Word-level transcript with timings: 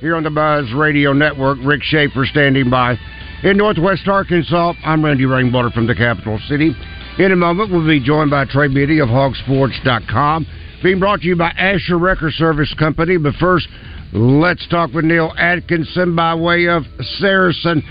here 0.00 0.16
on 0.16 0.22
the 0.22 0.30
Buzz 0.30 0.72
Radio 0.74 1.12
Network. 1.12 1.58
Rick 1.64 1.82
Schaefer 1.82 2.26
standing 2.26 2.68
by. 2.70 2.96
In 3.42 3.56
Northwest 3.56 4.06
Arkansas, 4.08 4.74
I'm 4.84 5.04
Randy 5.04 5.24
Rainwater 5.26 5.70
from 5.70 5.86
the 5.86 5.94
capital 5.94 6.38
city. 6.48 6.74
In 7.18 7.32
a 7.32 7.36
moment, 7.36 7.70
we'll 7.70 7.86
be 7.86 8.00
joined 8.00 8.30
by 8.30 8.44
Trey 8.44 8.68
Biddy 8.68 9.00
of 9.00 9.08
Hogsports.com. 9.08 10.46
Being 10.82 10.98
brought 10.98 11.20
to 11.20 11.26
you 11.26 11.36
by 11.36 11.50
Asher 11.50 11.98
Wrecker 11.98 12.30
Service 12.30 12.72
Company. 12.78 13.16
But 13.16 13.34
first, 13.36 13.68
let's 14.12 14.66
talk 14.68 14.92
with 14.92 15.04
Neil 15.04 15.32
Atkinson 15.38 16.14
by 16.14 16.34
way 16.34 16.68
of 16.68 16.82
Saracen 17.18 17.82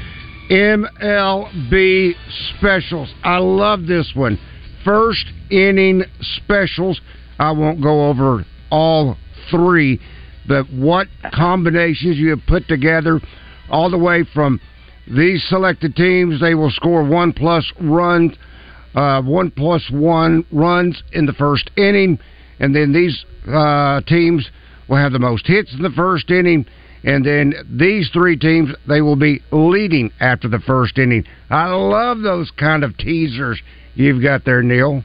MLB 0.50 2.14
Specials. 2.58 3.12
I 3.24 3.38
love 3.38 3.88
this 3.88 4.12
one. 4.16 4.40
First 4.84 5.26
inning 5.50 6.04
specials. 6.38 7.02
I 7.40 7.52
won't 7.52 7.82
go 7.82 8.08
over 8.10 8.46
all 8.70 9.18
three, 9.50 10.00
but 10.48 10.70
what 10.72 11.08
combinations 11.34 12.18
you 12.18 12.30
have 12.30 12.42
put 12.48 12.68
together, 12.68 13.20
all 13.70 13.90
the 13.90 13.98
way 13.98 14.24
from 14.34 14.60
these 15.08 15.44
selected 15.48 15.96
teams, 15.96 16.40
they 16.40 16.56
will 16.56 16.72
score 16.72 17.04
one 17.04 17.34
plus 17.34 17.72
runs, 17.80 18.34
uh, 18.96 19.22
one 19.22 19.52
plus 19.52 19.84
one 19.92 20.46
runs 20.52 21.02
in 21.14 21.26
the 21.26 21.34
first 21.34 21.70
inning, 21.78 22.20
and 22.60 22.76
then 22.76 22.94
these 22.94 23.26
uh, 23.48 24.02
teams 24.02 24.50
will 24.88 24.98
have 24.98 25.12
the 25.12 25.20
most 25.20 25.46
hits 25.48 25.74
in 25.74 25.82
the 25.82 25.92
first 25.92 26.30
inning. 26.32 26.66
And 27.04 27.24
then 27.24 27.54
these 27.70 28.10
three 28.12 28.36
teams, 28.36 28.72
they 28.88 29.02
will 29.02 29.16
be 29.16 29.42
leading 29.52 30.12
after 30.20 30.48
the 30.48 30.60
first 30.60 30.98
inning. 30.98 31.24
I 31.52 31.68
love 31.68 32.22
those 32.22 32.50
kind 32.52 32.84
of 32.84 32.98
teasers 32.98 33.62
you've 33.94 34.24
got 34.24 34.44
there, 34.44 34.64
Neil. 34.64 35.04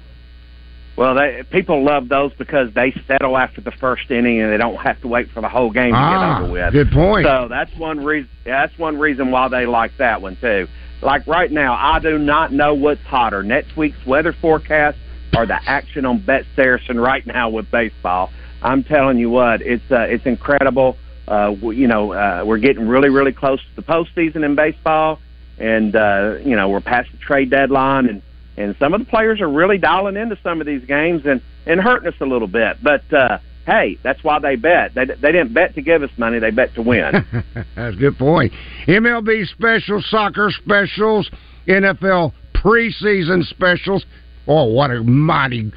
Well, 1.01 1.15
they, 1.15 1.43
people 1.51 1.83
love 1.83 2.11
those 2.11 2.31
because 2.35 2.75
they 2.75 2.93
settle 3.09 3.39
after 3.39 3.63
the 3.63 3.71
first 3.71 4.11
inning 4.11 4.39
and 4.43 4.53
they 4.53 4.59
don't 4.59 4.77
have 4.77 5.01
to 5.01 5.09
wait 5.09 5.31
for 5.31 5.41
the 5.41 5.49
whole 5.49 5.71
game 5.71 5.93
to 5.93 5.97
Ah, 5.99 6.41
get 6.41 6.43
over 6.45 6.53
with. 6.53 6.73
good 6.75 6.91
point. 6.93 7.25
So 7.27 7.49
that's 7.49 7.75
one 7.79 8.05
reason. 8.05 8.29
That's 8.45 8.77
one 8.79 8.99
reason 8.99 9.31
why 9.31 9.49
they 9.49 9.65
like 9.65 9.97
that 9.97 10.21
one 10.21 10.37
too. 10.37 10.69
Like 11.01 11.27
right 11.27 11.51
now, 11.51 11.73
I 11.81 12.01
do 12.01 12.19
not 12.19 12.53
know 12.53 12.75
what's 12.75 13.01
hotter: 13.01 13.43
next 13.43 13.79
week's 13.79 14.05
weather 14.05 14.35
forecast 14.43 14.99
or 15.35 15.47
the 15.47 15.59
action 15.67 16.05
on 16.05 16.19
Bet 16.21 16.45
Saracen 16.55 17.01
right 17.01 17.27
now 17.27 17.49
with 17.49 17.71
baseball. 17.71 18.29
I'm 18.63 18.85
telling 18.85 19.17
you 19.17 19.31
what, 19.31 19.63
it's 19.63 19.91
uh, 19.91 20.01
it's 20.01 20.27
incredible. 20.27 20.99
Uh, 21.27 21.55
we- 21.63 21.77
you 21.77 21.87
know, 21.87 22.13
uh, 22.13 22.43
we're 22.45 22.59
getting 22.59 22.87
really, 22.87 23.09
really 23.09 23.33
close 23.33 23.59
to 23.61 23.75
the 23.77 23.83
postseason 23.83 24.45
in 24.45 24.55
baseball, 24.55 25.19
and 25.59 25.97
uh, 25.97 26.35
you 26.45 26.57
know, 26.57 26.69
we're 26.69 26.83
past 26.83 27.11
the 27.11 27.17
trade 27.17 27.49
deadline, 27.49 28.05
and 28.07 28.21
and 28.61 28.77
some 28.79 28.95
of 28.95 29.01
the 29.01 29.07
players 29.07 29.41
are 29.41 29.49
really 29.49 29.79
dialing 29.79 30.17
into 30.17 30.37
some 30.43 30.61
of 30.61 30.67
these 30.67 30.85
games 30.85 31.23
and 31.25 31.41
and 31.67 31.81
hurting 31.81 32.09
us 32.09 32.15
a 32.21 32.27
little 32.27 32.49
bit. 32.49 32.77
But 32.83 33.11
uh, 33.13 33.39
hey, 33.67 33.99
that's 34.03 34.23
why 34.25 34.39
they 34.39 34.57
bet. 34.57 34.95
They 34.95 35.05
they 35.05 35.33
didn't 35.33 35.55
bet 35.55 35.75
to 35.75 35.83
give 35.83 36.03
us 36.03 36.11
money; 36.17 36.39
they 36.39 36.51
bet 36.51 36.75
to 36.75 36.83
win. 36.83 37.25
That's 37.77 37.97
a 37.97 37.99
good 37.99 38.19
point. 38.19 38.53
MLB 38.87 39.47
specials, 39.49 40.07
soccer 40.11 40.51
specials, 40.51 41.31
NFL 41.67 42.33
preseason 42.55 43.45
specials. 43.49 44.05
Oh, 44.47 44.65
what 44.65 44.91
a 44.91 45.03
mighty. 45.03 45.71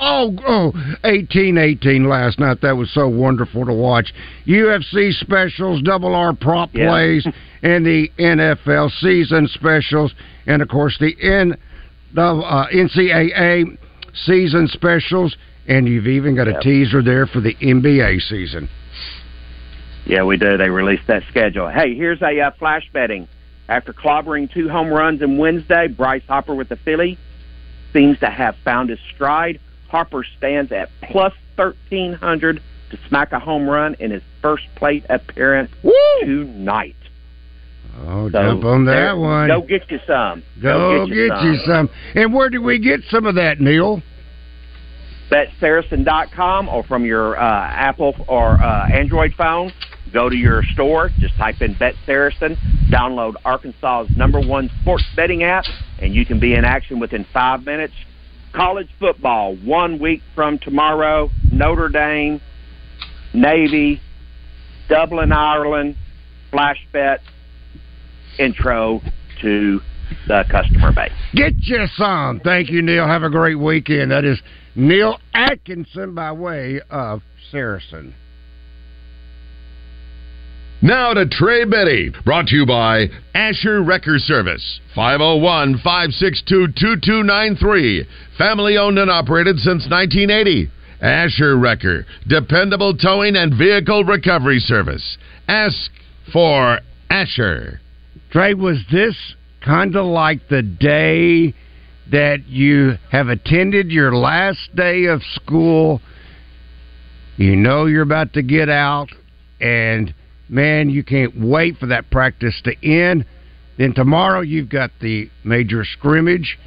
Oh, 0.00 0.34
oh, 0.48 0.72
18-18 1.04 2.08
last 2.08 2.40
night. 2.40 2.60
That 2.62 2.76
was 2.76 2.90
so 2.92 3.08
wonderful 3.08 3.64
to 3.66 3.72
watch. 3.72 4.12
UFC 4.46 5.12
specials, 5.12 5.80
double 5.82 6.14
R 6.14 6.32
prop 6.34 6.70
Yeah. 6.74 6.88
plays, 6.88 7.26
and 7.62 7.86
the 7.86 8.10
NFL 8.18 8.90
season 9.00 9.46
specials, 9.48 10.12
and 10.46 10.60
of 10.62 10.68
course 10.68 10.96
the 10.98 11.14
N, 11.22 11.56
the 12.14 12.22
uh, 12.22 12.66
NCAA 12.68 13.76
season 14.24 14.68
specials, 14.68 15.36
and 15.66 15.86
you've 15.88 16.06
even 16.06 16.34
got 16.34 16.48
a 16.48 16.52
Yep. 16.52 16.60
teaser 16.62 17.02
there 17.02 17.26
for 17.26 17.40
the 17.40 17.54
NBA 17.54 18.20
season. 18.28 18.68
Yeah, 20.06 20.22
we 20.22 20.36
do. 20.36 20.56
They 20.56 20.70
released 20.70 21.08
that 21.08 21.24
schedule. 21.28 21.68
Hey, 21.68 21.94
here's 21.94 22.22
a 22.22 22.40
uh, 22.40 22.50
flash 22.58 22.88
betting. 22.92 23.28
After 23.68 23.92
clobbering 23.92 24.52
two 24.52 24.68
home 24.68 24.88
runs 24.88 25.22
in 25.22 25.38
Wednesday, 25.38 25.88
Bryce 25.88 26.22
Harper 26.28 26.54
with 26.54 26.68
the 26.68 26.76
Philly 26.76 27.18
seems 27.92 28.18
to 28.20 28.30
have 28.30 28.54
found 28.64 28.90
his 28.90 29.00
stride. 29.14 29.58
Harper 29.88 30.24
stands 30.38 30.70
at 30.70 30.90
plus 31.02 31.32
1,300 31.56 32.62
to 32.90 32.98
smack 33.08 33.32
a 33.32 33.40
home 33.40 33.68
run 33.68 33.94
in 33.98 34.12
his 34.12 34.22
first 34.40 34.64
plate 34.76 35.04
appearance 35.08 35.70
tonight. 36.20 36.94
Oh, 38.04 38.30
So 38.30 38.42
jump 38.42 38.64
on 38.64 38.84
that 38.86 39.16
one. 39.16 39.48
Go 39.48 39.62
get 39.62 39.90
you 39.90 39.98
some. 40.06 40.42
Go, 40.62 41.06
get, 41.06 41.42
you 41.42 41.56
some. 41.66 41.88
And 42.14 42.32
where 42.32 42.50
do 42.50 42.60
we 42.62 42.78
get 42.78 43.00
some 43.10 43.26
of 43.26 43.36
that, 43.36 43.60
Neil? 43.60 44.02
BetSaracen.com 45.30 46.68
or 46.68 46.84
from 46.84 47.04
your 47.04 47.36
uh, 47.36 47.42
Apple 47.42 48.14
or 48.28 48.62
uh, 48.62 48.88
Android 48.88 49.32
phone. 49.36 49.72
Go 50.12 50.28
to 50.28 50.36
your 50.36 50.62
store, 50.72 51.10
just 51.18 51.36
type 51.36 51.60
in 51.60 51.74
Bet 51.78 51.94
Saracen, 52.06 52.56
download 52.92 53.34
Arkansas's 53.44 54.16
number 54.16 54.40
one 54.40 54.70
sports 54.80 55.04
betting 55.16 55.42
app, 55.42 55.64
and 55.98 56.14
you 56.14 56.24
can 56.24 56.38
be 56.38 56.54
in 56.54 56.64
action 56.64 57.00
within 57.00 57.26
five 57.32 57.64
minutes. 57.64 57.92
College 58.54 58.88
football, 59.00 59.56
one 59.56 59.98
week 59.98 60.22
from 60.34 60.58
tomorrow, 60.58 61.28
Notre 61.50 61.88
Dame, 61.88 62.40
Navy, 63.34 64.00
Dublin, 64.88 65.32
Ireland, 65.32 65.96
flash 66.52 66.78
bet, 66.92 67.20
intro 68.38 69.00
to 69.42 69.80
the 70.28 70.44
customer 70.50 70.92
base. 70.92 71.12
Get 71.34 71.54
you 71.62 71.86
some. 71.96 72.40
Thank 72.40 72.70
you, 72.70 72.82
Neil. 72.82 73.06
Have 73.06 73.22
a 73.22 73.30
great 73.30 73.58
weekend. 73.58 74.10
That 74.10 74.24
is 74.24 74.40
Neil 74.74 75.18
Atkinson 75.34 76.14
by 76.14 76.32
way 76.32 76.80
of 76.90 77.22
Saracen. 77.50 78.14
Now 80.82 81.14
to 81.14 81.26
Trey 81.26 81.64
Biddy, 81.64 82.12
brought 82.24 82.48
to 82.48 82.56
you 82.56 82.66
by 82.66 83.06
Asher 83.34 83.82
Wrecker 83.82 84.18
Service, 84.18 84.80
501 84.94 85.78
562 85.78 86.68
2293. 86.78 88.06
Family 88.36 88.76
owned 88.76 88.98
and 88.98 89.10
operated 89.10 89.56
since 89.56 89.88
1980. 89.88 90.70
Asher 91.00 91.56
Wrecker, 91.58 92.06
dependable 92.28 92.94
towing 92.96 93.36
and 93.36 93.56
vehicle 93.56 94.04
recovery 94.04 94.58
service. 94.60 95.16
Ask 95.48 95.90
for 96.32 96.80
Asher. 97.10 97.80
Trey, 98.36 98.52
was 98.52 98.84
this 98.92 99.16
kind 99.64 99.96
of 99.96 100.04
like 100.04 100.46
the 100.50 100.60
day 100.60 101.54
that 102.12 102.46
you 102.46 102.98
have 103.10 103.28
attended 103.28 103.90
your 103.90 104.14
last 104.14 104.76
day 104.76 105.06
of 105.06 105.22
school? 105.36 106.02
You 107.38 107.56
know 107.56 107.86
you're 107.86 108.02
about 108.02 108.34
to 108.34 108.42
get 108.42 108.68
out, 108.68 109.08
and 109.58 110.14
man, 110.50 110.90
you 110.90 111.02
can't 111.02 111.32
wait 111.40 111.78
for 111.78 111.86
that 111.86 112.10
practice 112.10 112.60
to 112.64 112.74
end. 112.86 113.24
Then 113.78 113.94
tomorrow 113.94 114.42
you've 114.42 114.68
got 114.68 114.90
the 115.00 115.30
major 115.42 115.86
scrimmage, 115.86 116.58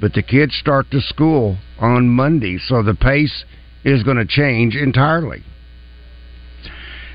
but 0.00 0.12
the 0.12 0.22
kids 0.22 0.54
start 0.60 0.92
to 0.92 1.00
school 1.00 1.58
on 1.80 2.08
Monday, 2.08 2.56
so 2.68 2.84
the 2.84 2.94
pace 2.94 3.44
is 3.84 4.04
going 4.04 4.18
to 4.18 4.24
change 4.24 4.76
entirely. 4.76 5.42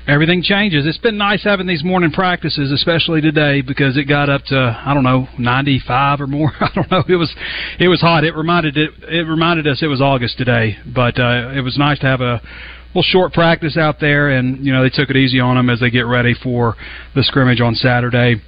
Everything 0.06 0.42
changes. 0.42 0.86
It's 0.86 0.98
been 0.98 1.18
nice 1.18 1.42
having 1.44 1.66
these 1.66 1.84
morning 1.84 2.10
practices, 2.10 2.72
especially 2.72 3.20
today, 3.20 3.62
because 3.62 3.96
it 3.96 4.04
got 4.04 4.28
up 4.28 4.44
to 4.46 4.82
I 4.84 4.94
don't 4.94 5.04
know 5.04 5.28
ninety 5.38 5.80
five 5.86 6.20
or 6.20 6.26
more. 6.26 6.52
I 6.60 6.68
don't 6.74 6.90
know. 6.90 7.04
It 7.08 7.16
was 7.16 7.34
it 7.78 7.88
was 7.88 8.00
hot. 8.00 8.24
It 8.24 8.34
reminded 8.34 8.76
it 8.76 8.90
it 9.08 9.26
reminded 9.26 9.66
us 9.66 9.82
it 9.82 9.86
was 9.86 10.00
August 10.00 10.38
today, 10.38 10.76
but 10.86 11.18
uh, 11.18 11.52
it 11.54 11.60
was 11.60 11.76
nice 11.78 11.98
to 12.00 12.06
have 12.06 12.20
a 12.20 12.40
little 12.88 13.02
short 13.02 13.32
practice 13.32 13.76
out 13.76 14.00
there, 14.00 14.30
and 14.30 14.64
you 14.64 14.72
know 14.72 14.82
they 14.82 14.90
took 14.90 15.10
it 15.10 15.16
easy 15.16 15.40
on 15.40 15.56
them 15.56 15.70
as 15.70 15.80
they 15.80 15.90
get 15.90 16.06
ready 16.06 16.34
for 16.42 16.76
the 17.14 17.22
scrimmage 17.22 17.60
on 17.60 17.74
Saturday. 17.74 18.40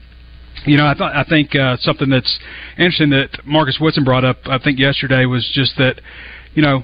You 0.67 0.77
know, 0.77 0.87
I 0.87 0.95
thought 0.95 1.15
I 1.15 1.25
think 1.25 1.55
uh, 1.55 1.77
something 1.81 2.11
that's 2.11 2.39
interesting 2.77 3.11
that 3.11 3.29
Marcus 3.45 3.79
Woodson 3.81 4.05
brought 4.05 4.25
up, 4.25 4.39
I 4.47 4.59
think 4.59 4.79
yesterday, 4.79 5.25
was 5.25 5.49
just 5.55 5.77
that, 5.79 6.01
you 6.55 6.63
know, 6.63 6.83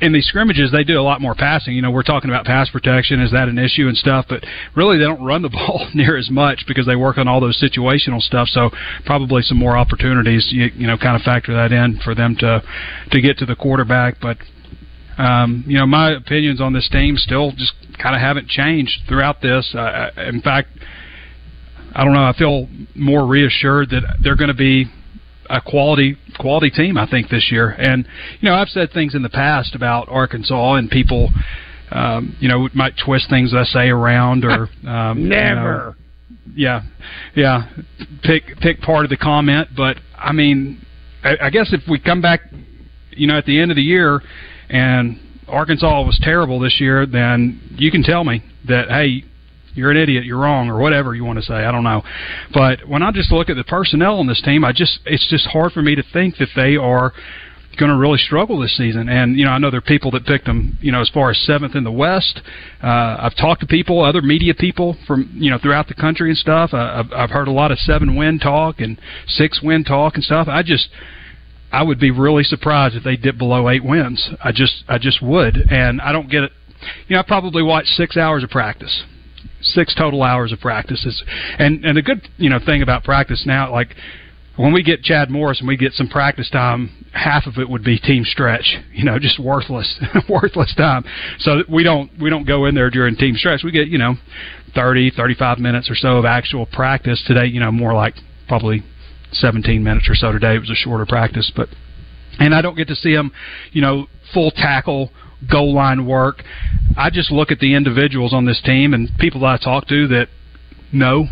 in 0.00 0.12
these 0.12 0.26
scrimmages 0.26 0.70
they 0.70 0.84
do 0.84 1.00
a 1.00 1.02
lot 1.02 1.20
more 1.20 1.34
passing. 1.34 1.74
You 1.74 1.82
know, 1.82 1.90
we're 1.90 2.02
talking 2.02 2.30
about 2.30 2.44
pass 2.44 2.70
protection, 2.70 3.20
is 3.20 3.32
that 3.32 3.48
an 3.48 3.58
issue 3.58 3.88
and 3.88 3.96
stuff, 3.96 4.26
but 4.28 4.44
really 4.74 4.98
they 4.98 5.04
don't 5.04 5.22
run 5.22 5.42
the 5.42 5.48
ball 5.48 5.88
near 5.94 6.16
as 6.16 6.30
much 6.30 6.64
because 6.66 6.86
they 6.86 6.96
work 6.96 7.18
on 7.18 7.28
all 7.28 7.40
those 7.40 7.60
situational 7.60 8.20
stuff. 8.20 8.48
So 8.48 8.70
probably 9.04 9.42
some 9.42 9.58
more 9.58 9.76
opportunities. 9.76 10.48
You, 10.50 10.70
you 10.74 10.86
know, 10.86 10.96
kind 10.96 11.16
of 11.16 11.22
factor 11.22 11.54
that 11.54 11.72
in 11.72 12.00
for 12.04 12.14
them 12.14 12.36
to 12.36 12.62
to 13.10 13.20
get 13.20 13.38
to 13.38 13.46
the 13.46 13.56
quarterback, 13.56 14.20
but. 14.20 14.38
Um, 15.18 15.64
you 15.66 15.76
know, 15.76 15.84
my 15.84 16.12
opinions 16.12 16.60
on 16.60 16.72
this 16.72 16.88
team 16.92 17.16
still 17.16 17.50
just 17.50 17.72
kind 18.00 18.14
of 18.14 18.20
haven't 18.20 18.46
changed 18.46 19.00
throughout 19.08 19.42
this. 19.42 19.74
Uh, 19.74 20.10
in 20.16 20.40
fact, 20.40 20.68
I 21.92 22.04
don't 22.04 22.12
know. 22.12 22.22
I 22.22 22.34
feel 22.38 22.68
more 22.94 23.26
reassured 23.26 23.90
that 23.90 24.02
they're 24.22 24.36
going 24.36 24.46
to 24.46 24.54
be 24.54 24.86
a 25.50 25.60
quality 25.60 26.16
quality 26.38 26.70
team. 26.70 26.96
I 26.96 27.08
think 27.08 27.28
this 27.28 27.48
year, 27.50 27.70
and 27.70 28.06
you 28.40 28.48
know, 28.48 28.54
I've 28.54 28.68
said 28.68 28.92
things 28.92 29.14
in 29.14 29.22
the 29.22 29.28
past 29.28 29.74
about 29.74 30.08
Arkansas, 30.08 30.74
and 30.74 30.90
people, 30.90 31.30
um, 31.90 32.36
you 32.40 32.48
know, 32.48 32.68
might 32.74 32.94
twist 33.04 33.28
things 33.28 33.52
I 33.54 33.64
say 33.64 33.88
around 33.88 34.44
or 34.44 34.68
um, 34.88 35.28
never. 35.28 35.96
You 36.54 36.64
know, 36.66 36.82
yeah, 36.82 36.82
yeah. 37.34 37.68
Pick 38.22 38.58
pick 38.60 38.80
part 38.80 39.04
of 39.04 39.10
the 39.10 39.16
comment, 39.16 39.68
but 39.76 39.96
I 40.16 40.32
mean, 40.32 40.84
I, 41.22 41.36
I 41.42 41.50
guess 41.50 41.72
if 41.72 41.82
we 41.88 41.98
come 41.98 42.22
back, 42.22 42.40
you 43.10 43.26
know, 43.26 43.36
at 43.36 43.44
the 43.44 43.60
end 43.60 43.70
of 43.70 43.76
the 43.76 43.82
year, 43.82 44.20
and 44.68 45.18
Arkansas 45.46 46.02
was 46.02 46.18
terrible 46.22 46.60
this 46.60 46.80
year, 46.80 47.06
then 47.06 47.60
you 47.76 47.90
can 47.90 48.02
tell 48.02 48.24
me 48.24 48.42
that 48.66 48.88
hey, 48.88 49.24
you're 49.74 49.90
an 49.90 49.96
idiot, 49.96 50.24
you're 50.24 50.38
wrong, 50.38 50.68
or 50.68 50.78
whatever 50.78 51.14
you 51.14 51.24
want 51.24 51.38
to 51.38 51.44
say. 51.44 51.54
I 51.54 51.72
don't 51.72 51.84
know. 51.84 52.02
But 52.52 52.88
when 52.88 53.02
I 53.02 53.10
just 53.12 53.30
look 53.32 53.48
at 53.48 53.56
the 53.56 53.64
personnel 53.64 54.18
on 54.18 54.26
this 54.26 54.42
team, 54.42 54.64
I 54.64 54.72
just 54.72 55.00
it's 55.06 55.28
just 55.28 55.46
hard 55.46 55.72
for 55.72 55.82
me 55.82 55.94
to 55.94 56.02
think 56.12 56.36
that 56.38 56.48
they 56.56 56.76
are 56.76 57.12
going 57.78 57.90
to 57.90 57.96
really 57.96 58.18
struggle 58.18 58.58
this 58.58 58.76
season. 58.76 59.08
And 59.08 59.38
you 59.38 59.44
know, 59.44 59.52
I 59.52 59.58
know 59.58 59.70
there 59.70 59.78
are 59.78 59.82
people 59.82 60.10
that 60.12 60.26
picked 60.26 60.46
them, 60.46 60.76
you 60.80 60.92
know, 60.92 61.00
as 61.00 61.08
far 61.08 61.30
as 61.30 61.38
seventh 61.38 61.74
in 61.74 61.84
the 61.84 61.92
West. 61.92 62.40
Uh, 62.82 63.16
I've 63.20 63.36
talked 63.36 63.60
to 63.60 63.66
people, 63.66 64.02
other 64.02 64.20
media 64.20 64.54
people 64.54 64.96
from 65.06 65.30
you 65.34 65.50
know 65.50 65.58
throughout 65.58 65.88
the 65.88 65.94
country 65.94 66.30
and 66.30 66.38
stuff. 66.38 66.74
Uh, 66.74 67.04
I've, 67.04 67.12
I've 67.12 67.30
heard 67.30 67.48
a 67.48 67.52
lot 67.52 67.72
of 67.72 67.78
seven 67.78 68.16
win 68.16 68.38
talk 68.38 68.80
and 68.80 69.00
six 69.26 69.62
win 69.62 69.84
talk 69.84 70.16
and 70.16 70.24
stuff. 70.24 70.48
I 70.48 70.62
just 70.62 70.88
I 71.72 71.82
would 71.82 72.00
be 72.00 72.10
really 72.10 72.42
surprised 72.42 72.96
if 72.96 73.04
they 73.04 73.16
dip 73.16 73.38
below 73.38 73.68
eight 73.68 73.84
wins. 73.84 74.28
I 74.42 74.52
just 74.52 74.84
I 74.88 74.98
just 74.98 75.22
would, 75.22 75.56
and 75.70 76.00
I 76.00 76.12
don't 76.12 76.30
get 76.30 76.44
it. 76.44 76.52
You 77.06 77.16
know, 77.16 77.20
I 77.20 77.24
probably 77.26 77.62
watched 77.62 77.88
six 77.88 78.16
hours 78.16 78.42
of 78.44 78.50
practice 78.50 79.04
six 79.60 79.94
total 79.94 80.22
hours 80.22 80.52
of 80.52 80.60
practices. 80.60 81.22
And 81.58 81.84
and 81.84 81.96
the 81.96 82.02
good 82.02 82.28
you 82.36 82.50
know 82.50 82.58
thing 82.64 82.82
about 82.82 83.04
practice 83.04 83.44
now, 83.46 83.72
like 83.72 83.94
when 84.56 84.72
we 84.72 84.82
get 84.82 85.02
Chad 85.02 85.30
Morris 85.30 85.60
and 85.60 85.68
we 85.68 85.76
get 85.76 85.92
some 85.92 86.08
practice 86.08 86.50
time, 86.50 87.06
half 87.12 87.46
of 87.46 87.58
it 87.58 87.68
would 87.68 87.84
be 87.84 87.98
team 87.98 88.24
stretch. 88.24 88.76
You 88.92 89.04
know, 89.04 89.18
just 89.18 89.38
worthless, 89.38 90.00
worthless 90.28 90.74
time. 90.76 91.04
So 91.38 91.62
we 91.68 91.82
don't 91.82 92.10
we 92.20 92.30
don't 92.30 92.46
go 92.46 92.66
in 92.66 92.74
there 92.74 92.90
during 92.90 93.16
team 93.16 93.36
stretch. 93.36 93.62
We 93.62 93.70
get 93.70 93.88
you 93.88 93.98
know 93.98 94.14
thirty, 94.74 95.10
thirty-five 95.10 95.58
minutes 95.58 95.90
or 95.90 95.94
so 95.94 96.18
of 96.18 96.24
actual 96.24 96.66
practice 96.66 97.22
today. 97.26 97.46
You 97.46 97.60
know, 97.60 97.72
more 97.72 97.94
like 97.94 98.14
probably 98.48 98.82
17 99.32 99.84
minutes 99.84 100.08
or 100.08 100.14
so 100.14 100.32
today. 100.32 100.54
It 100.54 100.60
was 100.60 100.70
a 100.70 100.74
shorter 100.74 101.04
practice, 101.06 101.52
but 101.54 101.68
and 102.38 102.54
I 102.54 102.62
don't 102.62 102.76
get 102.76 102.88
to 102.88 102.96
see 102.96 103.14
them, 103.14 103.32
you 103.72 103.82
know, 103.82 104.06
full 104.32 104.50
tackle 104.50 105.10
goal 105.50 105.74
line 105.74 106.06
work. 106.06 106.42
I 106.96 107.10
just 107.10 107.30
look 107.30 107.50
at 107.50 107.58
the 107.58 107.74
individuals 107.74 108.32
on 108.32 108.44
this 108.44 108.60
team 108.62 108.94
and 108.94 109.10
people 109.18 109.40
that 109.42 109.46
I 109.46 109.56
talk 109.64 109.86
to 109.88 110.08
that 110.08 110.28
know 110.92 111.26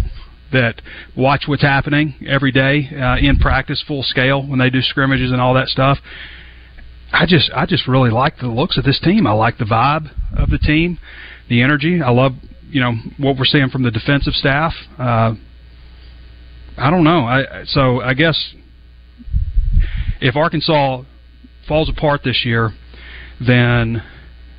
that 0.52 0.80
watch 1.16 1.44
what's 1.46 1.62
happening 1.62 2.14
every 2.26 2.52
day 2.52 2.88
uh, 2.94 3.16
in 3.16 3.38
practice, 3.38 3.82
full 3.86 4.02
scale 4.02 4.46
when 4.46 4.58
they 4.58 4.70
do 4.70 4.80
scrimmages 4.80 5.32
and 5.32 5.40
all 5.40 5.54
that 5.54 5.68
stuff. 5.68 5.98
I 7.12 7.26
just 7.26 7.50
I 7.54 7.66
just 7.66 7.86
really 7.88 8.10
like 8.10 8.38
the 8.38 8.48
looks 8.48 8.78
of 8.78 8.84
this 8.84 9.00
team. 9.00 9.26
I 9.26 9.32
like 9.32 9.58
the 9.58 9.64
vibe 9.64 10.10
of 10.36 10.50
the 10.50 10.58
team, 10.58 10.98
the 11.48 11.62
energy. 11.62 12.00
I 12.02 12.10
love 12.10 12.32
you 12.68 12.80
know 12.80 12.94
what 13.16 13.36
we're 13.38 13.44
seeing 13.44 13.70
from 13.70 13.82
the 13.82 13.90
defensive 13.90 14.34
staff. 14.34 14.72
Uh, 14.98 15.34
I 16.76 16.90
don't 16.90 17.04
know. 17.04 17.24
I 17.24 17.64
so 17.64 18.00
I 18.00 18.14
guess 18.14 18.54
if 20.20 20.36
Arkansas 20.36 21.02
falls 21.66 21.88
apart 21.88 22.22
this 22.24 22.44
year, 22.44 22.72
then 23.44 24.02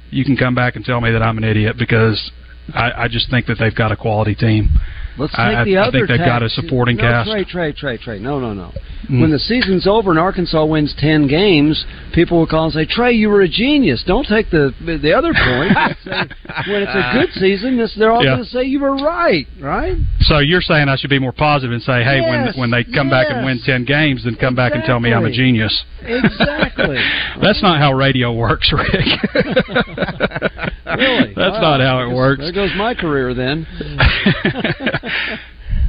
you 0.10 0.24
can 0.24 0.38
come 0.38 0.56
back 0.56 0.76
and 0.76 0.86
tell 0.86 1.02
me 1.02 1.12
that 1.12 1.22
I'm 1.22 1.38
an 1.38 1.44
idiot 1.44 1.76
because 1.78 2.32
I, 2.74 3.04
I 3.04 3.08
just 3.08 3.30
think 3.30 3.46
that 3.48 3.58
they've 3.60 3.76
got 3.76 3.92
a 3.92 3.96
quality 3.96 4.36
team. 4.36 4.70
Let's 5.18 5.34
take 5.34 5.40
I, 5.40 5.64
the 5.64 5.78
I 5.78 5.82
other. 5.88 5.98
I 5.98 6.00
think 6.02 6.08
they've 6.10 6.18
got 6.28 6.44
a 6.44 6.50
supporting 6.50 6.98
no, 6.98 7.04
cast. 7.04 7.30
Trey, 7.32 7.44
Trey, 7.44 7.72
Trey, 7.74 7.98
Trey. 7.98 8.20
No, 8.20 8.40
no, 8.40 8.54
no. 8.54 8.72
Mm. 9.10 9.22
When 9.22 9.32
the 9.32 9.40
season's 9.40 9.88
over 9.88 10.12
and 10.12 10.20
Arkansas 10.20 10.66
wins 10.66 10.94
ten 11.00 11.28
games, 11.28 11.86
people 12.14 12.38
will 12.40 12.48
call 12.48 12.66
and 12.66 12.74
say, 12.74 12.86
"Trey, 12.86 13.14
you 13.14 13.30
were 13.30 13.42
a 13.42 13.48
genius." 13.50 14.04
Don't 14.06 14.28
take 14.28 14.50
the 14.50 14.74
the 14.86 15.14
other 15.14 15.34
point. 15.34 15.74
When 16.68 16.82
it's 16.82 16.92
a 16.96 17.12
good 17.14 17.32
season, 17.40 17.78
this, 17.78 17.94
they're 17.98 18.12
all 18.12 18.24
Yeah. 18.24 18.32
going 18.36 18.44
to 18.44 18.50
say 18.50 18.64
you 18.64 18.80
were 18.80 18.96
right, 18.96 19.46
right? 19.62 19.96
So 20.22 20.40
you're 20.40 20.62
saying 20.62 20.90
I 20.90 20.96
should 20.98 21.10
be 21.12 21.20
more 21.20 21.32
positive 21.32 21.72
and 21.72 21.82
say, 21.84 22.04
hey, 22.04 22.18
Yes, 22.20 22.56
when 22.58 22.72
when 22.72 22.72
they 22.72 22.84
come 22.84 23.10
back 23.10 23.28
and 23.30 23.46
win 23.46 23.60
ten 23.64 23.86
games, 23.86 24.24
then 24.26 24.36
come 24.36 24.56
back 24.56 24.74
and 24.74 24.84
tell 24.84 25.00
me 25.00 25.14
I'm 25.14 25.24
a 25.26 25.32
genius. 25.32 25.84
Exactly. 26.02 26.98
That's 27.42 27.62
not 27.62 27.78
how 27.80 27.94
radio 27.94 28.34
works, 28.34 28.72
Rick. 28.74 28.90
really? 30.98 31.34
That's 31.36 31.56
Wow. 31.62 31.78
not 31.78 31.82
how 31.82 32.00
it 32.10 32.14
works. 32.16 32.42
There 32.42 32.52
goes 32.52 32.72
my 32.76 32.94
career 32.96 33.34
then. 33.34 33.68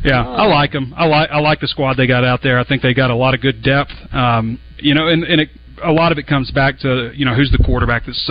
Yeah, 0.04 0.26
I 0.26 0.46
like 0.46 0.72
them. 0.72 0.94
I 0.96 1.06
like 1.06 1.30
I 1.30 1.40
like 1.40 1.60
the 1.60 1.66
squad 1.66 1.96
they 1.96 2.06
got 2.06 2.24
out 2.24 2.40
there. 2.42 2.58
I 2.58 2.64
think 2.64 2.82
they 2.82 2.94
got 2.94 3.10
a 3.10 3.16
lot 3.16 3.34
of 3.34 3.40
good 3.40 3.62
depth. 3.62 3.90
Um, 4.12 4.60
you 4.78 4.94
know, 4.94 5.08
and, 5.08 5.24
and 5.24 5.40
it, 5.40 5.48
a 5.82 5.90
lot 5.92 6.12
of 6.12 6.18
it 6.18 6.26
comes 6.26 6.50
back 6.50 6.78
to 6.80 7.10
you 7.14 7.24
know 7.24 7.34
who's 7.34 7.50
the 7.50 7.62
quarterback. 7.64 8.06
That's 8.06 8.30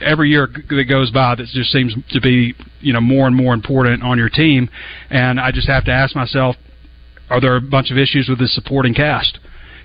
every 0.00 0.30
year 0.30 0.46
g- 0.46 0.76
that 0.76 0.84
goes 0.84 1.10
by 1.10 1.34
that 1.34 1.46
just 1.46 1.72
seems 1.72 1.94
to 2.10 2.20
be 2.20 2.54
you 2.80 2.92
know 2.92 3.00
more 3.00 3.26
and 3.26 3.34
more 3.34 3.54
important 3.54 4.02
on 4.02 4.18
your 4.18 4.28
team. 4.28 4.68
And 5.10 5.40
I 5.40 5.50
just 5.50 5.68
have 5.68 5.84
to 5.86 5.90
ask 5.90 6.14
myself, 6.14 6.56
are 7.30 7.40
there 7.40 7.56
a 7.56 7.60
bunch 7.60 7.90
of 7.90 7.98
issues 7.98 8.28
with 8.28 8.38
the 8.38 8.48
supporting 8.48 8.94
cast? 8.94 9.38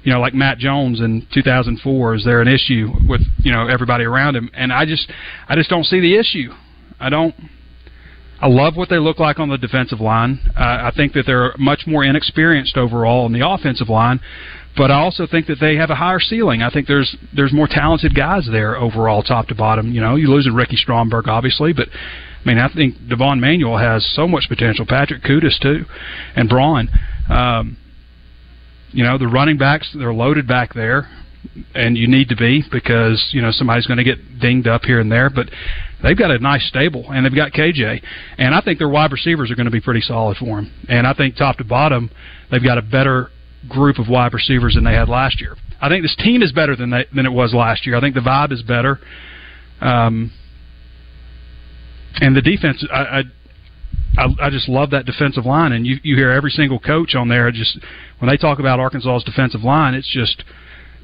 You 0.04 0.12
know, 0.12 0.20
like 0.20 0.34
Matt 0.34 0.58
Jones 0.58 1.00
in 1.00 1.26
2004, 1.34 2.16
is 2.16 2.26
there 2.26 2.42
an 2.42 2.48
issue 2.48 2.90
with 3.08 3.22
you 3.40 3.52
know 3.52 3.68
everybody 3.68 4.04
around 4.04 4.36
him? 4.36 4.52
And 4.54 4.72
I 4.72 4.86
just 4.86 5.10
I 5.48 5.56
just 5.56 5.70
don't 5.70 5.86
see 5.86 6.00
the 6.00 6.18
issue. 6.18 6.52
I 7.00 7.10
don't. 7.10 7.34
I 8.44 8.48
love 8.48 8.76
what 8.76 8.90
they 8.90 9.00
look 9.00 9.20
like 9.20 9.40
on 9.40 9.48
the 9.48 9.58
defensive 9.58 10.02
line. 10.02 10.38
Uh, 10.60 10.64
I 10.64 10.92
think 10.94 11.14
that 11.14 11.24
they're 11.26 11.56
much 11.58 11.84
more 11.88 12.04
inexperienced 12.04 12.76
overall 12.76 13.24
on 13.24 13.32
the 13.32 13.48
offensive 13.48 13.88
line, 13.88 14.20
but 14.76 14.92
I 14.92 14.96
also 14.96 15.26
think 15.26 15.48
that 15.48 15.62
they 15.62 15.78
have 15.78 15.90
a 15.90 15.96
higher 15.96 16.20
ceiling. 16.20 16.62
I 16.62 16.70
think 16.70 16.86
there's 16.86 17.16
there's 17.34 17.54
more 17.54 17.70
talented 17.70 18.14
guys 18.14 18.46
there 18.52 18.76
overall, 18.76 19.24
top 19.24 19.48
to 19.48 19.56
bottom. 19.56 19.94
You 19.94 20.02
know, 20.02 20.18
you're 20.18 20.28
losing 20.28 20.54
Ricky 20.54 20.76
Stromberg 20.76 21.30
obviously, 21.30 21.72
but 21.72 21.88
I 21.88 22.46
mean 22.46 22.58
I 22.58 22.68
think 22.68 22.96
Devon 23.08 23.40
Manuel 23.40 23.78
has 23.78 24.06
so 24.14 24.28
much 24.28 24.50
potential. 24.50 24.86
Patrick 24.86 25.24
Kutas 25.24 25.58
too, 25.62 25.86
and 26.36 26.50
Braun. 26.50 26.90
Um, 27.30 27.78
you 28.92 29.06
know, 29.06 29.18
the 29.18 29.28
running 29.28 29.58
backs 29.58 29.96
they're 29.98 30.14
loaded 30.14 30.50
back 30.50 30.74
there 30.74 31.08
and 31.76 31.98
you 31.98 32.08
need 32.08 32.30
to 32.30 32.36
be 32.36 32.64
because 32.72 33.30
you 33.32 33.42
know 33.42 33.52
somebody's 33.52 33.86
going 33.86 33.98
to 33.98 34.04
get 34.04 34.40
dinged 34.40 34.68
up 34.68 34.84
here 34.84 35.00
and 35.00 35.12
there. 35.12 35.30
But 35.30 35.50
they've 36.04 36.18
got 36.18 36.30
a 36.30 36.38
nice 36.38 36.68
stable, 36.68 37.06
and 37.12 37.26
they've 37.26 37.36
got 37.36 37.52
KJ, 37.54 38.02
and 38.38 38.54
I 38.54 38.62
think 38.62 38.78
their 38.78 38.90
wide 38.90 39.12
receivers 39.12 39.50
are 39.50 39.56
going 39.56 39.66
to 39.66 39.72
be 39.72 39.82
pretty 39.82 40.02
solid 40.02 40.38
for 40.38 40.58
them. 40.58 40.72
And 40.88 41.08
I 41.08 41.14
think 41.14 41.36
top 41.36 41.58
to 41.58 41.64
bottom, 41.64 42.12
they've 42.52 42.64
got 42.64 42.78
a 42.78 42.82
better 42.82 43.30
group 43.68 43.98
of 43.98 44.08
wide 44.10 44.34
receivers 44.34 44.76
than 44.76 44.84
they 44.84 44.94
had 44.94 45.10
last 45.10 45.40
year. 45.42 45.56
I 45.82 45.90
think 45.90 46.04
this 46.04 46.16
team 46.18 46.42
is 46.42 46.52
better 46.52 46.76
than 46.76 46.92
they, 46.92 47.06
than 47.16 47.26
it 47.26 47.32
was 47.32 47.54
last 47.54 47.86
year. 47.86 47.96
I 47.96 48.02
think 48.02 48.16
the 48.16 48.22
vibe 48.22 48.52
is 48.52 48.62
better, 48.62 49.00
um, 49.82 50.32
and 52.22 52.36
the 52.36 52.42
defense. 52.42 52.86
I, 52.92 53.00
I 53.02 53.24
I, 54.16 54.28
I 54.44 54.50
just 54.50 54.70
love 54.70 54.92
that 54.92 55.06
defensive 55.06 55.46
line, 55.46 55.72
and 55.72 55.88
you 55.88 55.98
you 56.04 56.16
hear 56.16 56.32
every 56.32 56.52
single 56.52 56.80
coach 56.80 57.16
on 57.16 57.30
there 57.30 57.52
just 57.52 57.80
when 58.20 58.30
they 58.30 58.38
talk 58.38 58.60
about 58.60 58.80
Arkansas's 58.80 59.24
defensive 59.24 59.62
line, 59.62 59.94
it's 59.96 60.12
just 60.12 60.44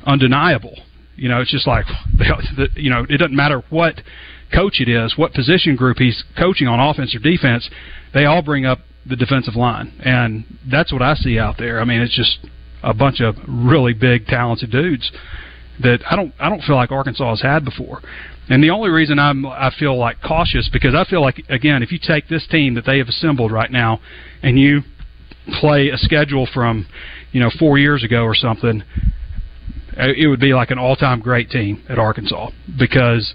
undeniable. 0.06 0.78
You 1.16 1.28
know, 1.30 1.42
it's 1.42 1.52
just 1.52 1.68
like 1.68 1.86
you 2.76 2.90
know, 2.90 3.06
it 3.10 3.18
doesn't 3.18 3.36
matter 3.36 3.64
what 3.70 4.02
coach 4.54 4.80
it 4.80 4.90
is, 4.90 5.18
what 5.18 5.34
position 5.34 5.76
group 5.76 5.98
he's 5.98 6.24
coaching 6.38 6.68
on 6.68 6.80
offense 6.80 7.16
or 7.16 7.20
defense, 7.20 7.70
they 8.14 8.26
all 8.26 8.42
bring 8.42 8.66
up 8.66 8.80
the 9.06 9.16
defensive 9.16 9.56
line, 9.56 9.94
and 10.04 10.44
that's 10.70 10.92
what 10.92 11.02
I 11.02 11.16
see 11.16 11.40
out 11.40 11.56
there. 11.58 11.80
I 11.80 11.86
mean, 11.86 12.02
it's 12.02 12.16
just 12.16 12.40
a 12.84 12.94
bunch 12.94 13.22
of 13.22 13.36
really 13.48 13.94
big, 13.94 14.26
talented 14.28 14.72
dudes 14.72 15.12
that 15.82 16.00
I 16.10 16.16
don't 16.16 16.34
I 16.40 16.50
don't 16.50 16.62
feel 16.64 16.76
like 16.76 16.92
Arkansas 16.92 17.30
has 17.30 17.42
had 17.42 17.66
before. 17.66 18.02
And 18.50 18.64
the 18.64 18.72
only 18.72 18.90
reason 18.90 19.20
I'm 19.20 19.46
I 19.46 19.72
feel 19.78 19.98
like 19.98 20.18
cautious 20.22 20.70
because 20.72 20.94
I 20.94 21.06
feel 21.06 21.22
like 21.22 21.44
again 21.50 21.84
if 21.84 21.92
you 21.92 22.00
take 22.02 22.28
this 22.28 22.46
team 22.48 22.74
that 22.76 22.86
they 22.86 22.98
have 22.98 23.08
assembled 23.08 23.52
right 23.52 23.72
now 23.72 24.00
and 24.44 24.60
you 24.60 24.82
play 25.60 25.90
a 25.90 25.98
schedule 25.98 26.48
from 26.54 26.88
you 27.32 27.40
know 27.40 27.50
4 27.58 27.78
years 27.78 28.04
ago 28.04 28.24
or 28.24 28.36
something 28.36 28.84
it 29.98 30.30
would 30.30 30.40
be 30.40 30.54
like 30.54 30.72
an 30.72 30.80
all-time 30.80 31.20
great 31.20 31.50
team 31.50 31.84
at 31.90 32.00
Arkansas 32.00 32.52
because 32.78 33.34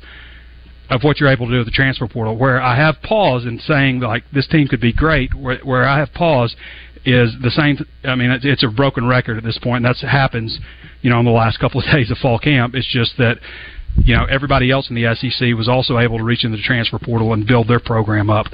of 0.91 1.03
what 1.03 1.19
you're 1.19 1.31
able 1.31 1.47
to 1.47 1.53
do 1.53 1.59
with 1.59 1.67
the 1.67 1.73
transfer 1.73 2.07
portal. 2.07 2.37
Where 2.37 2.61
I 2.61 2.77
have 2.77 2.97
pause 3.03 3.45
in 3.45 3.59
saying 3.61 4.01
like 4.01 4.25
this 4.33 4.47
team 4.47 4.69
could 4.69 4.81
be 4.81 4.93
great. 4.93 5.35
Where, 5.35 5.59
where 5.59 5.89
I 5.89 5.99
have 5.99 6.13
pause 6.13 6.55
is 7.05 7.35
the 7.43 7.51
same. 7.51 7.79
I 8.05 8.15
mean, 8.15 8.31
it's, 8.31 8.45
it's 8.45 8.63
a 8.63 8.69
broken 8.69 9.07
record 9.07 9.37
at 9.37 9.45
this 9.45 9.59
point. 9.59 9.85
And 9.85 9.95
that 9.95 10.07
happens, 10.07 10.59
you 11.03 11.11
know, 11.11 11.19
in 11.19 11.25
the 11.25 11.31
last 11.31 11.59
couple 11.59 11.81
of 11.81 11.87
days 11.93 12.11
of 12.11 12.19
fall 12.19 12.39
camp. 12.39 12.75
It's 12.75 12.91
just 12.91 13.17
that 13.19 13.39
you 13.97 14.15
know 14.15 14.25
everybody 14.25 14.71
else 14.71 14.91
in 14.91 14.97
the 14.97 15.15
SEC 15.15 15.57
was 15.57 15.69
also 15.69 15.99
able 15.99 16.19
to 16.19 16.25
reach 16.25 16.45
into 16.45 16.57
the 16.57 16.63
transfer 16.63 16.99
portal 16.99 17.33
and 17.33 17.47
build 17.47 17.69
their 17.69 17.81
program 17.81 18.31
up. 18.31 18.47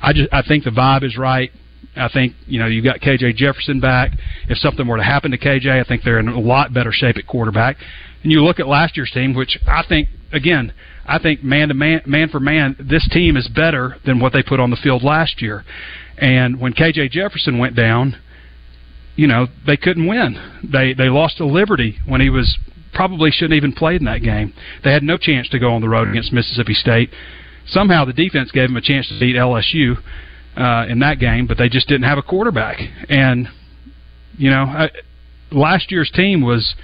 I 0.00 0.12
just 0.12 0.32
I 0.32 0.42
think 0.42 0.64
the 0.64 0.70
vibe 0.70 1.04
is 1.04 1.16
right. 1.16 1.50
I 1.96 2.08
think 2.08 2.34
you 2.46 2.58
know 2.58 2.66
you 2.66 2.82
got 2.82 3.00
KJ 3.00 3.36
Jefferson 3.36 3.80
back. 3.80 4.12
If 4.48 4.58
something 4.58 4.86
were 4.86 4.96
to 4.96 5.02
happen 5.02 5.30
to 5.30 5.38
KJ, 5.38 5.80
I 5.80 5.84
think 5.86 6.02
they're 6.04 6.18
in 6.18 6.28
a 6.28 6.40
lot 6.40 6.74
better 6.74 6.92
shape 6.92 7.16
at 7.16 7.26
quarterback. 7.26 7.76
And 8.22 8.30
you 8.30 8.42
look 8.42 8.60
at 8.60 8.66
last 8.66 8.96
year's 8.96 9.10
team, 9.12 9.34
which 9.34 9.58
I 9.66 9.84
think 9.88 10.08
again, 10.32 10.72
I 11.06 11.18
think 11.18 11.42
man 11.42 11.68
to 11.68 11.74
man, 11.74 12.02
man 12.06 12.28
for 12.28 12.40
man, 12.40 12.76
this 12.78 13.08
team 13.10 13.36
is 13.36 13.48
better 13.48 13.96
than 14.06 14.20
what 14.20 14.32
they 14.32 14.42
put 14.42 14.60
on 14.60 14.70
the 14.70 14.76
field 14.76 15.02
last 15.02 15.42
year. 15.42 15.64
And 16.18 16.60
when 16.60 16.72
KJ 16.72 17.10
Jefferson 17.10 17.58
went 17.58 17.74
down, 17.74 18.16
you 19.16 19.26
know 19.26 19.46
they 19.66 19.76
couldn't 19.76 20.06
win. 20.06 20.60
They 20.62 20.94
they 20.94 21.08
lost 21.08 21.38
to 21.38 21.46
Liberty 21.46 21.98
when 22.06 22.20
he 22.20 22.30
was 22.30 22.58
probably 22.94 23.30
shouldn't 23.30 23.54
even 23.56 23.72
played 23.72 24.00
in 24.00 24.04
that 24.06 24.22
game. 24.22 24.52
They 24.84 24.92
had 24.92 25.02
no 25.02 25.16
chance 25.16 25.48
to 25.50 25.58
go 25.58 25.72
on 25.72 25.80
the 25.80 25.88
road 25.88 26.08
against 26.08 26.32
Mississippi 26.32 26.74
State. 26.74 27.10
Somehow 27.66 28.04
the 28.04 28.12
defense 28.12 28.50
gave 28.50 28.68
them 28.68 28.76
a 28.76 28.82
chance 28.82 29.08
to 29.08 29.18
beat 29.18 29.36
LSU 29.36 29.96
uh, 30.56 30.86
in 30.88 30.98
that 31.00 31.18
game, 31.18 31.46
but 31.46 31.58
they 31.58 31.68
just 31.68 31.88
didn't 31.88 32.04
have 32.04 32.18
a 32.18 32.22
quarterback. 32.22 32.78
And 33.08 33.48
you 34.36 34.50
know, 34.50 34.62
I, 34.62 34.90
last 35.50 35.90
year's 35.90 36.10
team 36.10 36.42
was 36.42 36.74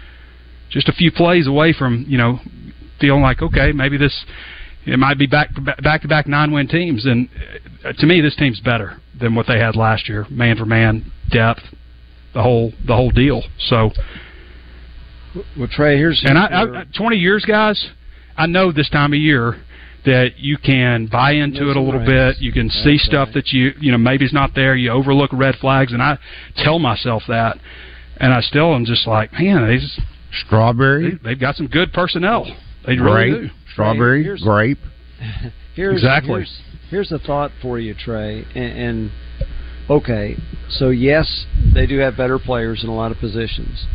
just 0.70 0.88
a 0.88 0.92
few 0.92 1.10
plays 1.12 1.46
away 1.46 1.72
from 1.72 2.04
you 2.08 2.18
know 2.18 2.40
feeling 3.00 3.22
like 3.22 3.42
okay, 3.42 3.72
maybe 3.72 3.96
this 3.96 4.24
it 4.86 4.98
might 4.98 5.18
be 5.18 5.26
back 5.26 5.50
back 5.82 6.02
to 6.02 6.08
back 6.08 6.26
nine 6.26 6.52
win 6.52 6.68
teams. 6.68 7.04
And 7.06 7.28
uh, 7.84 7.92
to 7.92 8.06
me, 8.06 8.20
this 8.20 8.36
team's 8.36 8.60
better 8.60 9.00
than 9.18 9.34
what 9.34 9.46
they 9.46 9.58
had 9.58 9.76
last 9.76 10.08
year, 10.08 10.26
man 10.30 10.56
for 10.56 10.64
man, 10.64 11.10
depth, 11.30 11.62
the 12.34 12.42
whole 12.42 12.72
the 12.86 12.94
whole 12.94 13.10
deal. 13.10 13.42
So. 13.58 13.90
Well, 15.56 15.68
Trey, 15.70 15.98
here's 15.98 16.22
and 16.24 16.38
I, 16.38 16.46
I, 16.46 16.84
twenty 16.96 17.16
years, 17.16 17.44
guys. 17.44 17.90
I 18.36 18.46
know 18.46 18.72
this 18.72 18.88
time 18.88 19.12
of 19.12 19.18
year 19.18 19.60
that 20.06 20.38
you 20.38 20.56
can 20.56 21.06
buy 21.06 21.32
into 21.32 21.70
it 21.70 21.76
a 21.76 21.80
little 21.80 22.04
bit. 22.04 22.38
You 22.38 22.50
can 22.50 22.70
see 22.70 22.96
stuff 22.96 23.28
that 23.34 23.48
you 23.48 23.72
you 23.78 23.92
know 23.92 23.98
maybe 23.98 24.24
is 24.24 24.32
not 24.32 24.54
there. 24.54 24.74
You 24.74 24.90
overlook 24.90 25.30
red 25.32 25.56
flags, 25.56 25.92
and 25.92 26.02
I 26.02 26.18
tell 26.56 26.78
myself 26.78 27.22
that, 27.28 27.58
and 28.16 28.32
I 28.32 28.40
still 28.40 28.74
am 28.74 28.86
just 28.86 29.06
like, 29.06 29.32
man, 29.32 29.68
these 29.68 30.00
strawberry. 30.46 31.18
They, 31.22 31.30
have 31.30 31.40
got 31.40 31.56
some 31.56 31.66
good 31.66 31.92
personnel. 31.92 32.46
They 32.88 32.96
grape, 32.96 33.32
really 33.32 33.48
do. 33.48 33.54
Strawberry, 33.72 34.38
grape. 34.42 34.78
Here's, 35.74 35.94
exactly. 35.94 36.40
Here's, 36.40 36.60
here's 36.90 37.12
a 37.12 37.18
thought 37.18 37.52
for 37.62 37.78
you, 37.78 37.94
Trey. 37.94 38.44
And, 38.54 38.78
and 38.78 39.10
okay, 39.88 40.36
so 40.68 40.88
yes, 40.90 41.46
they 41.72 41.86
do 41.86 41.98
have 41.98 42.16
better 42.16 42.40
players 42.40 42.82
in 42.82 42.90
a 42.90 42.94
lot 42.94 43.12
of 43.12 43.18
positions, 43.18 43.86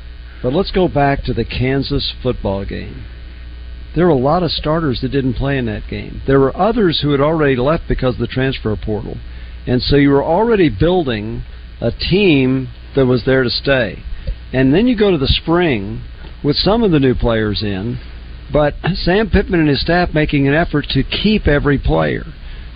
but 0.42 0.54
let's 0.54 0.72
go 0.72 0.88
back 0.88 1.24
to 1.26 1.34
the 1.34 1.44
Kansas 1.44 2.14
football 2.24 2.64
game 2.64 3.04
there 3.96 4.06
were 4.06 4.12
a 4.12 4.16
lot 4.16 4.44
of 4.44 4.52
starters 4.52 5.02
that 5.02 5.10
didn't 5.10 5.36
play 5.36 5.58
in 5.58 5.66
that 5.66 5.88
game. 5.90 6.22
There 6.26 6.40
were 6.40 6.56
others 6.56 7.02
who 7.02 7.12
had 7.12 7.22
already 7.22 7.56
left 7.56 7.84
because 7.88 8.16
of 8.16 8.22
the 8.22 8.28
transfer 8.28 8.76
portal. 8.76 9.18
And 9.68 9.82
so 9.82 9.96
you 9.96 10.10
were 10.10 10.24
already 10.24 10.70
building 10.70 11.44
a 11.80 11.92
team 11.92 12.70
that 12.96 13.06
was 13.06 13.26
there 13.26 13.44
to 13.44 13.50
stay. 13.50 14.00
And 14.52 14.74
then 14.74 14.88
you 14.88 14.98
go 14.98 15.12
to 15.12 15.18
the 15.18 15.28
spring 15.28 16.04
with 16.44 16.56
some 16.56 16.84
of 16.84 16.92
the 16.92 17.00
new 17.00 17.16
players 17.16 17.62
in, 17.62 18.00
but 18.54 18.76
Sam 18.94 19.30
Pittman 19.30 19.62
and 19.62 19.70
his 19.70 19.82
staff 19.82 20.14
making 20.14 20.48
an 20.48 20.54
effort 20.54 20.86
to 20.92 21.04
keep 21.04 21.48
every 21.48 21.80
player. 21.80 22.24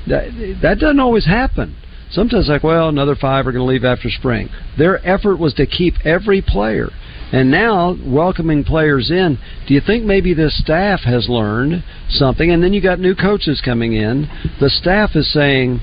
That, 0.08 0.58
that 0.64 0.80
doesn't 0.80 1.00
always 1.00 1.26
happen. 1.26 1.78
Sometimes, 2.10 2.48
like, 2.48 2.64
well, 2.64 2.90
another 2.90 3.16
five 3.16 3.46
are 3.46 3.52
going 3.52 3.66
to 3.66 3.72
leave 3.72 3.86
after 3.86 4.10
spring. 4.10 4.50
Their 4.78 5.06
effort 5.08 5.38
was 5.38 5.54
to 5.56 5.68
keep 5.68 5.94
every 6.06 6.42
player. 6.42 6.90
And 7.34 7.52
now, 7.52 7.98
welcoming 8.06 8.64
players 8.64 9.12
in, 9.12 9.38
do 9.68 9.74
you 9.74 9.82
think 9.86 10.06
maybe 10.06 10.34
the 10.34 10.50
staff 10.50 11.02
has 11.02 11.28
learned 11.28 11.84
something? 12.10 12.50
And 12.50 12.64
then 12.64 12.72
you 12.72 12.82
got 12.82 13.00
new 13.00 13.14
coaches 13.14 13.62
coming 13.64 13.94
in. 13.94 14.30
The 14.62 14.70
staff 14.70 15.12
is 15.16 15.32
saying, 15.34 15.82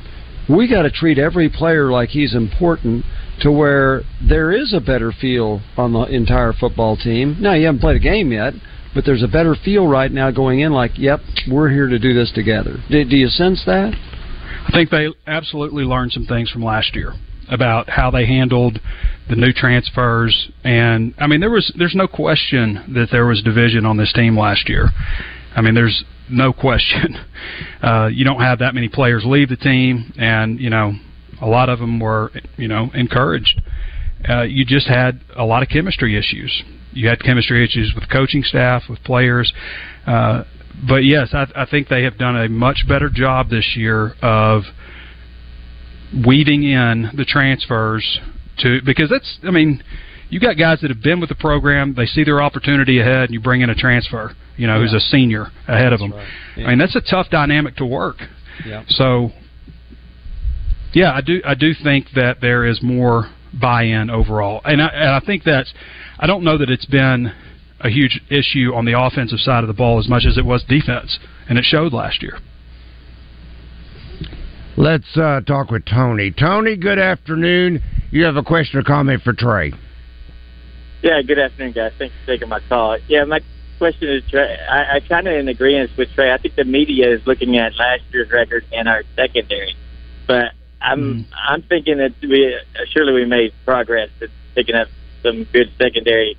we 0.48 0.68
got 0.68 0.82
to 0.82 0.90
treat 0.90 1.18
every 1.18 1.50
player 1.50 1.90
like 1.90 2.08
he's 2.08 2.34
important 2.34 3.04
to 3.40 3.52
where 3.52 4.02
there 4.26 4.52
is 4.52 4.72
a 4.72 4.80
better 4.80 5.12
feel 5.12 5.60
on 5.76 5.92
the 5.92 6.04
entire 6.04 6.54
football 6.54 6.96
team. 6.96 7.36
Now, 7.40 7.52
you 7.52 7.66
haven't 7.66 7.80
played 7.80 7.96
a 7.96 8.00
game 8.00 8.32
yet, 8.32 8.54
but 8.94 9.04
there's 9.04 9.22
a 9.22 9.28
better 9.28 9.56
feel 9.64 9.86
right 9.86 10.10
now 10.10 10.30
going 10.30 10.60
in 10.60 10.72
like, 10.72 10.92
yep, 10.96 11.20
we're 11.50 11.70
here 11.70 11.88
to 11.88 11.98
do 11.98 12.14
this 12.14 12.30
together. 12.32 12.76
Do, 12.90 13.04
do 13.04 13.16
you 13.16 13.28
sense 13.28 13.62
that? 13.66 13.92
I 14.66 14.70
think 14.72 14.90
they 14.90 15.08
absolutely 15.26 15.84
learned 15.84 16.12
some 16.12 16.26
things 16.26 16.50
from 16.50 16.64
last 16.64 16.94
year 16.94 17.12
about 17.48 17.90
how 17.90 18.10
they 18.10 18.26
handled 18.26 18.80
the 19.28 19.36
new 19.36 19.52
transfers 19.52 20.50
and 20.64 21.14
I 21.18 21.26
mean 21.26 21.40
there 21.40 21.50
was 21.50 21.70
there's 21.78 21.94
no 21.94 22.08
question 22.08 22.94
that 22.94 23.08
there 23.10 23.26
was 23.26 23.42
division 23.42 23.84
on 23.84 23.98
this 23.98 24.12
team 24.14 24.38
last 24.38 24.68
year. 24.68 24.88
I 25.54 25.60
mean 25.60 25.74
there's 25.74 26.04
no 26.30 26.52
question. 26.52 27.16
Uh, 27.82 28.06
you 28.06 28.24
don't 28.24 28.40
have 28.40 28.60
that 28.60 28.74
many 28.74 28.88
players 28.88 29.22
leave 29.26 29.50
the 29.50 29.56
team 29.56 30.10
and 30.16 30.58
you 30.58 30.70
know 30.70 30.94
a 31.42 31.46
lot 31.46 31.68
of 31.68 31.78
them 31.78 32.00
were 32.00 32.30
you 32.56 32.66
know 32.66 32.90
encouraged. 32.94 33.60
Uh, 34.26 34.42
you 34.42 34.64
just 34.64 34.86
had 34.86 35.20
a 35.36 35.44
lot 35.44 35.62
of 35.62 35.68
chemistry 35.68 36.16
issues. 36.16 36.62
You 36.94 37.08
had 37.08 37.22
chemistry 37.22 37.64
issues 37.64 37.92
with 37.94 38.08
coaching 38.08 38.42
staff, 38.42 38.84
with 38.88 39.02
players. 39.04 39.52
Uh, 40.06 40.44
but 40.88 41.04
yes, 41.04 41.30
I, 41.32 41.46
I 41.54 41.66
think 41.66 41.88
they 41.88 42.02
have 42.04 42.18
done 42.18 42.36
a 42.36 42.48
much 42.48 42.84
better 42.88 43.08
job 43.08 43.50
this 43.50 43.74
year 43.76 44.14
of 44.22 44.62
weaving 46.26 46.64
in 46.64 47.10
the 47.16 47.24
transfers 47.24 48.20
to 48.58 48.80
because 48.84 49.10
that's 49.10 49.38
I 49.42 49.50
mean 49.50 49.82
you 50.30 50.38
got 50.38 50.56
guys 50.56 50.80
that 50.82 50.90
have 50.90 51.02
been 51.02 51.18
with 51.18 51.28
the 51.28 51.34
program 51.34 51.94
they 51.94 52.06
see 52.06 52.22
their 52.22 52.40
opportunity 52.40 53.00
ahead 53.00 53.24
and 53.24 53.30
you 53.30 53.40
bring 53.40 53.62
in 53.62 53.70
a 53.70 53.74
transfer 53.74 54.32
you 54.56 54.66
know 54.66 54.74
yeah. 54.74 54.82
who's 54.82 54.92
a 54.92 55.00
senior 55.00 55.46
ahead 55.66 55.92
of 55.92 55.98
them 55.98 56.12
right. 56.12 56.28
yeah. 56.56 56.66
I 56.66 56.68
mean 56.70 56.78
that's 56.78 56.94
a 56.94 57.00
tough 57.00 57.30
dynamic 57.30 57.76
to 57.76 57.86
work 57.86 58.16
yeah. 58.64 58.84
so 58.86 59.30
yeah 60.92 61.12
I 61.12 61.20
do 61.20 61.42
I 61.44 61.54
do 61.54 61.72
think 61.82 62.08
that 62.14 62.40
there 62.40 62.64
is 62.64 62.80
more 62.80 63.28
buy-in 63.60 64.10
overall 64.10 64.60
and 64.64 64.82
I, 64.82 64.86
and 64.88 65.10
I 65.10 65.20
think 65.20 65.44
that's 65.44 65.72
I 66.18 66.26
don't 66.26 66.44
know 66.44 66.58
that 66.58 66.70
it's 66.70 66.86
been 66.86 67.32
a 67.80 67.90
huge 67.90 68.20
issue 68.30 68.72
on 68.74 68.84
the 68.84 68.98
offensive 68.98 69.38
side 69.40 69.64
of 69.64 69.68
the 69.68 69.74
ball 69.74 69.98
as 69.98 70.08
much 70.08 70.24
as 70.26 70.38
it 70.38 70.44
was 70.44 70.64
defense 70.64 71.18
and 71.48 71.58
it 71.58 71.64
showed 71.64 71.92
last 71.92 72.22
year 72.22 72.38
Let's 74.76 75.16
uh, 75.16 75.40
talk 75.46 75.70
with 75.70 75.84
Tony. 75.84 76.32
Tony, 76.32 76.76
good 76.76 76.98
afternoon. 76.98 77.80
You 78.10 78.24
have 78.24 78.34
a 78.34 78.42
question 78.42 78.80
or 78.80 78.82
comment 78.82 79.22
for 79.22 79.32
Trey? 79.32 79.72
Yeah, 81.00 81.22
good 81.22 81.38
afternoon, 81.38 81.72
guys. 81.72 81.92
Thanks 81.96 82.12
for 82.20 82.32
taking 82.32 82.48
my 82.48 82.58
call. 82.68 82.98
Yeah, 83.06 83.24
my 83.24 83.40
question 83.78 84.08
is, 84.08 84.24
Trey, 84.28 84.56
I, 84.68 84.96
I 84.96 85.00
kind 85.00 85.28
of 85.28 85.34
in 85.34 85.46
agreement 85.46 85.90
with 85.96 86.08
Trey. 86.14 86.32
I 86.32 86.38
think 86.38 86.56
the 86.56 86.64
media 86.64 87.14
is 87.14 87.20
looking 87.24 87.56
at 87.56 87.76
last 87.76 88.02
year's 88.12 88.30
record 88.32 88.64
and 88.72 88.88
our 88.88 89.04
secondary, 89.14 89.76
but 90.26 90.54
I'm 90.84 91.24
mm. 91.24 91.24
I'm 91.48 91.62
thinking 91.62 91.98
that 91.98 92.12
we 92.20 92.58
surely 92.90 93.12
we 93.12 93.24
made 93.24 93.52
progress 93.64 94.10
in 94.20 94.28
picking 94.54 94.74
up 94.74 94.88
some 95.22 95.44
good 95.44 95.72
secondary 95.78 96.36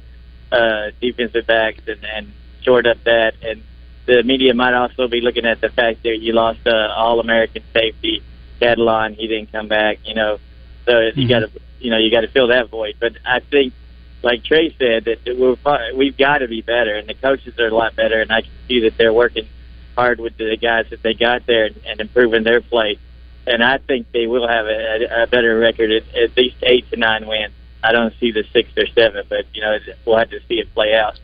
uh, 0.51 0.91
defensive 1.01 1.47
backs 1.47 1.81
and, 1.87 2.05
and 2.05 2.31
short 2.61 2.85
up 2.85 3.03
that 3.03 3.33
and 3.41 3.61
the 4.05 4.23
media 4.23 4.53
might 4.53 4.73
also 4.73 5.07
be 5.07 5.21
looking 5.21 5.45
at 5.45 5.61
the 5.61 5.69
fact 5.69 6.03
that 6.03 6.19
you 6.19 6.33
lost 6.33 6.59
uh, 6.67 6.93
All 6.95 7.19
American 7.19 7.63
safety 7.73 8.23
Catalon. 8.61 9.15
He 9.15 9.27
didn't 9.27 9.51
come 9.51 9.67
back. 9.67 9.99
You 10.05 10.13
know, 10.13 10.39
so 10.85 10.91
mm-hmm. 10.91 11.19
you 11.19 11.27
got 11.27 11.39
to 11.39 11.51
you 11.79 11.91
know 11.91 11.97
you 11.97 12.11
got 12.11 12.21
to 12.21 12.27
fill 12.27 12.47
that 12.47 12.69
void. 12.69 12.95
But 12.99 13.13
I 13.25 13.39
think, 13.39 13.73
like 14.21 14.43
Trey 14.43 14.75
said, 14.77 15.05
that 15.05 15.37
we're 15.37 15.95
we've 15.95 16.17
got 16.17 16.39
to 16.39 16.47
be 16.47 16.61
better, 16.61 16.95
and 16.95 17.07
the 17.07 17.15
coaches 17.15 17.57
are 17.59 17.67
a 17.67 17.75
lot 17.75 17.95
better, 17.95 18.21
and 18.21 18.31
I 18.31 18.41
can 18.41 18.51
see 18.67 18.81
that 18.81 18.97
they're 18.97 19.13
working 19.13 19.47
hard 19.95 20.19
with 20.19 20.37
the 20.37 20.57
guys 20.57 20.87
that 20.89 21.01
they 21.01 21.13
got 21.13 21.45
there 21.45 21.65
and, 21.65 21.81
and 21.85 22.01
improving 22.01 22.43
their 22.43 22.61
play. 22.61 22.99
And 23.47 23.63
I 23.63 23.77
think 23.77 24.11
they 24.11 24.27
will 24.27 24.47
have 24.47 24.65
a, 24.65 25.23
a 25.23 25.27
better 25.27 25.57
record 25.59 25.91
at, 25.91 26.03
at 26.15 26.35
least 26.35 26.57
eight 26.63 26.89
to 26.91 26.97
nine 26.97 27.27
wins. 27.27 27.53
I 27.83 27.91
don't 27.91 28.13
see 28.19 28.31
the 28.31 28.43
six 28.51 28.69
or 28.75 28.87
seven, 28.87 29.25
but 29.29 29.45
you 29.53 29.61
know 29.61 29.77
we'll 30.05 30.17
have 30.17 30.31
to 30.31 30.39
see 30.47 30.55
it 30.55 30.73
play 30.73 30.95
out. 30.95 31.19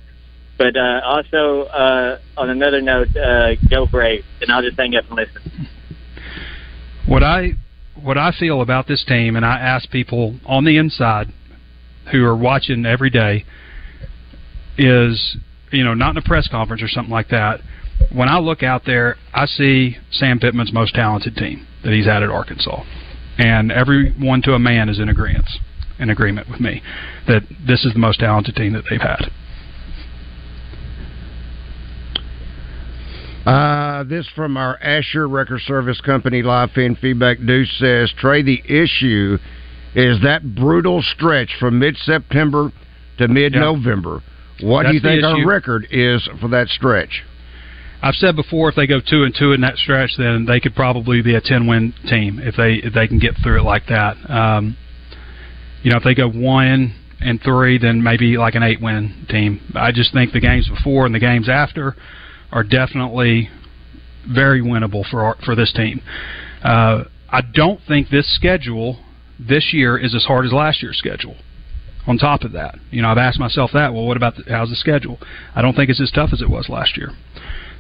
But 0.58 0.78
uh, 0.78 1.02
also, 1.04 1.64
uh, 1.64 2.20
on 2.38 2.52
another 2.52 2.82
note, 2.82 3.16
uh, 3.18 3.56
go 3.68 3.88
Braves, 3.88 4.26
and 4.42 4.52
I'll 4.52 4.62
just 4.62 4.78
hang 4.78 4.96
up 4.96 5.06
and 5.10 5.16
listen. 5.16 5.68
What 7.08 7.24
I 7.24 7.54
what 8.00 8.18
I 8.18 8.32
feel 8.32 8.62
about 8.62 8.88
this 8.88 9.04
team, 9.04 9.36
and 9.36 9.44
I 9.44 9.60
ask 9.60 9.90
people 9.90 10.36
on 10.46 10.66
the 10.66 10.78
inside 10.78 11.34
who 12.12 12.24
are 12.24 12.36
watching 12.36 12.86
every 12.86 13.10
day, 13.10 13.44
is 14.78 15.38
you 15.72 15.84
know 15.84 15.96
not 15.96 16.12
in 16.12 16.18
a 16.18 16.22
press 16.22 16.48
conference 16.48 16.84
or 16.84 16.88
something 16.88 17.12
like 17.12 17.30
that. 17.30 17.62
When 18.12 18.28
I 18.28 18.40
look 18.40 18.64
out 18.64 18.84
there, 18.86 19.16
I 19.34 19.46
see 19.46 19.98
Sam 20.12 20.40
Pittman's 20.40 20.74
most 20.74 20.94
talented 20.96 21.36
team 21.36 21.68
that 21.84 21.94
he's 21.94 22.06
had 22.06 22.24
at 22.24 22.30
Arkansas, 22.30 22.84
and 23.38 23.72
everyone 23.72 24.42
to 24.44 24.54
a 24.54 24.60
man 24.60 24.90
is 24.90 25.00
in 25.00 25.10
agreement 25.10 25.46
in 26.00 26.10
agreement 26.10 26.50
with 26.50 26.60
me 26.60 26.82
that 27.28 27.44
this 27.66 27.86
is 27.86 27.94
the 27.94 28.00
most 28.00 28.20
talented 28.20 28.56
team 28.56 28.74
that 28.74 28.84
they've 28.90 29.00
had. 29.00 29.32
Uh, 33.46 34.04
this 34.04 34.28
from 34.36 34.58
our 34.58 34.78
Asher 34.82 35.28
Wrecker 35.28 35.60
Service 35.60 36.00
Company 36.02 36.44
live 36.44 36.72
fan 36.72 36.96
feedback. 36.96 37.38
Deuce 37.40 37.72
says 37.80 38.12
Trey, 38.18 38.44
the 38.44 38.62
issue 38.66 39.38
is 39.96 40.22
that 40.22 40.56
brutal 40.56 41.02
stretch 41.02 41.56
from 41.60 41.80
mid 41.80 41.98
September 41.98 42.72
to 43.18 43.28
mid 43.28 43.54
November. 43.54 44.22
What 44.62 44.84
That's 44.84 44.92
do 44.92 44.96
you 44.96 45.02
think 45.02 45.24
our 45.24 45.48
record 45.48 45.88
is 45.90 46.28
for 46.40 46.50
that 46.50 46.68
stretch? 46.68 47.24
I've 48.04 48.16
said 48.16 48.36
before, 48.36 48.70
if 48.70 48.76
they 48.76 48.88
go 48.88 49.00
two 49.00 49.24
and 49.24 49.36
two 49.38 49.52
in 49.52 49.62
that 49.62 49.78
stretch, 49.78 50.12
then 50.18 50.46
they 50.46 50.60
could 50.60 50.74
probably 50.76 51.22
be 51.22 51.36
a 51.36 51.42
ten 51.42 51.68
win 51.68 51.94
team 52.10 52.40
if 52.40 52.56
they 52.56 52.76
if 52.76 52.94
they 52.94 53.08
can 53.08 53.20
get 53.20 53.36
through 53.44 53.60
it 53.60 53.64
like 53.64 53.88
that. 53.88 54.18
Um, 54.30 54.76
you 55.84 55.92
know, 55.92 55.98
if 55.98 56.04
they 56.04 56.16
go 56.16 56.30
one 56.30 56.96
and 57.20 57.42
three, 57.42 57.78
then 57.78 58.02
maybe 58.02 58.38
like 58.38 58.56
an 58.56 58.64
eight 58.64 58.82
win 58.82 59.26
team. 59.30 59.62
I 59.76 59.92
just 59.92 60.14
think 60.14 60.34
the 60.34 60.40
games 60.40 60.68
before 60.68 61.06
and 61.06 61.14
the 61.14 61.20
games 61.20 61.48
after 61.48 61.96
are 62.52 62.64
definitely 62.64 63.50
very 64.28 64.62
winnable 64.62 65.08
for 65.10 65.22
our, 65.22 65.36
for 65.46 65.56
this 65.56 65.72
team. 65.74 66.02
Uh, 66.64 67.04
I 67.30 67.42
don't 67.42 67.80
think 67.88 68.10
this 68.10 68.34
schedule 68.36 69.00
this 69.40 69.74
year 69.74 69.98
is 69.98 70.14
as 70.14 70.26
hard 70.26 70.46
as 70.46 70.52
last 70.52 70.82
year's 70.82 70.98
schedule. 70.98 71.36
On 72.08 72.18
top 72.18 72.42
of 72.42 72.54
that, 72.54 72.80
you 72.90 73.04
know, 73.04 73.10
I've 73.10 73.20
asked 73.20 73.40
myself 73.40 73.72
that. 73.74 73.94
Well, 73.94 74.06
what 74.06 74.18
about 74.18 74.36
the, 74.36 74.44
how's 74.50 74.70
the 74.70 74.76
schedule? 74.76 75.20
I 75.56 75.62
don't 75.62 75.76
think 75.76 75.90
it's 75.92 76.02
as 76.02 76.10
tough 76.10 76.32
as 76.34 76.42
it 76.42 76.50
was 76.50 76.68
last 76.68 76.98
year. 76.98 77.12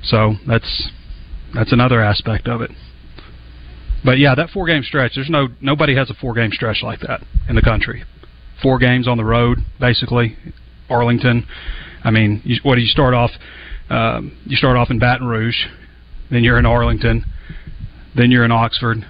So 0.03 0.35
that's 0.47 0.89
that's 1.53 1.71
another 1.71 2.01
aspect 2.01 2.47
of 2.47 2.61
it. 2.61 2.71
But 4.03 4.17
yeah, 4.17 4.35
that 4.35 4.49
four 4.49 4.65
game 4.67 4.83
stretch. 4.83 5.13
There's 5.15 5.29
no 5.29 5.49
nobody 5.59 5.95
has 5.95 6.09
a 6.09 6.13
four 6.15 6.33
game 6.33 6.51
stretch 6.51 6.81
like 6.81 7.01
that 7.01 7.21
in 7.47 7.55
the 7.55 7.61
country. 7.61 8.03
Four 8.61 8.79
games 8.79 9.07
on 9.07 9.17
the 9.17 9.25
road, 9.25 9.59
basically. 9.79 10.37
Arlington. 10.89 11.47
I 12.03 12.11
mean, 12.11 12.41
you, 12.43 12.57
what 12.63 12.75
do 12.75 12.81
you 12.81 12.87
start 12.87 13.13
off? 13.13 13.31
Um, 13.89 14.37
you 14.45 14.55
start 14.55 14.77
off 14.77 14.89
in 14.89 14.99
Baton 14.99 15.27
Rouge, 15.27 15.65
then 16.29 16.43
you're 16.43 16.57
in 16.57 16.65
Arlington, 16.65 17.25
then 18.15 18.31
you're 18.31 18.45
in 18.45 18.51
Oxford, 18.51 19.05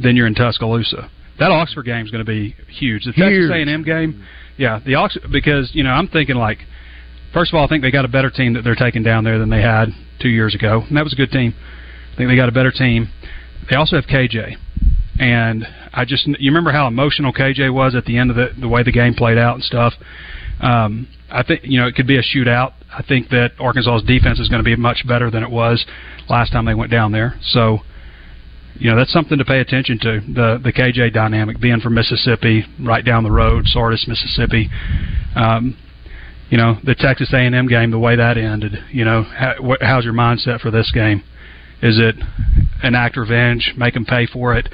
then 0.00 0.16
you're 0.16 0.26
in 0.26 0.34
Tuscaloosa. 0.34 1.10
That 1.38 1.50
Oxford 1.50 1.84
game 1.84 2.04
is 2.04 2.10
going 2.10 2.24
to 2.24 2.30
be 2.30 2.54
huge. 2.68 3.04
The 3.04 3.12
Huge. 3.12 3.50
Texas 3.50 3.68
A&M 3.68 3.84
game, 3.84 4.24
yeah, 4.56 4.80
the 4.84 4.94
Oxford 4.96 5.30
because 5.30 5.70
you 5.74 5.82
know 5.82 5.90
I'm 5.90 6.08
thinking 6.08 6.36
like 6.36 6.58
First 7.32 7.52
of 7.52 7.58
all, 7.58 7.64
I 7.64 7.68
think 7.68 7.82
they 7.82 7.90
got 7.90 8.04
a 8.04 8.08
better 8.08 8.30
team 8.30 8.54
that 8.54 8.64
they're 8.64 8.74
taking 8.74 9.02
down 9.02 9.24
there 9.24 9.38
than 9.38 9.50
they 9.50 9.60
had 9.60 9.88
two 10.20 10.28
years 10.28 10.54
ago, 10.54 10.82
and 10.86 10.96
that 10.96 11.04
was 11.04 11.12
a 11.12 11.16
good 11.16 11.30
team. 11.30 11.54
I 12.12 12.16
think 12.16 12.30
they 12.30 12.36
got 12.36 12.48
a 12.48 12.52
better 12.52 12.72
team. 12.72 13.10
They 13.70 13.76
also 13.76 13.96
have 13.96 14.06
KJ, 14.06 14.56
and 15.18 15.66
I 15.92 16.04
just 16.04 16.26
you 16.26 16.50
remember 16.50 16.72
how 16.72 16.86
emotional 16.86 17.32
KJ 17.32 17.72
was 17.72 17.94
at 17.94 18.06
the 18.06 18.16
end 18.16 18.30
of 18.30 18.36
the 18.36 18.48
the 18.58 18.68
way 18.68 18.82
the 18.82 18.92
game 18.92 19.14
played 19.14 19.38
out 19.38 19.54
and 19.56 19.64
stuff. 19.64 19.92
Um, 20.60 21.08
I 21.30 21.42
think 21.42 21.60
you 21.64 21.78
know 21.78 21.86
it 21.86 21.94
could 21.94 22.06
be 22.06 22.16
a 22.16 22.22
shootout. 22.22 22.72
I 22.90 23.02
think 23.02 23.28
that 23.28 23.52
Arkansas's 23.58 24.06
defense 24.06 24.40
is 24.40 24.48
going 24.48 24.60
to 24.60 24.64
be 24.64 24.74
much 24.74 25.06
better 25.06 25.30
than 25.30 25.42
it 25.42 25.50
was 25.50 25.84
last 26.28 26.52
time 26.52 26.64
they 26.64 26.74
went 26.74 26.90
down 26.90 27.12
there. 27.12 27.34
So, 27.42 27.80
you 28.74 28.90
know 28.90 28.96
that's 28.96 29.12
something 29.12 29.36
to 29.36 29.44
pay 29.44 29.60
attention 29.60 29.98
to 30.00 30.20
the 30.20 30.60
the 30.62 30.72
KJ 30.72 31.12
dynamic 31.12 31.60
being 31.60 31.80
from 31.80 31.94
Mississippi, 31.94 32.64
right 32.80 33.04
down 33.04 33.22
the 33.22 33.30
road, 33.30 33.66
Sardis, 33.66 34.06
Mississippi. 34.08 34.70
Um, 35.36 35.76
you 36.50 36.56
know 36.56 36.78
the 36.84 36.94
Texas 36.94 37.32
A&M 37.32 37.68
game, 37.68 37.90
the 37.90 37.98
way 37.98 38.16
that 38.16 38.38
ended. 38.38 38.72
You 38.90 39.04
know, 39.04 39.22
how, 39.22 39.54
what, 39.60 39.82
how's 39.82 40.04
your 40.04 40.14
mindset 40.14 40.60
for 40.60 40.70
this 40.70 40.90
game? 40.92 41.22
Is 41.82 41.98
it 41.98 42.16
an 42.82 42.94
act 42.94 43.16
of 43.16 43.28
revenge, 43.28 43.74
make 43.76 43.94
them 43.94 44.04
pay 44.04 44.26
for 44.26 44.56
it? 44.56 44.68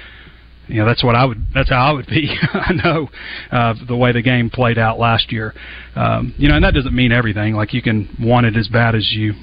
You 0.67 0.77
know, 0.77 0.87
that's 0.87 1.05
what 1.05 1.15
I 1.15 1.27
would. 1.27 1.45
That's 1.53 1.69
how 1.69 1.91
I 1.91 1.93
would 1.93 2.07
be. 2.07 2.35
I 2.53 2.73
know 2.73 3.09
uh, 3.53 3.75
the 3.87 3.97
way 3.97 4.13
the 4.13 4.23
game 4.23 4.49
played 4.49 4.79
out 4.79 4.99
last 4.99 5.31
year. 5.31 5.53
Um, 5.95 6.35
you 6.39 6.49
know, 6.49 6.55
and 6.55 6.65
that 6.65 6.73
doesn't 6.73 6.95
mean 6.95 7.13
everything. 7.13 7.55
Like 7.55 7.75
you 7.75 7.83
can 7.83 8.17
want 8.21 8.47
it 8.47 8.57
as 8.57 8.69
bad 8.69 8.95
as 8.95 9.13
you, 9.13 9.35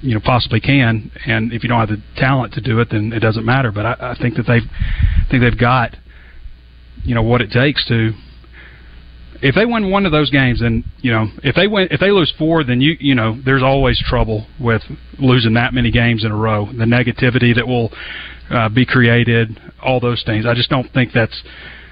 you 0.00 0.14
know, 0.14 0.20
possibly 0.24 0.60
can, 0.60 1.10
and 1.26 1.52
if 1.52 1.62
you 1.62 1.68
don't 1.68 1.80
have 1.80 1.90
the 1.90 2.02
talent 2.16 2.54
to 2.54 2.60
do 2.60 2.80
it, 2.80 2.88
then 2.90 3.12
it 3.12 3.20
doesn't 3.20 3.44
matter. 3.44 3.72
But 3.72 3.84
I, 3.84 4.12
I 4.12 4.16
think 4.20 4.36
that 4.36 4.46
they've, 4.46 4.62
I 4.62 5.30
think 5.30 5.42
they've 5.42 5.58
got, 5.58 5.96
you 7.04 7.14
know, 7.14 7.22
what 7.22 7.42
it 7.42 7.50
takes 7.50 7.86
to 7.88 8.12
if 9.44 9.54
they 9.54 9.66
win 9.66 9.90
one 9.90 10.06
of 10.06 10.12
those 10.12 10.30
games, 10.30 10.60
then 10.60 10.84
you 11.02 11.12
know 11.12 11.26
if 11.42 11.54
they 11.54 11.66
win 11.66 11.86
if 11.90 12.00
they 12.00 12.10
lose 12.10 12.32
four, 12.38 12.64
then 12.64 12.80
you 12.80 12.96
you 12.98 13.14
know 13.14 13.38
there's 13.44 13.62
always 13.62 14.02
trouble 14.08 14.46
with 14.58 14.80
losing 15.18 15.52
that 15.54 15.74
many 15.74 15.90
games 15.90 16.24
in 16.24 16.32
a 16.32 16.36
row. 16.36 16.64
The 16.66 16.86
negativity 16.86 17.54
that 17.54 17.68
will 17.68 17.92
uh, 18.50 18.70
be 18.70 18.86
created, 18.86 19.60
all 19.82 20.00
those 20.00 20.22
things. 20.24 20.46
I 20.46 20.54
just 20.54 20.70
don't 20.70 20.90
think 20.94 21.12
that's 21.12 21.42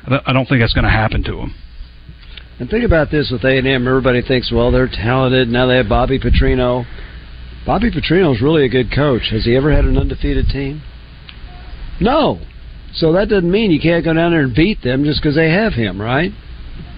I 0.07 0.33
don't 0.33 0.49
think 0.49 0.63
that's 0.63 0.73
going 0.73 0.85
to 0.85 0.91
happen 0.91 1.23
to 1.25 1.33
them. 1.33 1.55
And 2.59 2.71
think 2.71 2.85
about 2.85 3.11
this 3.11 3.31
with 3.31 3.45
A 3.45 3.59
and 3.59 3.67
M. 3.67 3.87
Everybody 3.87 4.23
thinks, 4.23 4.51
well, 4.51 4.73
they're 4.73 4.89
talented. 4.89 5.49
Now 5.49 5.67
they 5.67 5.77
have 5.77 5.89
Bobby 5.91 6.19
Petrino. 6.19 6.87
Bobby 7.67 7.91
Petrino 7.91 8.35
is 8.35 8.41
really 8.41 8.65
a 8.65 8.69
good 8.69 8.91
coach. 8.91 9.29
Has 9.31 9.45
he 9.45 9.57
ever 9.57 9.71
had 9.71 9.85
an 9.85 9.99
undefeated 9.99 10.47
team? 10.47 10.83
No. 12.01 12.41
So 12.95 13.13
that 13.13 13.29
doesn't 13.29 13.51
mean 13.51 13.71
you 13.71 13.81
can't 13.81 14.05
go 14.05 14.15
down 14.15 14.33
there 14.33 14.43
and 14.43 14.55
beat 14.55 14.83
them 14.83 15.05
just 15.05 15.21
because 15.21 15.37
they 15.37 15.51
have 15.51 15.75
him, 15.75 16.01
right? 16.01 16.33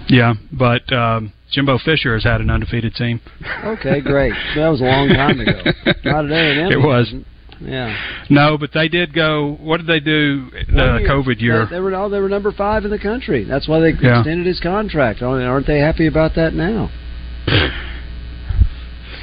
Yeah, 0.09 0.35
but 0.53 0.91
um, 0.93 1.33
Jimbo 1.51 1.79
Fisher 1.79 2.15
has 2.15 2.25
had 2.25 2.41
an 2.41 2.51
undefeated 2.51 2.95
team. 2.95 3.21
Okay, 3.65 4.01
great. 4.01 4.35
That 4.57 4.69
was 4.69 4.81
a 4.81 4.85
long 4.85 5.09
time 5.09 5.41
ago. 5.41 5.53
Not 6.05 6.27
at 6.27 6.31
A&M. 6.33 6.73
It 6.73 6.81
was. 6.81 7.13
Yeah. 7.61 7.97
No, 8.29 8.59
but 8.59 8.71
they 8.75 8.89
did 8.89 9.15
go. 9.15 9.57
What 9.61 9.79
did 9.79 9.87
they 9.87 10.01
do 10.01 10.51
the 10.51 10.73
year. 10.99 11.09
COVID 11.09 11.41
year? 11.41 11.65
They, 11.67 11.77
they 11.77 11.81
were 11.81 11.93
no, 11.93 12.09
they 12.11 12.19
were 12.19 12.29
number 12.29 12.53
five 12.53 12.85
in 12.85 12.91
the 12.91 12.99
country. 12.99 13.45
That's 13.45 13.69
why 13.69 13.79
they 13.81 13.93
Yeah. 13.93 14.19
extended 14.19 14.47
his 14.47 14.61
contract. 14.61 15.23
Aren't 15.23 15.67
they 15.67 15.79
happy 15.79 16.07
about 16.09 16.35
that 16.35 16.53
now? 16.53 16.91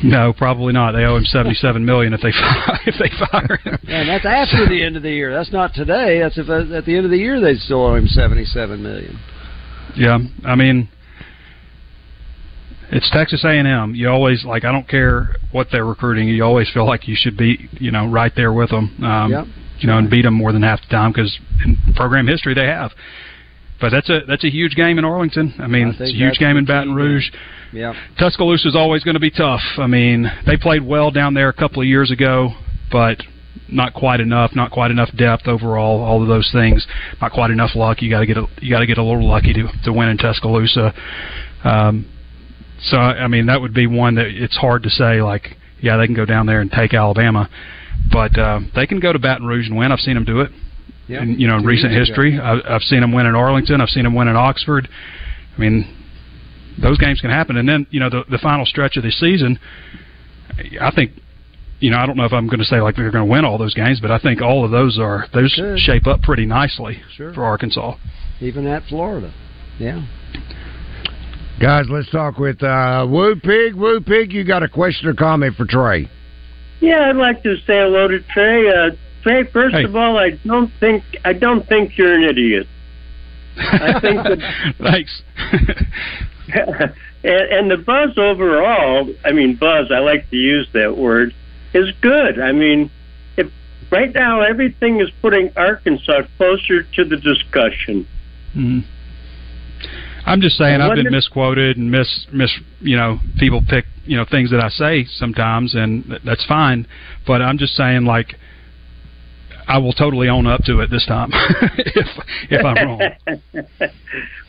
No, 0.03 0.33
probably 0.33 0.73
not. 0.73 0.93
They 0.93 1.03
owe 1.03 1.15
him 1.17 1.25
seventy-seven 1.25 1.85
million 1.85 2.13
if 2.13 2.21
they 2.21 2.31
fi- 2.31 2.79
if 2.87 2.95
they 2.97 3.09
fire 3.31 3.57
him. 3.63 3.77
And 3.87 4.09
that's 4.09 4.25
after 4.25 4.67
the 4.67 4.81
end 4.83 4.97
of 4.97 5.03
the 5.03 5.11
year. 5.11 5.31
That's 5.31 5.51
not 5.51 5.75
today. 5.75 6.19
That's 6.19 6.37
if 6.39 6.49
uh, 6.49 6.73
at 6.75 6.85
the 6.85 6.95
end 6.95 7.05
of 7.05 7.11
the 7.11 7.17
year 7.19 7.39
they 7.39 7.53
still 7.55 7.85
owe 7.85 7.95
him 7.95 8.07
seventy-seven 8.07 8.81
million. 8.81 9.19
Yeah, 9.95 10.19
I 10.45 10.55
mean, 10.55 10.89
it's 12.91 13.09
Texas 13.11 13.43
A&M. 13.45 13.95
You 13.95 14.09
always 14.09 14.43
like. 14.43 14.65
I 14.65 14.71
don't 14.71 14.87
care 14.87 15.35
what 15.51 15.67
they're 15.71 15.85
recruiting. 15.85 16.27
You 16.27 16.43
always 16.43 16.69
feel 16.71 16.85
like 16.85 17.07
you 17.07 17.15
should 17.17 17.37
be, 17.37 17.69
you 17.79 17.91
know, 17.91 18.07
right 18.07 18.33
there 18.35 18.51
with 18.53 18.69
them. 18.69 19.03
Um, 19.03 19.31
Yep. 19.31 19.45
You 19.79 19.87
know, 19.87 19.97
and 19.97 20.11
beat 20.11 20.21
them 20.21 20.35
more 20.35 20.51
than 20.51 20.61
half 20.61 20.79
the 20.81 20.87
time 20.89 21.11
because 21.11 21.39
in 21.65 21.75
program 21.95 22.27
history 22.27 22.53
they 22.53 22.67
have. 22.67 22.91
But 23.79 23.89
that's 23.89 24.09
a 24.11 24.19
that's 24.27 24.43
a 24.43 24.49
huge 24.51 24.75
game 24.75 24.99
in 24.99 25.05
Arlington. 25.05 25.55
I 25.57 25.65
mean, 25.65 25.87
I 25.87 25.89
it's 25.91 26.01
a 26.01 26.15
huge 26.15 26.37
game 26.37 26.55
in 26.55 26.65
Baton 26.65 26.93
Rouge. 26.93 27.31
Yeah. 27.73 27.93
Tuscaloosa 28.19 28.67
is 28.67 28.75
always 28.75 29.03
going 29.03 29.15
to 29.15 29.19
be 29.19 29.31
tough. 29.31 29.61
I 29.79 29.87
mean, 29.87 30.31
they 30.45 30.55
played 30.55 30.85
well 30.85 31.09
down 31.09 31.33
there 31.33 31.49
a 31.49 31.53
couple 31.53 31.81
of 31.81 31.87
years 31.87 32.11
ago, 32.11 32.51
but 32.91 33.23
not 33.71 33.93
quite 33.93 34.19
enough. 34.19 34.51
Not 34.55 34.71
quite 34.71 34.91
enough 34.91 35.09
depth 35.15 35.47
overall. 35.47 36.01
All 36.01 36.21
of 36.21 36.27
those 36.27 36.49
things. 36.51 36.85
Not 37.21 37.31
quite 37.31 37.51
enough 37.51 37.75
luck. 37.75 38.01
You 38.01 38.09
got 38.09 38.19
to 38.19 38.25
get 38.25 38.37
a, 38.37 38.45
you 38.61 38.69
got 38.71 38.79
to 38.79 38.85
get 38.87 38.97
a 38.97 39.03
little 39.03 39.27
lucky 39.27 39.53
to 39.53 39.67
to 39.85 39.93
win 39.93 40.09
in 40.09 40.17
Tuscaloosa. 40.17 40.93
Um, 41.63 42.07
so 42.83 42.97
I 42.97 43.27
mean, 43.27 43.45
that 43.47 43.61
would 43.61 43.73
be 43.73 43.87
one 43.87 44.15
that 44.15 44.27
it's 44.27 44.57
hard 44.57 44.83
to 44.83 44.89
say. 44.89 45.21
Like, 45.21 45.57
yeah, 45.81 45.97
they 45.97 46.05
can 46.05 46.15
go 46.15 46.25
down 46.25 46.45
there 46.45 46.61
and 46.61 46.71
take 46.71 46.93
Alabama, 46.93 47.49
but 48.11 48.37
uh, 48.37 48.59
they 48.75 48.87
can 48.87 48.99
go 48.99 49.13
to 49.13 49.19
Baton 49.19 49.45
Rouge 49.45 49.67
and 49.67 49.77
win. 49.77 49.91
I've 49.91 49.99
seen 49.99 50.15
them 50.15 50.25
do 50.25 50.41
it. 50.41 50.51
Yeah. 51.07 51.23
In, 51.23 51.39
you 51.39 51.47
know, 51.47 51.57
in 51.57 51.65
recent 51.65 51.91
history, 51.91 52.39
I, 52.39 52.59
I've 52.75 52.83
seen 52.83 53.01
them 53.01 53.11
win 53.11 53.25
in 53.25 53.35
Arlington. 53.35 53.81
I've 53.81 53.89
seen 53.89 54.03
them 54.03 54.15
win 54.15 54.27
in 54.27 54.35
Oxford. 54.35 54.87
I 55.55 55.59
mean, 55.59 55.97
those 56.81 56.97
games 56.97 57.19
can 57.19 57.29
happen. 57.29 57.57
And 57.57 57.67
then, 57.67 57.85
you 57.89 57.99
know, 57.99 58.09
the 58.09 58.23
the 58.29 58.37
final 58.37 58.65
stretch 58.65 58.97
of 58.97 59.03
the 59.03 59.11
season, 59.11 59.59
I 60.79 60.91
think, 60.91 61.11
you 61.81 61.89
know, 61.91 61.97
I 61.97 62.05
don't 62.05 62.15
know 62.15 62.23
if 62.25 62.31
I'm 62.33 62.47
going 62.47 62.59
to 62.59 62.65
say 62.65 62.79
like 62.79 62.95
they're 62.95 63.11
going 63.11 63.25
to 63.27 63.31
win 63.31 63.43
all 63.43 63.57
those 63.57 63.73
games, 63.73 63.99
but 63.99 64.09
I 64.11 64.17
think 64.19 64.41
all 64.41 64.63
of 64.63 64.71
those 64.71 64.97
are 64.97 65.25
those 65.33 65.53
Could. 65.53 65.79
shape 65.79 66.07
up 66.07 66.21
pretty 66.21 66.45
nicely 66.45 67.01
Sure. 67.15 67.33
for 67.33 67.43
Arkansas. 67.43 67.95
Even 68.39 68.65
at 68.67 68.83
Florida. 68.87 69.33
Yeah. 69.79 70.05
Guys, 71.59 71.85
let's 71.89 72.09
talk 72.09 72.37
with 72.39 72.63
uh, 72.63 73.05
Woo 73.09 73.35
Pig. 73.35 73.75
Woo 73.75 73.99
Pig, 74.01 74.31
you 74.33 74.43
got 74.43 74.63
a 74.63 74.69
question 74.69 75.07
or 75.07 75.13
comment 75.13 75.55
for 75.55 75.65
Trey? 75.65 76.09
Yeah, 76.79 77.09
I'd 77.09 77.15
like 77.17 77.43
to 77.43 77.55
say 77.67 77.77
hello 77.79 78.07
to 78.07 78.19
Trey. 78.33 78.67
Uh, 78.69 78.91
Trey, 79.21 79.43
first 79.51 79.75
Hey. 79.75 79.83
of 79.83 79.95
all, 79.95 80.17
I 80.17 80.31
don't 80.45 80.71
think 80.79 81.03
I 81.23 81.33
don't 81.33 81.67
think 81.67 81.97
you're 81.97 82.15
an 82.15 82.23
idiot. 82.23 82.67
I 83.57 83.99
think 83.99 84.23
that- 84.23 84.73
Thanks. 84.79 85.21
and, 86.53 86.91
and 87.23 87.71
the 87.71 87.77
buzz 87.77 88.17
overall, 88.17 89.13
I 89.23 89.31
mean, 89.31 89.55
buzz, 89.55 89.91
I 89.91 89.99
like 89.99 90.29
to 90.31 90.35
use 90.37 90.67
that 90.73 90.97
word, 90.97 91.33
is 91.73 91.93
good. 92.01 92.39
I 92.39 92.51
mean, 92.51 92.89
if 93.37 93.51
right 93.91 94.13
now 94.13 94.41
everything 94.41 94.99
is 95.01 95.09
putting 95.21 95.51
Arkansas 95.55 96.23
closer 96.37 96.83
to 96.83 97.05
the 97.05 97.17
discussion. 97.17 98.07
Mhm. 98.55 98.83
I'm 100.25 100.41
just 100.41 100.57
saying 100.57 100.81
I've 100.81 100.95
been 100.95 101.11
misquoted 101.11 101.77
and 101.77 101.89
mis 101.89 102.27
mis 102.31 102.51
you 102.79 102.95
know 102.95 103.19
people 103.37 103.61
pick 103.67 103.85
you 104.05 104.17
know 104.17 104.25
things 104.25 104.51
that 104.51 104.59
I 104.63 104.69
say 104.69 105.05
sometimes 105.05 105.73
and 105.73 106.05
th- 106.05 106.21
that's 106.23 106.45
fine, 106.45 106.87
but 107.25 107.41
I'm 107.41 107.57
just 107.57 107.75
saying 107.75 108.05
like 108.05 108.35
I 109.67 109.77
will 109.77 109.93
totally 109.93 110.27
own 110.27 110.47
up 110.47 110.63
to 110.65 110.81
it 110.81 110.89
this 110.89 111.05
time 111.05 111.29
if 111.33 112.07
if 112.49 112.65
I'm 112.65 112.75
wrong. 112.85 113.01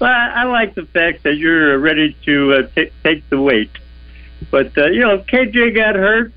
well, 0.00 0.10
I, 0.10 0.32
I 0.36 0.44
like 0.44 0.74
the 0.74 0.86
fact 0.86 1.22
that 1.24 1.36
you're 1.36 1.78
ready 1.78 2.16
to 2.24 2.52
uh, 2.54 2.74
t- 2.74 2.90
take 3.02 3.28
the 3.30 3.40
weight. 3.40 3.70
But 4.50 4.76
uh, 4.76 4.86
you 4.86 5.00
know, 5.00 5.18
KJ 5.18 5.74
got 5.74 5.94
hurt. 5.94 6.32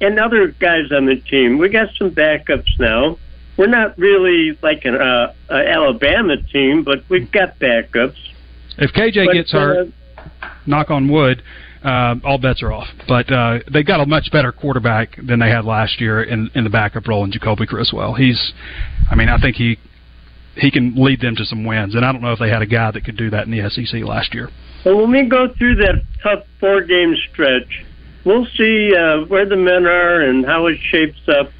And 0.00 0.18
other 0.18 0.48
guys 0.48 0.92
on 0.92 1.06
the 1.06 1.16
team. 1.16 1.58
We 1.58 1.68
got 1.68 1.88
some 1.98 2.10
backups 2.10 2.78
now. 2.78 3.18
We're 3.56 3.66
not 3.66 3.98
really 3.98 4.56
like 4.62 4.84
an 4.84 4.94
uh, 4.94 5.32
uh, 5.50 5.54
Alabama 5.54 6.36
team, 6.52 6.84
but 6.84 7.02
we've 7.08 7.30
got 7.30 7.58
backups. 7.58 8.16
If 8.78 8.92
KJ 8.92 9.26
But, 9.26 9.32
gets 9.32 9.52
hurt, 9.52 9.88
knock 10.66 10.90
on 10.90 11.10
wood, 11.10 11.42
uh, 11.82 12.14
all 12.24 12.38
bets 12.38 12.62
are 12.62 12.72
off. 12.72 12.86
But 13.08 13.30
uh, 13.32 13.58
they 13.72 13.82
got 13.82 14.00
a 14.00 14.06
much 14.06 14.30
better 14.30 14.52
quarterback 14.52 15.16
than 15.26 15.40
they 15.40 15.50
had 15.50 15.64
last 15.64 16.00
year 16.00 16.22
in, 16.22 16.50
in 16.54 16.64
the 16.64 16.70
backup 16.70 17.08
role 17.08 17.24
in 17.24 17.32
Jacoby 17.32 17.66
Criswell. 17.66 18.14
He's, 18.14 18.52
I 19.10 19.16
mean, 19.16 19.28
I 19.28 19.40
think 19.40 19.56
he 19.56 19.78
he 20.54 20.70
can 20.72 20.94
lead 20.96 21.20
them 21.20 21.36
to 21.36 21.44
some 21.44 21.64
wins, 21.64 21.94
and 21.94 22.04
I 22.04 22.10
don't 22.10 22.20
know 22.20 22.32
if 22.32 22.40
they 22.40 22.48
had 22.48 22.62
a 22.62 22.66
guy 22.66 22.90
that 22.90 23.04
could 23.04 23.16
do 23.16 23.30
that 23.30 23.46
in 23.46 23.52
the 23.52 23.68
SEC 23.70 24.02
last 24.02 24.34
year. 24.34 24.50
Well, 24.84 24.96
when 25.02 25.10
we 25.12 25.28
go 25.28 25.52
through 25.56 25.76
that 25.76 26.02
tough 26.22 26.44
four 26.58 26.82
game 26.82 27.14
stretch, 27.30 27.84
we'll 28.28 28.46
see 28.58 28.94
uh, 28.94 29.24
where 29.24 29.46
the 29.46 29.56
men 29.56 29.86
are 29.86 30.20
and 30.20 30.44
how 30.44 30.66
it 30.66 30.78
shapes 30.90 31.26
up. 31.28 31.50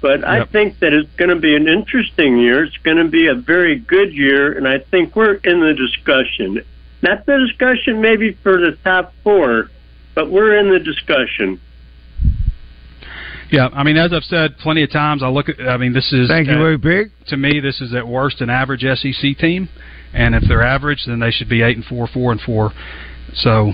But 0.00 0.24
I 0.24 0.44
think 0.44 0.80
that 0.80 0.92
it's 0.92 1.08
going 1.16 1.30
to 1.30 1.40
be 1.40 1.54
an 1.56 1.66
interesting 1.66 2.38
year. 2.38 2.64
It's 2.64 2.76
going 2.78 2.98
to 2.98 3.08
be 3.08 3.26
a 3.26 3.34
very 3.34 3.78
good 3.78 4.12
year, 4.12 4.52
and 4.52 4.68
I 4.68 4.78
think 4.78 5.16
we're 5.16 5.34
in 5.34 5.60
the 5.60 5.72
discussion. 5.72 6.62
Not 7.00 7.24
the 7.24 7.38
discussion 7.46 8.02
maybe 8.02 8.36
for 8.42 8.58
the 8.58 8.76
top 8.84 9.14
four, 9.22 9.70
but 10.14 10.30
we're 10.30 10.58
in 10.58 10.70
the 10.70 10.78
discussion. 10.78 11.58
Yeah, 13.50 13.68
I 13.72 13.82
mean, 13.82 13.96
as 13.96 14.12
I've 14.12 14.24
said 14.24 14.58
plenty 14.58 14.82
of 14.82 14.90
times, 14.90 15.22
I 15.22 15.28
look 15.28 15.48
at. 15.48 15.60
I 15.60 15.78
mean, 15.78 15.94
this 15.94 16.12
is 16.12 16.28
Thank 16.28 16.48
you, 16.48 16.58
Woo 16.58 16.78
Pig. 16.78 17.10
to 17.28 17.36
me, 17.38 17.60
this 17.60 17.80
is 17.80 17.94
at 17.94 18.06
worst 18.06 18.42
an 18.42 18.50
average 18.50 18.82
SEC 18.82 19.38
team, 19.38 19.68
and 20.12 20.34
if 20.34 20.42
they're 20.48 20.62
average, 20.62 21.04
then 21.06 21.20
they 21.20 21.30
should 21.30 21.48
be 21.48 21.62
eight 21.62 21.76
and 21.76 21.84
four, 21.84 22.06
four 22.08 22.30
and 22.32 22.40
four. 22.40 22.72
So, 23.32 23.72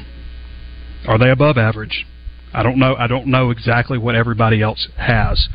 are 1.08 1.18
they 1.18 1.30
above 1.30 1.58
average? 1.58 2.06
I 2.52 2.62
don't 2.62 2.78
know. 2.78 2.96
I 2.96 3.06
don't 3.06 3.26
know 3.26 3.50
exactly 3.50 3.98
what 3.98 4.14
everybody 4.14 4.62
else 4.62 4.88
has. 4.96 5.48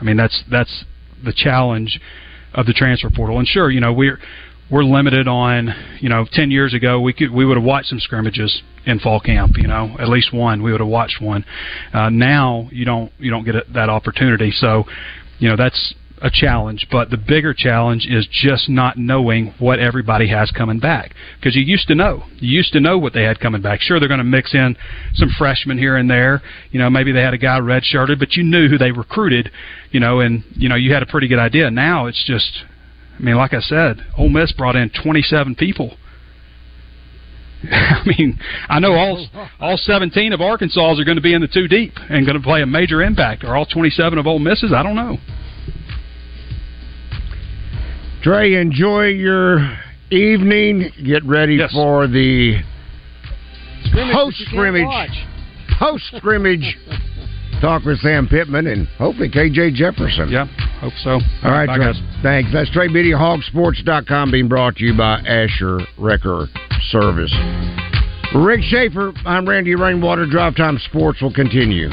I 0.00 0.04
mean, 0.04 0.16
that's 0.16 0.44
that's 0.50 0.84
the 1.24 1.32
challenge 1.32 2.00
of 2.52 2.66
the 2.66 2.72
transfer 2.72 3.10
portal. 3.10 3.38
And 3.38 3.48
sure, 3.48 3.70
you 3.70 3.80
know 3.80 3.92
we're 3.92 4.18
we're 4.70 4.84
limited 4.84 5.28
on 5.28 5.68
you 6.00 6.08
know 6.08 6.26
ten 6.32 6.50
years 6.50 6.74
ago 6.74 7.00
we 7.00 7.12
could 7.12 7.30
we 7.30 7.44
would 7.44 7.56
have 7.56 7.64
watched 7.64 7.88
some 7.88 8.00
scrimmages 8.00 8.62
in 8.86 8.98
fall 8.98 9.20
camp. 9.20 9.56
You 9.56 9.68
know, 9.68 9.96
at 9.98 10.08
least 10.08 10.32
one 10.32 10.62
we 10.62 10.72
would 10.72 10.80
have 10.80 10.88
watched 10.88 11.20
one. 11.20 11.44
Uh, 11.92 12.10
now 12.10 12.68
you 12.72 12.84
don't 12.84 13.12
you 13.18 13.30
don't 13.30 13.44
get 13.44 13.54
it, 13.54 13.72
that 13.72 13.88
opportunity. 13.88 14.50
So, 14.50 14.84
you 15.38 15.48
know 15.48 15.56
that's 15.56 15.94
a 16.24 16.30
challenge, 16.30 16.88
but 16.90 17.10
the 17.10 17.18
bigger 17.18 17.52
challenge 17.52 18.06
is 18.08 18.26
just 18.32 18.66
not 18.66 18.96
knowing 18.96 19.52
what 19.58 19.78
everybody 19.78 20.26
has 20.28 20.50
coming 20.50 20.80
back. 20.80 21.14
Because 21.38 21.54
you 21.54 21.62
used 21.62 21.86
to 21.88 21.94
know, 21.94 22.24
you 22.38 22.56
used 22.56 22.72
to 22.72 22.80
know 22.80 22.96
what 22.96 23.12
they 23.12 23.24
had 23.24 23.38
coming 23.38 23.60
back. 23.60 23.82
Sure, 23.82 24.00
they're 24.00 24.08
going 24.08 24.18
to 24.18 24.24
mix 24.24 24.54
in 24.54 24.74
some 25.12 25.28
freshmen 25.36 25.76
here 25.76 25.98
and 25.98 26.10
there. 26.10 26.40
You 26.70 26.80
know, 26.80 26.88
maybe 26.88 27.12
they 27.12 27.20
had 27.20 27.34
a 27.34 27.38
guy 27.38 27.60
redshirted, 27.60 28.18
but 28.18 28.32
you 28.32 28.42
knew 28.42 28.68
who 28.68 28.78
they 28.78 28.90
recruited. 28.90 29.50
You 29.90 30.00
know, 30.00 30.20
and 30.20 30.42
you 30.52 30.70
know 30.70 30.76
you 30.76 30.94
had 30.94 31.02
a 31.02 31.06
pretty 31.06 31.28
good 31.28 31.38
idea. 31.38 31.70
Now 31.70 32.06
it's 32.06 32.24
just, 32.24 32.64
I 33.18 33.22
mean, 33.22 33.36
like 33.36 33.52
I 33.52 33.60
said, 33.60 33.98
Ole 34.16 34.30
Miss 34.30 34.50
brought 34.52 34.76
in 34.76 34.90
27 35.02 35.54
people. 35.56 35.94
I 37.70 38.02
mean, 38.06 38.38
I 38.70 38.80
know 38.80 38.94
all 38.94 39.26
all 39.60 39.76
17 39.76 40.32
of 40.32 40.40
Arkansas 40.40 40.98
are 40.98 41.04
going 41.04 41.16
to 41.16 41.22
be 41.22 41.34
in 41.34 41.42
the 41.42 41.48
two 41.48 41.68
deep 41.68 41.92
and 42.08 42.24
going 42.24 42.38
to 42.38 42.42
play 42.42 42.62
a 42.62 42.66
major 42.66 43.02
impact. 43.02 43.44
Are 43.44 43.54
all 43.54 43.66
27 43.66 44.18
of 44.18 44.26
Ole 44.26 44.38
Misses? 44.38 44.72
I 44.74 44.82
don't 44.82 44.96
know. 44.96 45.18
Trey, 48.24 48.54
enjoy 48.54 49.08
your 49.08 49.58
evening. 50.10 50.90
Get 51.04 51.22
ready 51.24 51.56
Yes. 51.56 51.72
for 51.72 52.06
the 52.06 52.56
Post 53.92 53.92
but 53.92 54.06
you 54.06 54.12
can't 54.12 54.34
scrimmage. 54.48 55.26
post 55.78 56.04
scrimmage 56.16 56.78
talk 57.60 57.84
with 57.84 57.98
Sam 58.00 58.26
Pittman 58.26 58.66
and 58.66 58.88
hopefully 58.96 59.28
KJ 59.28 59.74
Jefferson. 59.74 60.30
Yeah, 60.30 60.46
hope 60.80 60.94
so. 61.02 61.10
All 61.42 61.50
right, 61.52 61.66
Trey. 61.68 61.78
guys. 61.92 62.00
Thanks. 62.22 62.50
That's 62.52 62.70
Trey 62.70 62.88
Biddy, 62.88 63.12
hogsports.com, 63.12 64.30
being 64.30 64.48
brought 64.48 64.76
to 64.76 64.84
you 64.84 64.96
by 64.96 65.18
Asher 65.20 65.80
Wrecker 65.98 66.46
Service. 66.88 67.32
Rick 68.34 68.62
Schaefer, 68.64 69.12
I'm 69.26 69.46
Randy 69.46 69.74
Rainwater. 69.74 70.26
Drive 70.26 70.56
Time 70.56 70.78
Sports 70.88 71.20
will 71.20 71.32
continue. 71.32 71.88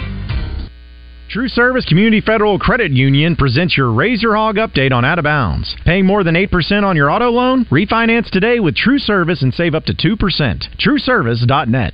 True 1.32 1.48
Service 1.48 1.86
Community 1.86 2.20
Federal 2.20 2.60
Credit 2.60 2.91
Union 2.91 3.38
presents 3.38 3.78
your 3.78 3.94
Razor 3.94 4.36
Hog 4.36 4.58
update 4.58 4.91
on 4.91 5.06
Out 5.06 5.17
of 5.17 5.24
Bounds. 5.24 5.74
Paying 5.86 6.06
more 6.06 6.26
than 6.26 6.36
8% 6.36 6.84
on 6.84 6.98
your 6.98 7.10
auto 7.10 7.30
loan? 7.30 7.63
Refinance 7.72 8.30
today 8.30 8.60
with 8.60 8.76
True 8.76 9.00
Service 9.00 9.41
and 9.41 9.54
save 9.54 9.74
up 9.74 9.86
to 9.86 9.94
2%. 9.94 10.20
TrueService.net. 10.76 11.94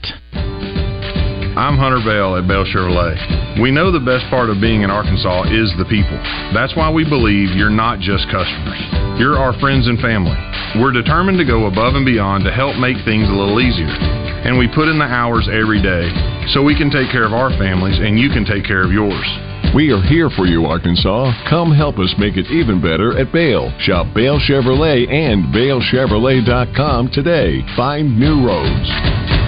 I'm 1.53 1.77
Hunter 1.77 2.01
Bale 2.01 2.33
at 2.37 2.47
Bale 2.47 2.65
Chevrolet. 2.65 3.61
We 3.61 3.69
know 3.69 3.91
the 3.91 4.01
best 4.01 4.25
part 4.31 4.49
of 4.49 4.59
being 4.59 4.81
in 4.81 4.89
Arkansas 4.89 5.53
is 5.53 5.69
the 5.77 5.85
people. 5.85 6.17
That's 6.57 6.75
why 6.75 6.89
we 6.89 7.05
believe 7.07 7.53
you're 7.53 7.69
not 7.69 7.99
just 7.99 8.25
customers. 8.33 8.81
You're 9.21 9.37
our 9.37 9.53
friends 9.61 9.85
and 9.85 10.01
family. 10.01 10.33
We're 10.81 10.97
determined 10.97 11.37
to 11.37 11.45
go 11.45 11.67
above 11.67 11.93
and 11.93 12.09
beyond 12.09 12.43
to 12.45 12.51
help 12.51 12.75
make 12.77 12.97
things 13.05 13.29
a 13.29 13.37
little 13.37 13.61
easier. 13.61 13.93
And 14.47 14.57
we 14.57 14.71
put 14.71 14.87
in 14.87 14.97
the 14.97 15.05
hours 15.05 15.49
every 15.51 15.83
day 15.83 16.07
so 16.55 16.63
we 16.63 16.71
can 16.71 16.89
take 16.89 17.11
care 17.11 17.25
of 17.25 17.33
our 17.33 17.51
families 17.59 17.99
and 17.99 18.17
you 18.17 18.29
can 18.29 18.45
take 18.45 18.63
care 18.63 18.83
of 18.83 18.91
yours. 18.91 19.27
We 19.75 19.91
are 19.91 20.01
here 20.01 20.29
for 20.29 20.45
you, 20.47 20.65
Arkansas. 20.65 21.35
Come 21.49 21.75
help 21.75 21.99
us 21.99 22.15
make 22.17 22.37
it 22.37 22.47
even 22.47 22.81
better 22.81 23.19
at 23.19 23.33
Bale. 23.33 23.75
Shop 23.79 24.07
Bale 24.15 24.39
Chevrolet 24.39 25.11
and 25.11 25.53
BaleChevrolet.com 25.53 27.11
today. 27.11 27.61
Find 27.75 28.17
new 28.17 28.47
roads. 28.47 29.46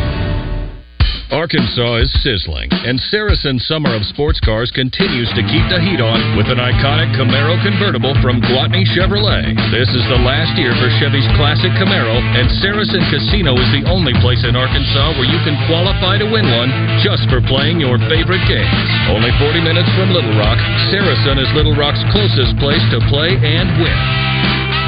Arkansas 1.30 2.02
is 2.02 2.10
sizzling, 2.26 2.74
and 2.74 2.98
Saracen 3.13 3.62
Summer 3.62 3.94
of 3.94 4.02
Sports 4.02 4.42
Cars 4.42 4.74
continues 4.74 5.30
to 5.38 5.46
keep 5.46 5.62
the 5.70 5.78
heat 5.78 6.02
on 6.02 6.18
with 6.34 6.50
an 6.50 6.58
iconic 6.58 7.13
Camaro 7.13 7.54
convertible 7.62 8.18
from 8.18 8.42
Gwatney 8.42 8.82
Chevrolet. 8.82 9.54
This 9.70 9.94
is 9.94 10.02
the 10.10 10.18
last 10.26 10.58
year 10.58 10.74
for 10.82 10.89
Chevy's 10.98 11.30
classic 11.38 11.70
Camaro, 11.78 12.18
and 12.34 12.50
Saracen 12.65 13.06
Casino 13.13 13.54
is 13.62 13.70
the 13.78 13.86
only 13.86 14.18
place 14.26 14.42
in 14.42 14.58
Arkansas 14.58 15.22
where 15.22 15.30
you 15.30 15.38
can 15.46 15.54
qualify 15.70 16.18
to 16.18 16.26
win 16.26 16.50
one 16.50 16.74
just 17.06 17.30
for 17.30 17.46
playing 17.46 17.78
your 17.78 18.02
favorite 18.10 18.42
games. 18.50 18.89
Only 19.13 19.30
40 19.38 19.62
minutes 19.62 19.89
from 19.94 20.10
Little 20.10 20.34
Rock, 20.34 20.58
Saracen 20.89 21.38
is 21.38 21.50
Little 21.54 21.78
Rock's 21.78 22.02
closest 22.10 22.58
place 22.58 22.82
to 22.89 22.98
play 23.06 23.38
and 23.38 23.70
win. 23.78 24.00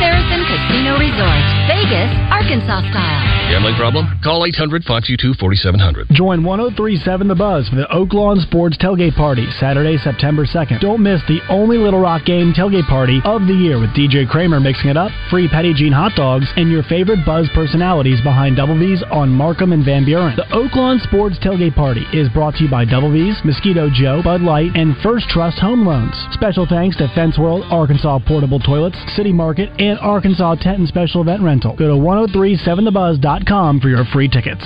Saracen 0.02 0.42
Casino 0.50 0.98
Resort, 0.98 1.46
Vegas, 1.70 2.10
Arkansas 2.34 2.82
style. 2.90 3.31
Gambling 3.52 3.76
problem? 3.76 4.08
Call 4.24 4.46
800 4.46 4.88
522 4.88 5.36
4700. 5.36 6.08
Join 6.16 6.42
1037 6.42 7.28
The 7.28 7.36
Buzz 7.36 7.68
for 7.68 7.76
the 7.76 7.92
Oak 7.92 8.14
Lawn 8.14 8.40
Sports 8.40 8.78
Tailgate 8.78 9.14
Party, 9.14 9.44
Saturday, 9.60 9.98
September 9.98 10.46
2nd. 10.46 10.80
Don't 10.80 11.04
miss 11.04 11.20
the 11.28 11.44
only 11.50 11.76
Little 11.78 12.00
Rock 12.00 12.24
game 12.24 12.54
tailgate 12.56 12.88
party 12.88 13.20
of 13.26 13.42
the 13.48 13.54
year 13.54 13.76
with 13.78 13.90
DJ 13.92 14.24
Kramer 14.24 14.62
mixing 14.62 14.88
it 14.90 14.96
up, 14.96 15.12
free 15.30 15.50
Petit 15.50 15.74
Jean 15.76 15.92
hot 15.92 16.16
dogs, 16.16 16.48
and 16.56 16.72
your 16.72 16.82
favorite 16.84 17.26
Buzz 17.26 17.50
personalities 17.54 18.22
behind 18.24 18.56
Double 18.56 18.80
V's 18.80 19.04
on 19.12 19.28
Markham 19.28 19.74
and 19.74 19.84
Van 19.84 20.06
Buren. 20.06 20.34
The 20.38 20.48
Oak 20.56 20.74
Lawn 20.74 21.02
Sports 21.04 21.36
Tailgate 21.44 21.76
Party 21.76 22.08
is 22.14 22.30
brought 22.30 22.56
to 22.56 22.64
you 22.64 22.72
by 22.72 22.86
Double 22.86 23.12
V's, 23.12 23.36
Mosquito 23.44 23.90
Joe, 23.92 24.22
Bud 24.24 24.40
Light, 24.40 24.72
and 24.76 24.96
First 25.04 25.28
Trust 25.28 25.60
Home 25.60 25.86
Loans. 25.86 26.16
Special 26.32 26.66
thanks 26.66 26.96
to 27.04 27.12
Fence 27.14 27.38
World, 27.38 27.66
Arkansas 27.68 28.20
Portable 28.26 28.60
Toilets, 28.60 28.96
City 29.18 29.34
Market, 29.34 29.68
and 29.78 30.00
Arkansas 30.00 30.56
Tent 30.64 30.80
and 30.80 30.88
Special 30.88 31.20
Event 31.20 31.44
Rental. 31.44 31.76
Go 31.76 31.92
to 31.92 32.00
1037thebuzz.com 32.00 33.41
for 33.46 33.90
your 33.90 34.06
free 34.14 34.28
tickets. 34.28 34.64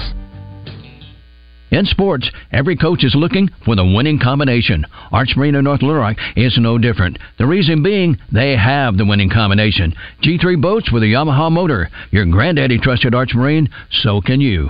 In 1.72 1.86
sports, 1.86 2.30
every 2.52 2.78
coach 2.78 3.04
is 3.04 3.16
looking 3.16 3.50
for 3.66 3.76
the 3.76 3.84
winning 3.84 4.20
combination. 4.20 4.86
Arch 5.12 5.34
Marine 5.36 5.56
of 5.56 5.64
North 5.64 5.82
Little 5.82 6.00
Rock 6.00 6.18
is 6.36 6.58
no 6.60 6.78
different. 6.78 7.18
The 7.38 7.48
reason 7.48 7.84
being, 7.84 8.18
they 8.32 8.56
have 8.56 8.98
the 8.98 9.06
winning 9.06 9.30
combination. 9.30 9.94
G3 10.24 10.62
boats 10.62 10.92
with 10.92 11.04
a 11.04 11.08
Yamaha 11.08 11.52
motor. 11.52 11.90
Your 12.12 12.26
granddaddy 12.26 12.78
trusted 12.78 13.16
Arch 13.16 13.34
Marine, 13.34 13.70
so 14.04 14.22
can 14.22 14.40
you. 14.40 14.70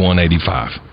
2185. 0.00 0.90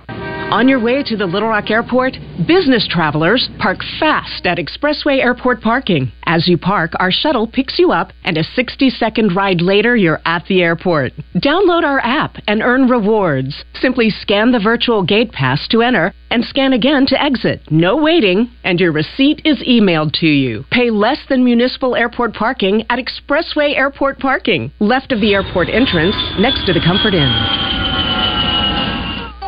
On 0.50 0.70
your 0.70 0.80
way 0.80 1.04
to 1.04 1.18
the 1.18 1.26
Little 1.26 1.50
Rock 1.50 1.70
Airport, 1.70 2.14
business 2.48 2.88
travelers 2.90 3.50
park 3.60 3.80
fast 4.00 4.46
at 4.46 4.58
Expressway 4.58 5.20
Airport 5.20 5.62
parking. 5.62 6.10
As 6.26 6.48
you 6.48 6.58
park, 6.58 6.94
our 7.02 7.12
shuttle 7.12 7.48
picks 7.48 7.78
you 7.78 7.92
up, 7.92 8.14
and 8.24 8.38
a 8.38 8.44
60 8.44 8.90
second 8.92 9.36
ride 9.36 9.60
later, 9.60 9.98
you're 9.98 10.22
at 10.24 10.46
the 10.46 10.62
airport. 10.62 11.12
Download 11.36 11.84
our 11.84 12.00
app 12.00 12.38
and 12.48 12.62
earn 12.62 12.88
rewards. 12.88 13.66
Simply 13.82 14.10
scan 14.10 14.54
the 14.54 14.60
virtual 14.60 15.04
gate 15.04 15.34
pass 15.34 15.68
to 15.68 15.82
enter 15.82 16.14
and 16.32 16.46
scan 16.46 16.72
again 16.72 17.06
to 17.08 17.22
exit. 17.22 17.62
No 17.70 17.98
waiting, 17.98 18.50
and 18.64 18.80
your 18.80 18.94
receipt 18.94 19.42
is 19.44 19.58
emailed 19.68 20.14
to 20.22 20.28
you. 20.28 20.64
Pay 20.72 20.92
less 20.92 21.20
than 21.28 21.44
municipal 21.44 21.94
airport 21.94 22.34
parking 22.34 22.84
at 22.90 23.00
Expressway 23.00 23.76
Airport 23.76 24.20
parking, 24.20 24.72
left 24.80 25.12
of 25.12 25.20
the 25.20 25.34
airport 25.34 25.68
entrance, 25.68 26.16
next 26.40 26.66
to 26.68 26.74
the 26.74 26.80
Comfort 26.80 27.14
Inn. 27.14 27.67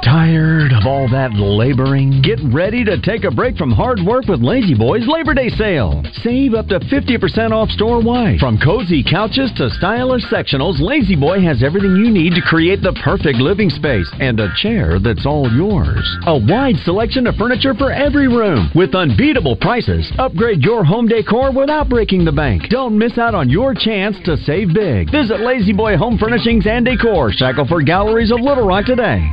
Tired 0.03 0.71
of 0.71 0.88
all 0.88 1.09
that 1.12 1.33
laboring? 1.35 2.21
Get 2.23 2.39
ready 2.53 2.85
to 2.85 3.01
take 3.01 3.25
a 3.25 3.31
break 3.31 3.57
from 3.57 3.69
hard 3.69 3.99
work 3.99 4.27
with 4.27 4.39
La-Z-Boy's 4.39 5.05
Labor 5.05 5.33
Day 5.33 5.49
sale. 5.49 6.01
Save 6.23 6.53
up 6.53 6.67
to 6.67 6.79
50% 6.79 7.51
off 7.51 7.69
store 7.69 8.01
wide. 8.01 8.39
From 8.39 8.57
cozy 8.57 9.03
couches 9.03 9.51
to 9.57 9.69
stylish 9.71 10.23
sectionals, 10.31 10.79
La-Z-Boy 10.79 11.41
has 11.41 11.62
everything 11.62 11.97
you 11.97 12.09
need 12.09 12.33
to 12.33 12.41
create 12.41 12.81
the 12.81 12.95
perfect 13.03 13.39
living 13.39 13.69
space 13.69 14.09
and 14.21 14.39
a 14.39 14.47
chair 14.55 14.99
that's 15.03 15.25
all 15.25 15.51
yours. 15.51 16.07
A 16.27 16.38
wide 16.47 16.79
selection 16.85 17.27
of 17.27 17.35
furniture 17.35 17.73
for 17.73 17.91
every 17.91 18.29
room 18.29 18.71
with 18.73 18.95
unbeatable 18.95 19.57
prices. 19.57 20.09
Upgrade 20.17 20.63
your 20.63 20.85
home 20.85 21.09
decor 21.09 21.51
without 21.51 21.89
breaking 21.89 22.23
the 22.23 22.31
bank. 22.31 22.69
Don't 22.69 22.97
miss 22.97 23.17
out 23.17 23.35
on 23.35 23.49
your 23.49 23.75
chance 23.75 24.15
to 24.23 24.38
save 24.38 24.73
big. 24.73 25.12
Visit 25.12 25.41
La-Z-Boy 25.41 25.97
Home 25.97 26.17
Furnishings 26.17 26.65
and 26.67 26.85
Decor, 26.85 27.31
Shackleford 27.31 27.85
Galleries 27.85 28.31
of 28.31 28.39
Little 28.39 28.65
Rock 28.65 28.85
today. 28.85 29.29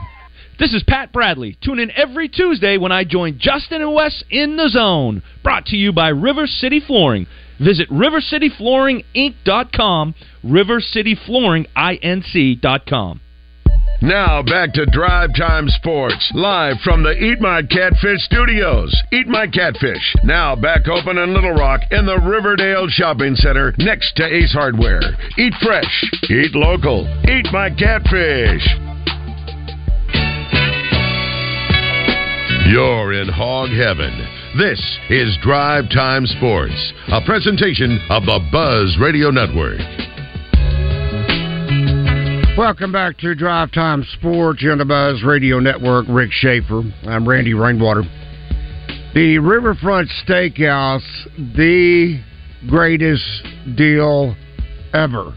This 0.59 0.73
is 0.73 0.83
Pat 0.85 1.13
Bradley. 1.13 1.59
Tune 1.63 1.79
in 1.79 1.91
every 1.91 2.31
Tuesday 2.31 2.79
when 2.79 2.91
I 2.91 3.05
join 3.05 3.39
Justin 3.39 3.83
and 3.83 3.93
Wes 3.93 4.25
in 4.31 4.57
the 4.57 4.71
zone. 4.71 5.23
Brought 5.43 5.67
to 5.67 5.77
you 5.77 5.93
by 5.93 6.09
River 6.09 6.47
City 6.47 6.81
Flooring. 6.81 7.27
Visit 7.59 7.91
rivercityflooringinc.com, 7.91 10.15
rivercityflooringinc.com. 10.45 13.21
Now 14.03 14.43
back 14.43 14.75
to 14.75 14.85
Drive 14.87 15.31
Time 15.39 15.69
Sports, 15.69 16.31
live 16.35 16.77
from 16.85 17.03
the 17.03 17.13
Eat 17.13 17.41
My 17.41 17.63
Catfish 17.63 18.21
studios. 18.25 18.95
Eat 19.11 19.27
My 19.27 19.47
Catfish, 19.47 20.17
now 20.23 20.55
back 20.55 20.87
open 20.87 21.17
in 21.17 21.33
Little 21.33 21.55
Rock 21.55 21.81
in 21.91 22.05
the 22.05 22.19
Riverdale 22.19 22.89
Shopping 22.89 23.35
Center 23.37 23.73
next 23.79 24.15
to 24.17 24.27
Ace 24.27 24.53
Hardware. 24.53 25.01
Eat 25.39 25.55
fresh, 25.63 26.05
eat 26.29 26.55
local, 26.55 27.09
eat 27.27 27.47
my 27.53 27.71
catfish. 27.71 28.69
You're 32.69 33.13
in 33.13 33.29
hog 33.29 33.71
heaven. 33.71 34.11
This 34.59 34.81
is 35.09 35.39
Drive 35.41 35.89
Time 35.89 36.27
Sports, 36.27 36.93
a 37.13 37.21
presentation 37.25 38.01
of 38.11 38.25
the 38.25 38.41
Buzz 38.51 38.97
Radio 39.01 39.31
Network. 39.31 39.79
Welcome 42.59 42.91
back 42.91 43.19
to 43.19 43.37
Drive 43.37 43.71
Time 43.71 44.05
Sports 44.19 44.65
on 44.69 44.79
the 44.79 44.85
Buzz 44.85 45.23
Radio 45.23 45.61
Network. 45.61 46.07
Rick 46.09 46.33
Schaefer. 46.33 46.83
I'm 47.05 47.27
Randy 47.29 47.55
Rainwater. 47.55 48.03
The 49.15 49.39
Riverfront 49.39 50.11
Steakhouse, 50.27 51.07
the 51.37 52.21
greatest 52.69 53.47
deal 53.77 54.35
ever. 54.93 55.37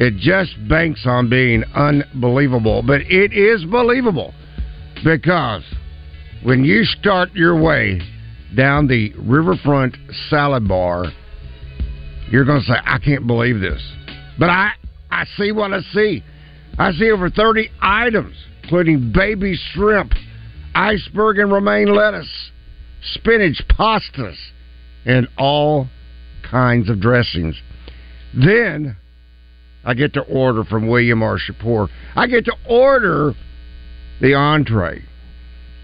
It 0.00 0.16
just 0.16 0.56
banks 0.68 1.02
on 1.06 1.30
being 1.30 1.62
unbelievable, 1.76 2.82
but 2.84 3.02
it 3.02 3.32
is 3.32 3.64
believable 3.64 4.34
because 5.04 5.62
when 6.44 6.64
you 6.64 6.84
start 6.84 7.32
your 7.34 7.60
way 7.60 8.00
down 8.56 8.86
the 8.86 9.12
Riverfront 9.18 9.96
Salad 10.30 10.68
Bar, 10.68 11.06
you're 12.30 12.44
going 12.44 12.60
to 12.60 12.66
say, 12.66 12.78
I 12.84 12.98
can't 12.98 13.26
believe 13.26 13.60
this. 13.60 13.82
But 14.38 14.50
I, 14.50 14.72
I 15.10 15.24
see 15.36 15.52
what 15.52 15.72
I 15.72 15.80
see. 15.92 16.22
I 16.78 16.92
see 16.92 17.10
over 17.10 17.28
30 17.28 17.70
items, 17.80 18.36
including 18.62 19.12
baby 19.12 19.58
shrimp, 19.72 20.12
iceberg 20.74 21.38
and 21.38 21.50
romaine 21.50 21.92
lettuce, 21.92 22.50
spinach 23.14 23.60
pastas, 23.68 24.36
and 25.04 25.26
all 25.36 25.88
kinds 26.48 26.88
of 26.88 27.00
dressings. 27.00 27.60
Then 28.34 28.96
I 29.84 29.94
get 29.94 30.12
to 30.14 30.20
order 30.20 30.64
from 30.64 30.86
William 30.86 31.22
R. 31.22 31.38
Shapur. 31.38 31.88
I 32.14 32.26
get 32.26 32.44
to 32.44 32.54
order 32.68 33.32
the 34.20 34.34
entree. 34.34 35.02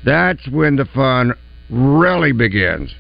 That's 0.05 0.47
when 0.49 0.77
the 0.77 0.85
fun 0.87 1.33
really 1.71 2.33
begins. 2.33 2.95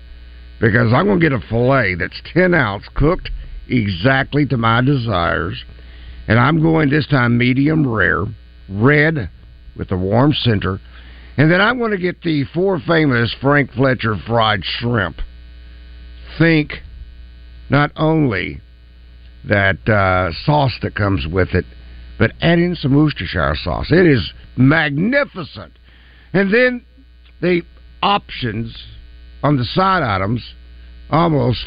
Because 0.61 0.93
I'm 0.93 1.07
going 1.07 1.21
to 1.21 1.29
get 1.31 1.33
a 1.33 1.47
filet 1.49 1.95
that's 1.95 2.21
10 2.33 2.55
ounce, 2.55 2.85
cooked 2.95 3.31
exactly 3.69 4.47
to 4.47 4.57
my 4.57 4.81
desires. 4.81 5.62
And 6.29 6.38
I'm 6.38 6.62
going 6.62 6.90
this 6.90 7.07
time 7.07 7.37
medium 7.37 7.87
rare, 7.87 8.25
red 8.69 9.29
with 9.77 9.90
a 9.90 9.97
warm 9.97 10.33
center. 10.33 10.81
And 11.37 11.51
then 11.51 11.61
I'm 11.61 11.79
going 11.79 11.90
to 11.90 11.99
get 11.99 12.23
the 12.23 12.45
four 12.55 12.81
famous 12.87 13.35
Frank 13.40 13.73
Fletcher 13.73 14.17
fried 14.27 14.61
shrimp. 14.64 15.17
Think 16.38 16.73
not 17.69 17.90
only 17.97 18.61
that 19.49 19.87
uh, 19.88 20.33
sauce 20.45 20.79
that 20.83 20.95
comes 20.95 21.27
with 21.27 21.49
it, 21.55 21.64
but 22.19 22.33
add 22.40 22.59
in 22.59 22.77
some 22.77 22.95
Worcestershire 22.95 23.57
sauce. 23.62 23.90
It 23.90 24.07
is 24.07 24.33
magnificent. 24.57 25.73
And 26.33 26.53
then 26.53 26.85
the 27.44 27.62
options 28.02 28.76
on 29.42 29.57
the 29.57 29.64
side 29.64 30.02
items 30.02 30.42
almost 31.11 31.64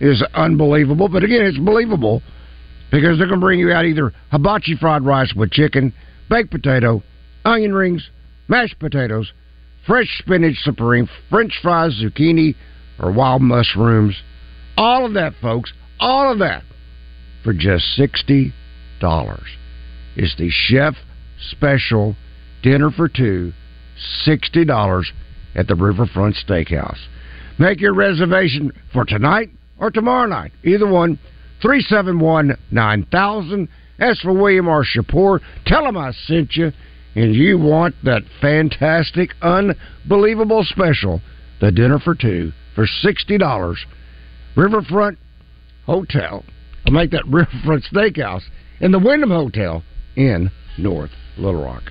is 0.00 0.22
unbelievable. 0.34 1.08
But 1.08 1.24
again, 1.24 1.42
it's 1.42 1.58
believable 1.58 2.22
because 2.90 3.18
they're 3.18 3.26
going 3.26 3.40
to 3.40 3.44
bring 3.44 3.58
you 3.58 3.72
out 3.72 3.86
either 3.86 4.12
hibachi 4.30 4.76
fried 4.76 5.04
rice 5.04 5.32
with 5.34 5.50
chicken, 5.50 5.94
baked 6.28 6.50
potato, 6.50 7.02
onion 7.44 7.72
rings, 7.72 8.08
mashed 8.48 8.78
potatoes, 8.78 9.32
fresh 9.86 10.08
spinach 10.18 10.56
supreme, 10.62 11.08
french 11.30 11.58
fries, 11.62 11.98
zucchini, 12.02 12.54
or 13.00 13.10
wild 13.10 13.42
mushrooms. 13.42 14.14
All 14.76 15.06
of 15.06 15.14
that, 15.14 15.32
folks, 15.40 15.72
all 15.98 16.30
of 16.30 16.38
that 16.40 16.62
for 17.42 17.52
just 17.52 17.84
$60. 17.98 18.52
It's 20.16 20.36
the 20.36 20.50
chef 20.50 20.94
special 21.50 22.16
dinner 22.62 22.90
for 22.90 23.08
two, 23.08 23.52
$60 24.26 25.04
at 25.54 25.66
the 25.66 25.74
Riverfront 25.74 26.36
Steakhouse. 26.36 26.98
Make 27.58 27.80
your 27.80 27.94
reservation 27.94 28.72
for 28.92 29.04
tonight 29.04 29.50
or 29.78 29.90
tomorrow 29.90 30.26
night. 30.26 30.52
Either 30.64 30.86
one, 30.86 31.18
371 31.60 32.56
9000. 32.70 33.68
As 33.98 34.20
for 34.20 34.32
William 34.32 34.68
R. 34.68 34.84
Shapur, 34.84 35.40
tell 35.66 35.84
him 35.84 35.96
I 35.96 36.12
sent 36.12 36.54
you 36.54 36.72
and 37.16 37.34
you 37.34 37.58
want 37.58 37.96
that 38.04 38.22
fantastic, 38.40 39.30
unbelievable 39.42 40.64
special, 40.64 41.20
the 41.60 41.72
dinner 41.72 41.98
for 41.98 42.14
two, 42.14 42.52
for 42.76 42.86
$60. 42.86 43.76
Riverfront 44.56 45.18
Hotel. 45.84 46.44
I'll 46.86 46.92
make 46.92 47.10
that 47.10 47.24
Riverfront 47.28 47.84
Steakhouse 47.92 48.42
in 48.80 48.92
the 48.92 48.98
Wyndham 48.98 49.30
Hotel 49.30 49.82
in 50.16 50.50
North 50.76 51.10
Little 51.36 51.64
Rock. 51.64 51.82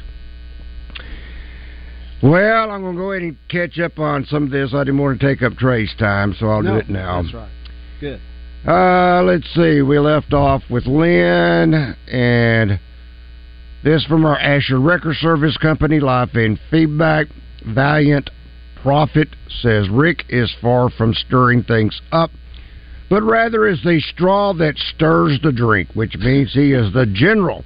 Well, 2.23 2.71
I'm 2.71 2.81
going 2.81 2.95
to 2.95 3.01
go 3.01 3.11
ahead 3.11 3.23
and 3.23 3.37
catch 3.47 3.79
up 3.79 3.99
on 3.99 4.25
some 4.25 4.43
of 4.43 4.49
this. 4.49 4.73
I 4.73 4.79
didn't 4.79 4.97
want 4.97 5.19
to 5.19 5.27
take 5.27 5.43
up 5.43 5.53
Trey's 5.53 5.93
time, 5.99 6.35
so 6.39 6.47
I'll 6.47 6.63
no, 6.63 6.73
do 6.73 6.77
it 6.79 6.89
now. 6.89 7.21
That's 7.21 7.33
right. 7.33 7.49
Good. 7.99 8.21
Uh, 8.67 9.21
let's 9.23 9.47
see. 9.53 9.81
We 9.81 9.99
left 9.99 10.33
off 10.33 10.63
with 10.69 10.87
Lynn, 10.87 11.73
and 12.11 12.79
this 13.83 14.03
from 14.05 14.25
our 14.25 14.37
Asher 14.37 14.79
Wrecker 14.79 15.13
Service 15.13 15.57
Company, 15.57 15.99
live 15.99 16.35
in 16.35 16.59
feedback. 16.71 17.27
Valiant 17.65 18.29
Prophet 18.81 19.29
says 19.61 19.87
Rick 19.89 20.25
is 20.29 20.53
far 20.61 20.89
from 20.89 21.13
stirring 21.13 21.63
things 21.63 22.01
up, 22.11 22.31
but 23.09 23.21
rather 23.21 23.67
is 23.67 23.81
the 23.83 23.99
straw 23.99 24.53
that 24.53 24.75
stirs 24.77 25.39
the 25.43 25.51
drink, 25.51 25.89
which 25.93 26.15
means 26.17 26.53
he 26.53 26.73
is 26.73 26.91
the 26.93 27.05
general, 27.05 27.63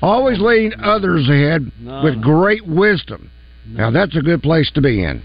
always 0.00 0.40
leading 0.40 0.72
others 0.80 1.28
ahead 1.28 1.70
with 2.02 2.22
great 2.22 2.66
wisdom. 2.66 3.30
Now, 3.70 3.90
that's 3.90 4.16
a 4.16 4.20
good 4.22 4.42
place 4.42 4.70
to 4.74 4.80
be 4.80 5.02
in. 5.04 5.22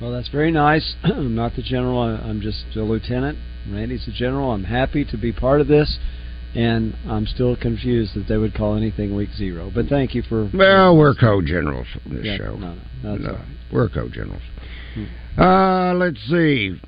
Well, 0.00 0.12
that's 0.12 0.28
very 0.28 0.50
nice. 0.52 0.94
I'm 1.04 1.34
not 1.34 1.54
the 1.56 1.62
general. 1.62 2.00
I'm 2.02 2.40
just 2.40 2.64
a 2.76 2.80
lieutenant. 2.82 3.38
Randy's 3.70 4.04
the 4.06 4.12
general. 4.12 4.52
I'm 4.52 4.64
happy 4.64 5.04
to 5.06 5.16
be 5.16 5.32
part 5.32 5.60
of 5.60 5.66
this, 5.68 5.98
and 6.54 6.94
I'm 7.08 7.26
still 7.26 7.56
confused 7.56 8.14
that 8.14 8.28
they 8.28 8.36
would 8.36 8.54
call 8.54 8.76
anything 8.76 9.16
week 9.16 9.30
zero. 9.36 9.70
But 9.74 9.86
thank 9.86 10.14
you 10.14 10.22
for. 10.22 10.50
Well, 10.52 10.96
we're 10.96 11.14
co-generals 11.14 11.86
on 12.04 12.14
this 12.16 12.24
Yeah, 12.26 12.36
show. 12.36 12.56
no, 12.56 12.74
no, 13.02 13.12
that's 13.12 13.22
No, 13.24 13.32
right. 13.32 13.44
We're 13.72 13.88
co-generals. 13.88 14.42
Uh, 15.38 15.94
let's 15.94 16.20
see. 16.28 16.80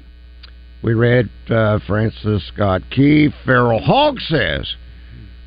We 0.83 0.95
read 0.95 1.29
uh, 1.51 1.81
Francis 1.87 2.47
Scott 2.55 2.83
Key. 2.91 3.31
Feral 3.45 3.81
Hog 3.81 4.21
says, 4.21 4.75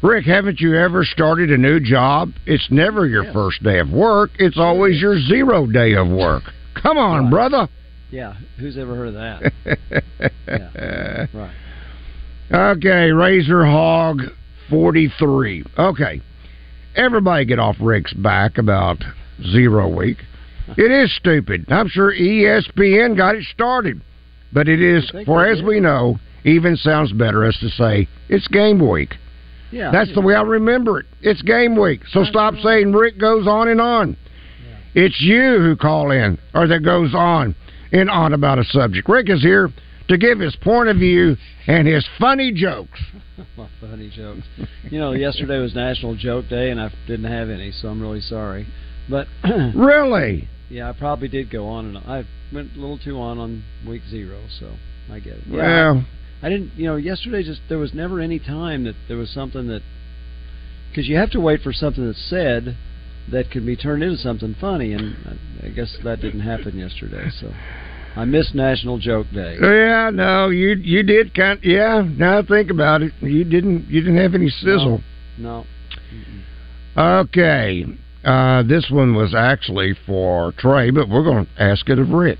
Rick, 0.01 0.25
haven't 0.25 0.59
you 0.59 0.75
ever 0.75 1.05
started 1.05 1.51
a 1.51 1.57
new 1.57 1.79
job? 1.79 2.31
It's 2.45 2.67
never 2.71 3.05
your 3.05 3.25
Yeah. 3.25 3.33
first 3.33 3.61
day 3.63 3.79
of 3.79 3.91
work. 3.91 4.31
It's 4.39 4.57
always 4.57 4.99
your 4.99 5.19
zero 5.19 5.67
day 5.67 5.93
of 5.93 6.07
work. 6.07 6.43
Come 6.73 6.97
on, 6.97 7.29
brother. 7.29 7.67
Yeah, 8.09 8.33
who's 8.57 8.77
ever 8.77 8.95
heard 8.95 9.09
of 9.09 9.13
that? 9.13 9.53
yeah, 10.47 11.27
right. 11.33 11.51
Okay, 12.51 13.11
Razor 13.11 13.63
Hog 13.65 14.23
43. 14.69 15.63
Okay. 15.77 16.21
Everybody 16.95 17.45
get 17.45 17.59
off 17.59 17.77
Rick's 17.79 18.11
back 18.13 18.57
about 18.57 18.97
zero 19.51 19.87
week. 19.87 20.17
It 20.77 20.89
is 20.89 21.13
stupid. 21.17 21.65
I'm 21.69 21.89
sure 21.89 22.13
ESPN 22.13 23.17
got 23.17 23.35
it 23.35 23.43
started. 23.45 23.99
But 24.53 24.69
it 24.69 24.81
is, 24.81 25.09
for 25.25 25.45
as 25.45 25.61
we 25.61 25.81
know, 25.81 26.17
even 26.45 26.77
sounds 26.77 27.11
better 27.11 27.43
as 27.43 27.57
to 27.57 27.67
say 27.69 28.07
it's 28.29 28.47
game 28.47 28.79
week. 28.79 29.15
Yeah, 29.71 29.91
That's 29.91 30.13
the 30.13 30.21
way 30.21 30.35
I 30.35 30.41
remember 30.41 30.99
it. 30.99 31.05
It's 31.21 31.41
game 31.41 31.79
week. 31.79 32.01
So 32.11 32.23
stop 32.25 32.55
saying 32.61 32.91
Rick 32.91 33.17
goes 33.19 33.47
on 33.47 33.67
and 33.69 33.79
on. 33.81 34.17
It's 34.93 35.19
you 35.21 35.59
who 35.59 35.75
call 35.77 36.11
in 36.11 36.37
or 36.53 36.67
that 36.67 36.83
goes 36.83 37.13
on 37.15 37.55
and 37.93 38.09
on 38.09 38.33
about 38.33 38.59
a 38.59 38.63
subject. 38.65 39.07
Rick 39.07 39.29
is 39.29 39.41
here 39.41 39.69
to 40.09 40.17
give 40.17 40.39
his 40.39 40.55
point 40.57 40.89
of 40.89 40.97
view 40.97 41.37
and 41.67 41.87
his 41.87 42.05
funny 42.19 42.51
jokes. 42.51 42.99
My 43.57 43.69
funny 43.79 44.09
jokes. 44.13 44.43
You 44.89 44.99
know, 44.99 45.13
yesterday 45.13 45.59
was 45.59 45.73
National 45.73 46.15
Joke 46.15 46.49
Day, 46.49 46.69
and 46.71 46.81
I 46.81 46.91
didn't 47.07 47.31
have 47.31 47.49
any, 47.49 47.71
so 47.71 47.87
I'm 47.87 48.01
really 48.01 48.19
sorry. 48.19 48.67
But 49.09 49.27
Really? 49.75 50.49
yeah, 50.69 50.89
I 50.89 50.93
probably 50.93 51.29
did 51.29 51.49
go 51.49 51.67
on, 51.67 51.95
and 51.95 51.97
I 51.97 52.25
went 52.53 52.75
a 52.75 52.79
little 52.79 52.97
too 52.97 53.17
on 53.19 53.37
on 53.39 53.63
week 53.87 54.01
zero, 54.09 54.41
so 54.59 54.73
I 55.11 55.19
get 55.19 55.33
it. 55.35 55.43
Yeah, 55.47 55.55
Well, 55.93 56.05
I 56.41 56.49
didn't. 56.49 56.73
You 56.75 56.87
know, 56.87 56.95
yesterday 56.95 57.43
just 57.43 57.61
there 57.69 57.77
was 57.77 57.93
never 57.93 58.19
any 58.19 58.39
time 58.39 58.83
that 58.85 58.95
there 59.07 59.17
was 59.17 59.29
something 59.29 59.67
that 59.67 59.81
because 60.89 61.07
you 61.07 61.17
have 61.17 61.31
to 61.31 61.39
wait 61.39 61.61
for 61.61 61.71
something 61.71 62.05
that's 62.05 62.29
said 62.29 62.77
that 63.31 63.51
can 63.51 63.65
be 63.65 63.75
turned 63.75 64.03
into 64.03 64.17
something 64.17 64.55
funny, 64.59 64.93
and 64.93 65.15
I, 65.61 65.67
I 65.67 65.69
guess 65.69 65.95
that 66.03 66.21
didn't 66.21 66.41
happen 66.41 66.77
yesterday. 66.77 67.29
So 67.39 67.51
I 68.15 68.25
missed 68.25 68.55
National 68.55 68.97
Joke 68.97 69.27
Day. 69.31 69.57
yeah, 69.61 70.09
no, 70.11 70.49
you 70.49 70.75
you 70.75 71.03
did 71.03 71.33
kind. 71.33 71.59
yeah, 71.63 72.01
now 72.03 72.41
think 72.41 72.69
about 72.71 73.01
it, 73.01 73.13
you 73.21 73.43
didn't 73.43 73.87
you 73.87 74.01
didn't 74.01 74.17
have 74.17 74.35
any 74.35 74.49
sizzle. 74.49 75.01
No. 75.37 75.65
Okay, 76.97 77.85
uh, 78.25 78.63
this 78.63 78.89
one 78.89 79.15
was 79.15 79.33
actually 79.33 79.95
for 80.05 80.51
Trey, 80.57 80.91
but 80.91 81.07
we're 81.07 81.23
going 81.23 81.45
to 81.45 81.61
ask 81.61 81.87
it 81.89 81.99
of 81.99 82.09
Rick. 82.09 82.39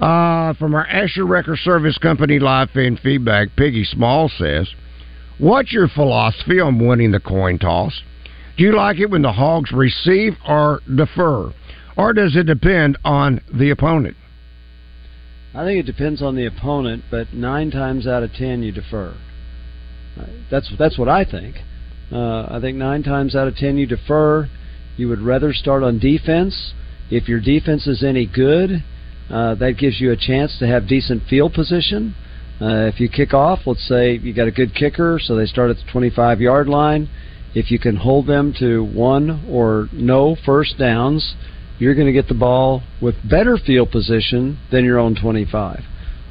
Uh, 0.00 0.52
from 0.54 0.74
our 0.74 0.86
Asher 0.86 1.24
Wrecker 1.24 1.56
Service 1.56 1.96
Company 1.96 2.38
live 2.38 2.70
fan 2.70 2.98
feedback, 3.02 3.48
Piggy 3.56 3.84
Small 3.84 4.28
says, 4.28 4.68
"What's 5.38 5.72
your 5.72 5.88
philosophy 5.88 6.60
on 6.60 6.78
winning 6.78 7.12
the 7.12 7.20
coin 7.20 7.58
toss? 7.58 8.02
Do 8.58 8.64
you 8.64 8.76
like 8.76 8.98
it 8.98 9.10
when 9.10 9.22
the 9.22 9.32
Hogs 9.32 9.72
receive 9.72 10.36
or 10.46 10.80
defer, 10.94 11.52
or 11.96 12.12
does 12.12 12.36
it 12.36 12.44
depend 12.44 12.98
on 13.04 13.40
the 13.52 13.70
opponent?" 13.70 14.16
I 15.54 15.64
think 15.64 15.80
it 15.80 15.86
depends 15.86 16.20
on 16.20 16.36
the 16.36 16.44
opponent, 16.44 17.04
but 17.10 17.32
nine 17.32 17.70
times 17.70 18.06
out 18.06 18.22
of 18.22 18.34
ten 18.34 18.62
you 18.62 18.72
defer. 18.72 19.14
Uh, 20.20 20.24
That's 20.50 20.70
that's 20.78 20.98
what 20.98 21.08
I 21.08 21.24
think. 21.24 21.56
Uh, 22.12 22.42
I 22.50 22.58
think 22.60 22.76
nine 22.76 23.02
times 23.02 23.34
out 23.34 23.48
of 23.48 23.56
ten 23.56 23.78
you 23.78 23.86
defer. 23.86 24.50
You 24.98 25.08
would 25.08 25.22
rather 25.22 25.54
start 25.54 25.82
on 25.82 25.98
defense. 25.98 26.74
If 27.10 27.28
your 27.28 27.40
defense 27.40 27.86
is 27.86 28.02
any 28.02 28.26
good, 28.26 28.84
uh, 29.30 29.54
that 29.56 29.72
gives 29.78 30.00
you 30.00 30.12
a 30.12 30.16
chance 30.16 30.58
to 30.58 30.66
have 30.66 30.88
decent 30.88 31.22
field 31.28 31.52
position. 31.52 32.14
Uh, 32.60 32.86
if 32.86 33.00
you 33.00 33.08
kick 33.08 33.34
off, 33.34 33.60
let's 33.66 33.86
say 33.86 34.16
you 34.16 34.32
got 34.32 34.48
a 34.48 34.52
good 34.52 34.74
kicker, 34.74 35.18
so 35.22 35.36
they 35.36 35.46
start 35.46 35.70
at 35.70 35.76
the 35.76 35.92
25 35.92 36.40
yard 36.40 36.68
line. 36.68 37.08
If 37.54 37.70
you 37.70 37.78
can 37.78 37.96
hold 37.96 38.26
them 38.26 38.54
to 38.58 38.84
one 38.84 39.44
or 39.48 39.88
no 39.92 40.36
first 40.44 40.78
downs, 40.78 41.34
you're 41.78 41.94
going 41.94 42.06
to 42.06 42.12
get 42.12 42.28
the 42.28 42.34
ball 42.34 42.82
with 43.02 43.14
better 43.28 43.58
field 43.58 43.90
position 43.90 44.58
than 44.70 44.84
your 44.84 44.98
own 44.98 45.14
25. 45.14 45.80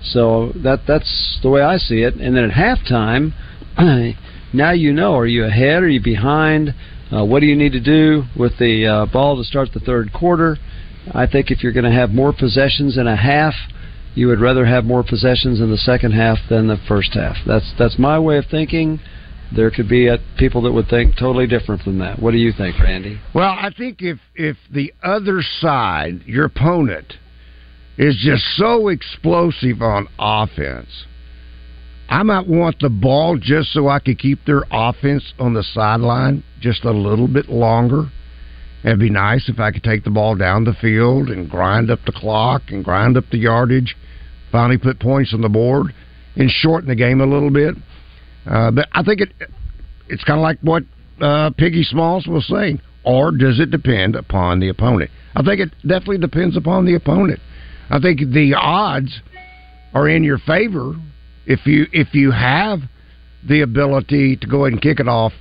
So 0.01 0.51
that 0.63 0.81
that's 0.87 1.39
the 1.41 1.49
way 1.49 1.61
I 1.61 1.77
see 1.77 2.01
it. 2.01 2.15
And 2.15 2.35
then 2.35 2.51
at 2.51 2.51
halftime, 2.51 3.33
now 4.53 4.71
you 4.71 4.93
know: 4.93 5.17
are 5.17 5.25
you 5.25 5.45
ahead? 5.45 5.83
Are 5.83 5.89
you 5.89 6.01
behind? 6.01 6.73
Uh, 7.11 7.23
what 7.23 7.39
do 7.39 7.45
you 7.45 7.55
need 7.55 7.71
to 7.73 7.79
do 7.79 8.23
with 8.37 8.57
the 8.57 8.85
uh, 8.85 9.05
ball 9.11 9.37
to 9.37 9.43
start 9.43 9.69
the 9.73 9.79
third 9.79 10.11
quarter? 10.13 10.57
I 11.13 11.27
think 11.27 11.51
if 11.51 11.63
you're 11.63 11.71
going 11.71 11.85
to 11.85 11.91
have 11.91 12.11
more 12.11 12.33
possessions 12.33 12.97
in 12.97 13.07
a 13.07 13.15
half, 13.15 13.53
you 14.15 14.27
would 14.27 14.39
rather 14.39 14.65
have 14.65 14.85
more 14.85 15.03
possessions 15.03 15.59
in 15.59 15.69
the 15.69 15.77
second 15.77 16.13
half 16.13 16.37
than 16.49 16.67
the 16.67 16.77
first 16.87 17.13
half. 17.13 17.35
That's 17.45 17.73
that's 17.77 17.99
my 17.99 18.17
way 18.17 18.37
of 18.37 18.45
thinking. 18.49 18.99
There 19.55 19.69
could 19.69 19.87
be 19.87 20.09
uh, 20.09 20.17
people 20.37 20.61
that 20.63 20.71
would 20.71 20.87
think 20.87 21.15
totally 21.17 21.45
different 21.47 21.85
than 21.85 21.99
that. 21.99 22.19
What 22.19 22.31
do 22.31 22.37
you 22.37 22.51
think, 22.51 22.79
Randy? 22.79 23.19
Well, 23.33 23.51
I 23.51 23.69
think 23.77 24.01
if 24.01 24.19
if 24.33 24.57
the 24.71 24.93
other 25.03 25.41
side, 25.41 26.21
your 26.25 26.45
opponent, 26.45 27.13
is 27.97 28.17
just 28.23 28.43
so 28.57 28.87
explosive 28.87 29.81
on 29.81 30.07
offense, 30.17 31.05
I 32.09 32.23
might 32.23 32.47
want 32.47 32.79
the 32.79 32.89
ball 32.89 33.37
just 33.37 33.73
so 33.73 33.87
I 33.87 33.99
could 33.99 34.17
keep 34.17 34.45
their 34.45 34.63
offense 34.71 35.33
on 35.39 35.53
the 35.53 35.63
sideline 35.63 36.43
just 36.59 36.85
a 36.85 36.91
little 36.91 37.27
bit 37.27 37.49
longer. 37.49 38.09
It'd 38.85 38.99
be 38.99 39.09
nice 39.09 39.49
if 39.49 39.59
I 39.59 39.71
could 39.71 39.83
take 39.83 40.03
the 40.03 40.11
ball 40.11 40.35
down 40.35 40.63
the 40.63 40.75
field 40.79 41.29
and 41.29 41.49
grind 41.49 41.89
up 41.89 41.99
the 42.05 42.11
clock 42.11 42.61
and 42.69 42.85
grind 42.85 43.17
up 43.17 43.23
the 43.31 43.39
yardage, 43.39 43.97
finally 44.51 44.77
put 44.77 44.99
points 44.99 45.33
on 45.33 45.41
the 45.41 45.49
board, 45.49 45.87
and 46.35 46.51
shorten 46.51 46.87
the 46.87 46.95
game 46.95 47.19
a 47.19 47.25
little 47.25 47.49
bit. 47.49 47.73
Uh, 48.45 48.69
but 48.69 48.87
I 48.91 49.01
think 49.01 49.21
it 49.21 49.29
it's 50.07 50.23
kind 50.23 50.39
of 50.39 50.43
like 50.43 50.59
what 50.61 50.83
uh, 51.19 51.49
Piggy 51.57 51.83
Smalls 51.83 52.27
was 52.27 52.47
saying. 52.47 52.79
Or 53.03 53.31
does 53.31 53.59
it 53.59 53.71
depend 53.71 54.15
upon 54.15 54.59
the 54.59 54.69
opponent? 54.69 55.09
I 55.35 55.41
think 55.41 55.61
it 55.61 55.71
definitely 55.81 56.19
depends 56.19 56.55
upon 56.55 56.85
the 56.85 56.93
opponent. 56.93 57.39
I 57.89 57.99
think 57.99 58.19
the 58.19 58.53
odds 58.55 59.19
are 59.95 60.07
in 60.07 60.23
your 60.23 60.37
favor 60.37 60.93
if 61.47 61.65
you 61.65 61.87
if 61.91 62.13
you 62.13 62.29
have 62.31 62.79
the 63.47 63.61
ability 63.61 64.37
to 64.37 64.47
go 64.47 64.65
ahead 64.65 64.73
and 64.73 64.81
kick 64.81 64.99
it 64.99 65.07
off 65.07 65.33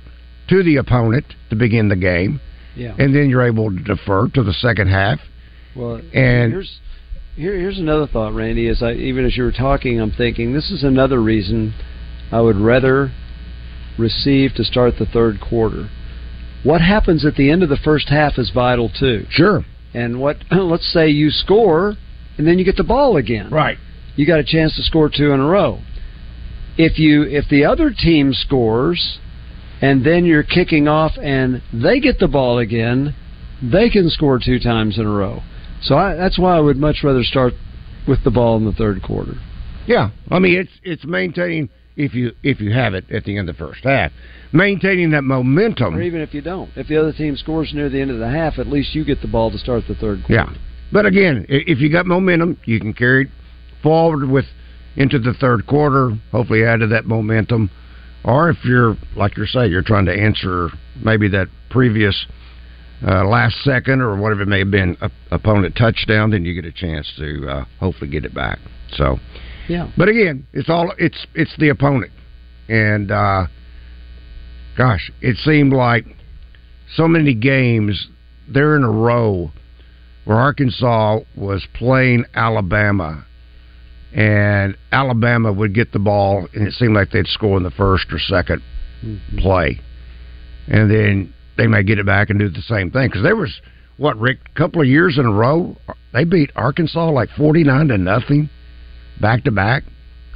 to 0.49 0.63
the 0.63 0.77
opponent 0.77 1.25
to 1.51 1.55
begin 1.55 1.89
the 1.89 1.95
game, 1.95 2.39
Yeah. 2.75 2.93
and 2.99 3.15
then 3.15 3.29
you're 3.29 3.43
able 3.43 3.71
to 3.71 3.77
defer 3.77 4.27
to 4.29 4.43
the 4.43 4.53
second 4.53 4.87
half. 4.89 5.19
Well, 5.75 6.01
And- 6.13 6.51
here's 6.51 6.79
here, 7.35 7.53
here's 7.57 7.79
another 7.79 8.07
thought, 8.07 8.33
Randy. 8.33 8.67
As 8.67 8.81
I 8.81 8.93
even 8.93 9.25
as 9.25 9.35
you 9.35 9.43
were 9.43 9.51
talking, 9.51 9.99
I'm 9.99 10.11
thinking 10.11 10.53
this 10.53 10.71
is 10.71 10.83
another 10.83 11.21
reason 11.21 11.73
I 12.31 12.39
would 12.41 12.55
rather 12.57 13.11
receive 13.97 14.53
to 14.55 14.63
start 14.63 14.97
the 14.97 15.05
third 15.05 15.39
quarter. 15.39 15.89
What 16.63 16.81
happens 16.81 17.25
at 17.25 17.35
the 17.35 17.49
end 17.51 17.61
of 17.63 17.69
the 17.69 17.77
first 17.77 18.09
half 18.09 18.37
is 18.37 18.49
vital 18.51 18.89
too. 18.89 19.25
Sure. 19.29 19.65
And 19.93 20.19
what 20.19 20.37
let's 20.51 20.91
say 20.91 21.09
you 21.09 21.29
score 21.29 21.95
and 22.37 22.45
then 22.47 22.57
you 22.59 22.65
get 22.65 22.77
the 22.77 22.83
ball 22.83 23.17
again. 23.17 23.49
Right. 23.49 23.77
You 24.15 24.25
got 24.25 24.39
a 24.39 24.43
chance 24.43 24.75
to 24.77 24.83
score 24.83 25.09
two 25.09 25.31
in 25.31 25.39
a 25.39 25.45
row. 25.45 25.79
If 26.77 26.99
you 26.99 27.23
if 27.23 27.47
the 27.49 27.65
other 27.65 27.89
team 27.91 28.33
scores 28.33 29.19
and 29.81 30.05
then 30.05 30.25
you're 30.25 30.43
kicking 30.43 30.87
off 30.87 31.13
and 31.21 31.61
they 31.73 31.99
get 31.99 32.19
the 32.19 32.27
ball 32.27 32.59
again, 32.59 33.15
they 33.61 33.89
can 33.89 34.09
score 34.09 34.39
two 34.43 34.59
times 34.59 34.97
in 34.97 35.05
a 35.05 35.09
row. 35.09 35.41
So 35.81 35.95
I, 35.95 36.15
that's 36.15 36.39
why 36.39 36.55
I 36.57 36.59
would 36.59 36.77
much 36.77 36.97
rather 37.03 37.23
start 37.23 37.53
with 38.07 38.23
the 38.23 38.31
ball 38.31 38.57
in 38.57 38.65
the 38.65 38.71
third 38.71 39.01
quarter. 39.03 39.33
Yeah, 39.87 40.09
I 40.31 40.39
mean 40.39 40.59
it's 40.59 40.71
it's 40.83 41.05
maintaining 41.05 41.69
if 41.95 42.13
you 42.13 42.31
if 42.43 42.59
you 42.59 42.73
have 42.73 42.93
it 42.93 43.09
at 43.11 43.23
the 43.23 43.37
end 43.37 43.49
of 43.49 43.57
the 43.57 43.65
first 43.65 43.83
half, 43.83 44.11
maintaining 44.51 45.11
that 45.11 45.23
momentum. 45.23 45.95
Or 45.95 46.01
even 46.01 46.21
if 46.21 46.33
you 46.33 46.41
don't. 46.41 46.69
If 46.75 46.87
the 46.87 46.97
other 46.97 47.13
team 47.13 47.35
scores 47.35 47.71
near 47.73 47.89
the 47.89 48.01
end 48.01 48.11
of 48.11 48.19
the 48.19 48.29
half, 48.29 48.57
at 48.57 48.67
least 48.67 48.95
you 48.95 49.05
get 49.05 49.21
the 49.21 49.27
ball 49.27 49.51
to 49.51 49.57
start 49.57 49.83
the 49.87 49.95
third 49.95 50.23
quarter. 50.25 50.33
Yeah, 50.33 50.53
but 50.91 51.05
again, 51.05 51.45
if 51.49 51.79
you 51.79 51.91
got 51.91 52.05
momentum, 52.05 52.57
you 52.65 52.79
can 52.79 52.93
carry 52.93 53.25
it 53.25 53.31
forward 53.83 54.27
with 54.27 54.45
into 54.95 55.19
the 55.19 55.33
third 55.33 55.67
quarter. 55.67 56.17
Hopefully, 56.31 56.63
add 56.65 56.79
to 56.79 56.87
that 56.87 57.05
momentum. 57.05 57.69
Or 58.25 58.49
if 58.49 58.57
you're 58.65 58.97
like 59.15 59.37
you 59.37 59.45
say, 59.45 59.67
you're 59.67 59.83
trying 59.83 60.05
to 60.05 60.13
answer 60.13 60.69
maybe 61.03 61.27
that 61.29 61.47
previous 61.69 62.25
uh, 63.05 63.23
last 63.25 63.55
second 63.63 64.01
or 64.01 64.15
whatever 64.17 64.41
it 64.41 64.47
may 64.47 64.59
have 64.59 64.71
been 64.71 64.97
op- 65.01 65.11
opponent 65.31 65.75
touchdown, 65.77 66.31
then 66.31 66.43
you 66.43 66.53
get 66.59 66.65
a 66.65 66.71
chance 66.71 67.11
to 67.17 67.47
uh, 67.47 67.65
hopefully 67.79 68.09
get 68.09 68.25
it 68.25 68.33
back. 68.33 68.57
So, 68.93 69.19
Yeah. 69.69 69.91
but 69.95 70.09
again, 70.09 70.47
it's 70.53 70.69
all 70.69 70.91
it's 70.97 71.27
it's 71.35 71.55
the 71.59 71.69
opponent, 71.69 72.11
and 72.67 73.11
uh, 73.11 73.45
gosh, 74.75 75.11
it 75.21 75.37
seemed 75.37 75.73
like 75.73 76.05
so 76.95 77.07
many 77.07 77.35
games 77.35 78.07
there 78.47 78.75
in 78.75 78.83
a 78.83 78.91
row 78.91 79.51
where 80.23 80.37
Arkansas 80.37 81.19
was 81.35 81.67
playing 81.75 82.25
Alabama, 82.33 83.25
and 84.15 84.77
Alabama 84.93 85.51
would 85.51 85.75
get 85.75 85.91
the 85.91 85.99
ball, 85.99 86.47
and 86.53 86.65
it 86.65 86.73
seemed 86.73 86.95
like 86.95 87.11
they'd 87.11 87.27
score 87.27 87.57
in 87.57 87.63
the 87.63 87.71
first 87.71 88.05
or 88.11 88.17
2nd 88.17 88.61
play, 89.37 89.79
and 90.67 90.89
then 90.89 91.33
they 91.57 91.67
may 91.67 91.83
get 91.83 91.99
it 91.99 92.05
back 92.05 92.29
and 92.29 92.39
do 92.39 92.49
the 92.49 92.61
same 92.61 92.89
thing 92.89 93.07
because 93.09 93.23
there 93.23 93.35
was 93.35 93.61
what 93.97 94.17
Rick 94.17 94.39
a 94.53 94.57
couple 94.57 94.81
of 94.81 94.87
years 94.87 95.17
in 95.17 95.25
a 95.25 95.31
row 95.31 95.77
they 96.11 96.23
beat 96.23 96.51
Arkansas 96.55 97.11
like 97.11 97.29
forty 97.37 97.63
nine 97.63 97.89
to 97.89 97.97
nothing 97.97 98.49
back 99.21 99.43
to 99.43 99.51
back. 99.51 99.83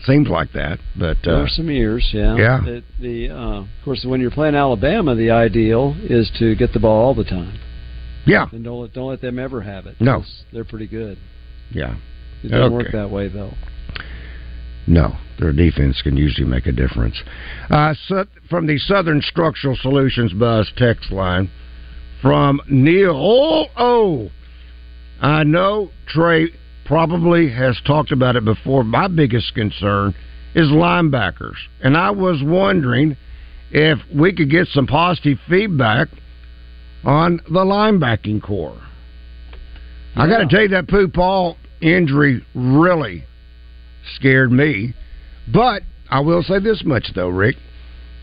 Seems 0.03 0.29
like 0.29 0.53
that, 0.53 0.79
but 0.97 1.17
There 1.25 1.35
uh, 1.35 1.41
were 1.41 1.49
some 1.49 1.69
years, 1.69 2.09
yeah. 2.13 2.35
Yeah. 2.37 2.61
The, 2.63 2.83
the 3.01 3.29
uh, 3.31 3.59
of 3.61 3.67
course, 3.83 4.05
when 4.07 4.21
you're 4.21 4.31
playing 4.31 4.55
Alabama, 4.55 5.13
the 5.13 5.31
ideal 5.31 5.93
is 6.03 6.31
to 6.39 6.55
get 6.55 6.71
the 6.71 6.79
ball 6.79 7.05
all 7.07 7.13
the 7.13 7.25
time. 7.25 7.59
Yeah. 8.25 8.45
And 8.51 8.63
don't 8.63 8.81
let, 8.81 8.93
don't 8.93 9.09
let 9.09 9.19
them 9.19 9.39
ever 9.39 9.59
have 9.61 9.87
it. 9.87 9.97
No, 9.99 10.23
they're 10.53 10.63
pretty 10.63 10.87
good. 10.87 11.17
yeah, 11.71 11.97
It 12.43 12.49
doesn't 12.49 12.71
work 12.71 12.91
that 12.93 13.09
way 13.09 13.27
though. 13.27 13.51
No, 14.89 15.15
their 15.37 15.53
defense 15.53 16.01
can 16.01 16.17
usually 16.17 16.47
make 16.47 16.65
a 16.65 16.71
difference. 16.71 17.21
Uh, 17.69 17.93
so, 18.07 18.25
from 18.49 18.65
the 18.65 18.79
Southern 18.79 19.21
Structural 19.21 19.75
Solutions 19.75 20.33
Buzz 20.33 20.71
text 20.77 21.11
line 21.11 21.51
from 22.23 22.59
Neil. 22.67 23.11
Oh, 23.15 23.65
oh, 23.77 24.31
I 25.21 25.43
know 25.43 25.91
Trey 26.07 26.47
probably 26.85 27.51
has 27.51 27.79
talked 27.85 28.11
about 28.11 28.35
it 28.35 28.43
before. 28.43 28.83
My 28.83 29.07
biggest 29.07 29.53
concern 29.53 30.15
is 30.55 30.67
linebackers, 30.69 31.57
and 31.83 31.95
I 31.95 32.09
was 32.09 32.41
wondering 32.43 33.15
if 33.69 33.99
we 34.11 34.33
could 34.33 34.49
get 34.49 34.67
some 34.69 34.87
positive 34.87 35.37
feedback 35.47 36.07
on 37.03 37.41
the 37.45 37.59
linebacking 37.59 38.41
corps. 38.41 38.81
I 40.15 40.27
got 40.27 40.39
to 40.39 40.47
tell 40.47 40.63
you 40.63 40.69
that 40.69 40.87
Pooh 40.87 41.07
Paul 41.07 41.57
injury 41.79 42.43
really 42.55 43.23
scared 44.15 44.51
me. 44.51 44.93
But 45.51 45.83
I 46.09 46.19
will 46.21 46.43
say 46.43 46.59
this 46.59 46.83
much 46.85 47.11
though, 47.15 47.29
Rick. 47.29 47.55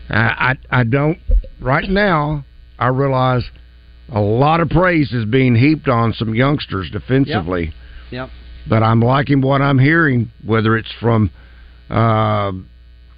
I 0.09 0.55
I, 0.71 0.79
I 0.81 0.83
don't 0.83 1.19
right 1.59 1.87
now. 1.89 2.45
I 2.79 2.87
realize 2.87 3.43
a 4.09 4.19
lot 4.21 4.59
of 4.61 4.69
praise 4.69 5.11
is 5.11 5.25
being 5.25 5.55
heaped 5.55 5.87
on 5.87 6.13
some 6.13 6.33
youngsters 6.35 6.89
defensively, 6.91 7.73
Yep. 8.11 8.29
but 8.69 8.83
I'm 8.83 9.01
liking 9.01 9.41
what 9.41 9.61
I'm 9.61 9.79
hearing. 9.79 10.31
Whether 10.45 10.77
it's 10.77 10.91
from 11.01 11.29
uh, 11.89 12.51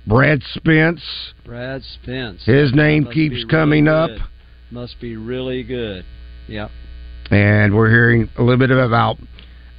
Brad 0.07 0.41
Spence, 0.53 1.01
Brad 1.45 1.84
Spence. 1.84 2.43
His 2.45 2.74
name 2.74 3.05
keeps 3.05 3.36
really 3.36 3.47
coming 3.49 3.88
up. 3.88 4.09
good. 4.09 4.22
Must 4.72 4.99
be 4.99 5.15
really 5.17 5.63
good. 5.63 6.05
Yep. 6.47 6.72
and 7.32 7.76
we're 7.76 7.89
hearing 7.91 8.28
a 8.38 8.41
little 8.41 8.57
bit 8.57 8.72
about 8.72 9.17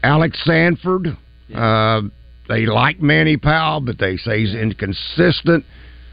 Alex 0.05 0.39
Sanford. 0.45 1.17
Uh, 1.53 2.03
they 2.51 2.67
like 2.67 3.01
Manny 3.01 3.37
Powell, 3.37 3.81
but 3.81 3.99
they 3.99 4.17
say 4.17 4.41
he's 4.41 4.55
inconsistent. 4.55 5.65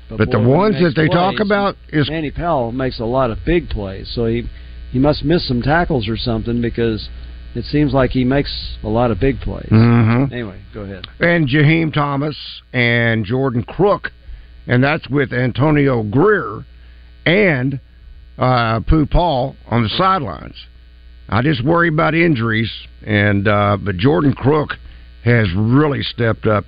But, 0.10 0.32
the 0.32 0.38
boy, 0.38 0.40
when 0.40 0.46
he 0.46 0.50
ones 0.50 0.76
that 0.82 0.94
they 0.96 1.10
talk 1.10 1.40
about 1.42 1.76
is 1.90 2.10
Manny 2.10 2.32
Powell 2.32 2.72
makes 2.72 3.00
a 3.00 3.06
lot 3.06 3.30
of 3.30 3.40
big 3.46 3.70
plays, 3.70 4.10
so 4.14 4.26
he 4.26 4.48
he 4.92 5.00
must 5.00 5.24
miss 5.26 5.46
some 5.48 5.62
tackles 5.62 6.08
or 6.08 6.16
something 6.16 6.62
because 6.62 7.10
it 7.56 7.66
seems 7.66 7.94
like 7.94 8.12
he 8.12 8.24
makes 8.24 8.78
a 8.84 8.88
lot 8.88 9.12
of 9.12 9.20
big 9.20 9.42
plays. 9.42 9.68
Mhm. 9.70 10.32
Anyway, 10.32 10.60
go 10.74 10.82
ahead. 10.82 11.08
and 11.20 11.48
Jaheim 11.48 11.94
Thomas 11.94 12.38
and 12.72 13.26
Jordan 13.26 13.64
Crook, 13.64 14.12
and 14.66 14.82
that's 14.82 15.10
with 15.10 15.34
Antonio 15.34 16.04
Grier 16.04 16.64
and 17.26 17.80
uh, 18.38 18.80
Pooh 18.82 19.06
Paul 19.08 19.56
on 19.70 19.84
the 19.84 19.90
sidelines. 19.90 20.56
I 21.28 21.42
just 21.42 21.64
worry 21.66 21.90
about 21.90 22.16
injuries, 22.16 22.72
and 23.06 23.46
uh, 23.46 23.76
but 23.84 23.98
Jordan 23.98 24.34
Crook 24.34 24.78
has 25.28 25.48
really 25.56 26.02
stepped 26.04 26.48
up. 26.48 26.66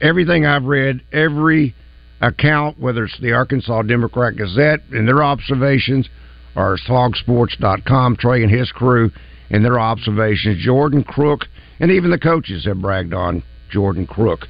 Everything 0.00 0.44
I've 0.44 0.64
read, 0.64 1.00
every 1.12 1.74
account, 2.20 2.78
whether 2.78 3.04
it's 3.04 3.18
the 3.20 3.32
Arkansas 3.32 3.82
Democrat 3.82 4.36
Gazette 4.36 4.80
and 4.90 5.06
their 5.06 5.22
observations, 5.22 6.08
or 6.54 6.76
HawgSports.com, 6.76 8.16
Trey 8.16 8.42
and 8.42 8.50
his 8.50 8.70
crew 8.72 9.10
and 9.50 9.64
their 9.64 9.78
observations, 9.78 10.62
Jordan 10.64 11.04
Crook, 11.04 11.46
and 11.80 11.90
even 11.90 12.10
the 12.10 12.18
coaches 12.18 12.64
have 12.64 12.80
bragged 12.80 13.14
on 13.14 13.42
Jordan 13.70 14.06
Crook. 14.06 14.46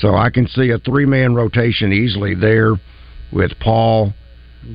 So 0.00 0.14
I 0.14 0.30
can 0.30 0.46
see 0.46 0.70
a 0.70 0.78
three 0.78 1.06
man 1.06 1.34
rotation 1.34 1.92
easily 1.92 2.34
there 2.34 2.74
with 3.32 3.52
Paul, 3.60 4.12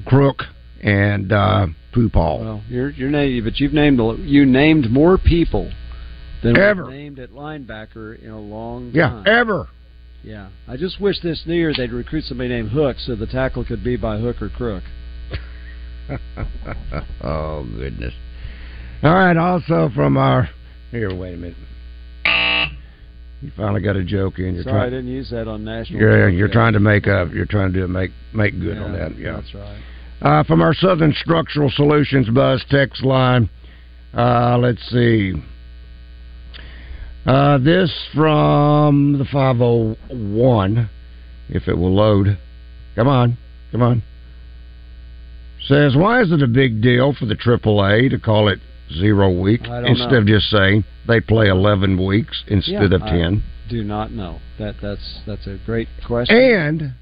Crook, 0.05 0.43
and 0.81 1.31
uh, 1.31 1.67
Pooh 1.93 2.09
Paul. 2.09 2.39
Well, 2.39 2.63
you're 2.67 2.89
you're 2.89 3.09
named, 3.09 3.43
but 3.43 3.59
you've 3.59 3.73
named 3.73 3.99
you 4.21 4.45
named 4.45 4.89
more 4.89 5.17
people 5.17 5.71
than 6.43 6.57
Ever. 6.57 6.89
named 6.89 7.19
at 7.19 7.31
linebacker 7.31 8.21
in 8.21 8.29
a 8.29 8.39
long 8.39 8.91
yeah, 8.93 9.09
time. 9.09 9.23
ever. 9.27 9.67
Yeah, 10.23 10.49
I 10.67 10.77
just 10.77 11.01
wish 11.01 11.19
this 11.21 11.43
new 11.45 11.55
year 11.55 11.73
they'd 11.75 11.91
recruit 11.91 12.25
somebody 12.25 12.49
named 12.49 12.69
Hook 12.69 12.97
so 12.99 13.15
the 13.15 13.25
tackle 13.25 13.65
could 13.65 13.83
be 13.83 13.97
by 13.97 14.19
hook 14.19 14.41
or 14.41 14.49
crook. 14.49 14.83
oh 17.23 17.63
goodness! 17.75 18.13
All 19.01 19.13
right. 19.13 19.37
Also 19.37 19.89
from 19.95 20.17
our 20.17 20.49
here, 20.91 21.15
wait 21.15 21.33
a 21.33 21.37
minute. 21.37 21.57
You 23.41 23.51
finally 23.57 23.81
got 23.81 23.95
a 23.95 24.03
joke 24.03 24.37
in. 24.37 24.53
You're 24.53 24.63
Sorry, 24.63 24.81
I 24.81 24.89
didn't 24.89 25.07
use 25.07 25.31
that 25.31 25.47
on 25.47 25.63
national. 25.63 25.99
You're, 25.99 26.29
you're 26.29 26.47
trying 26.47 26.73
to 26.73 26.79
make 26.79 27.07
up. 27.07 27.29
You're 27.33 27.47
trying 27.47 27.73
to 27.73 27.79
do 27.79 27.87
make 27.87 28.11
make 28.33 28.59
good 28.59 28.77
on 28.77 28.93
that. 28.93 29.17
Yeah, 29.17 29.37
that's 29.37 29.53
right. 29.55 29.81
Uh, 30.21 30.43
from 30.43 30.61
our 30.61 30.75
Southern 30.75 31.13
Structural 31.13 31.71
Solutions 31.71 32.29
Buzz 32.29 32.63
text 32.69 33.03
line. 33.03 33.49
Uh, 34.13 34.59
let's 34.59 34.81
see. 34.91 35.33
Uh, 37.25 37.57
this 37.59 37.91
from 38.15 39.17
the 39.19 39.25
501, 39.31 40.89
if 41.49 41.67
it 41.67 41.77
will 41.77 41.93
load. 41.93 42.37
Come 42.95 43.07
on, 43.07 43.37
come 43.71 43.81
on. 43.83 44.03
Says, 45.67 45.95
why 45.95 46.21
is 46.21 46.31
it 46.31 46.41
a 46.41 46.47
big 46.47 46.81
deal 46.81 47.13
for 47.13 47.25
the 47.27 47.35
AAA 47.35 48.09
to 48.09 48.19
call 48.19 48.47
it 48.47 48.59
zero 48.91 49.31
week 49.31 49.61
instead 49.61 50.11
know. 50.11 50.17
of 50.17 50.25
just 50.25 50.49
saying 50.49 50.83
they 51.07 51.21
play 51.21 51.47
11 51.47 52.03
weeks 52.03 52.43
instead 52.47 52.89
Yeah, 52.91 52.95
of 52.95 53.03
I 53.03 53.09
10? 53.11 53.43
do 53.69 53.83
not 53.83 54.11
know. 54.11 54.39
That 54.59 54.75
that's 54.81 55.21
that's 55.25 55.47
a 55.47 55.57
great 55.65 55.87
question. 56.05 56.35
And, 56.35 56.93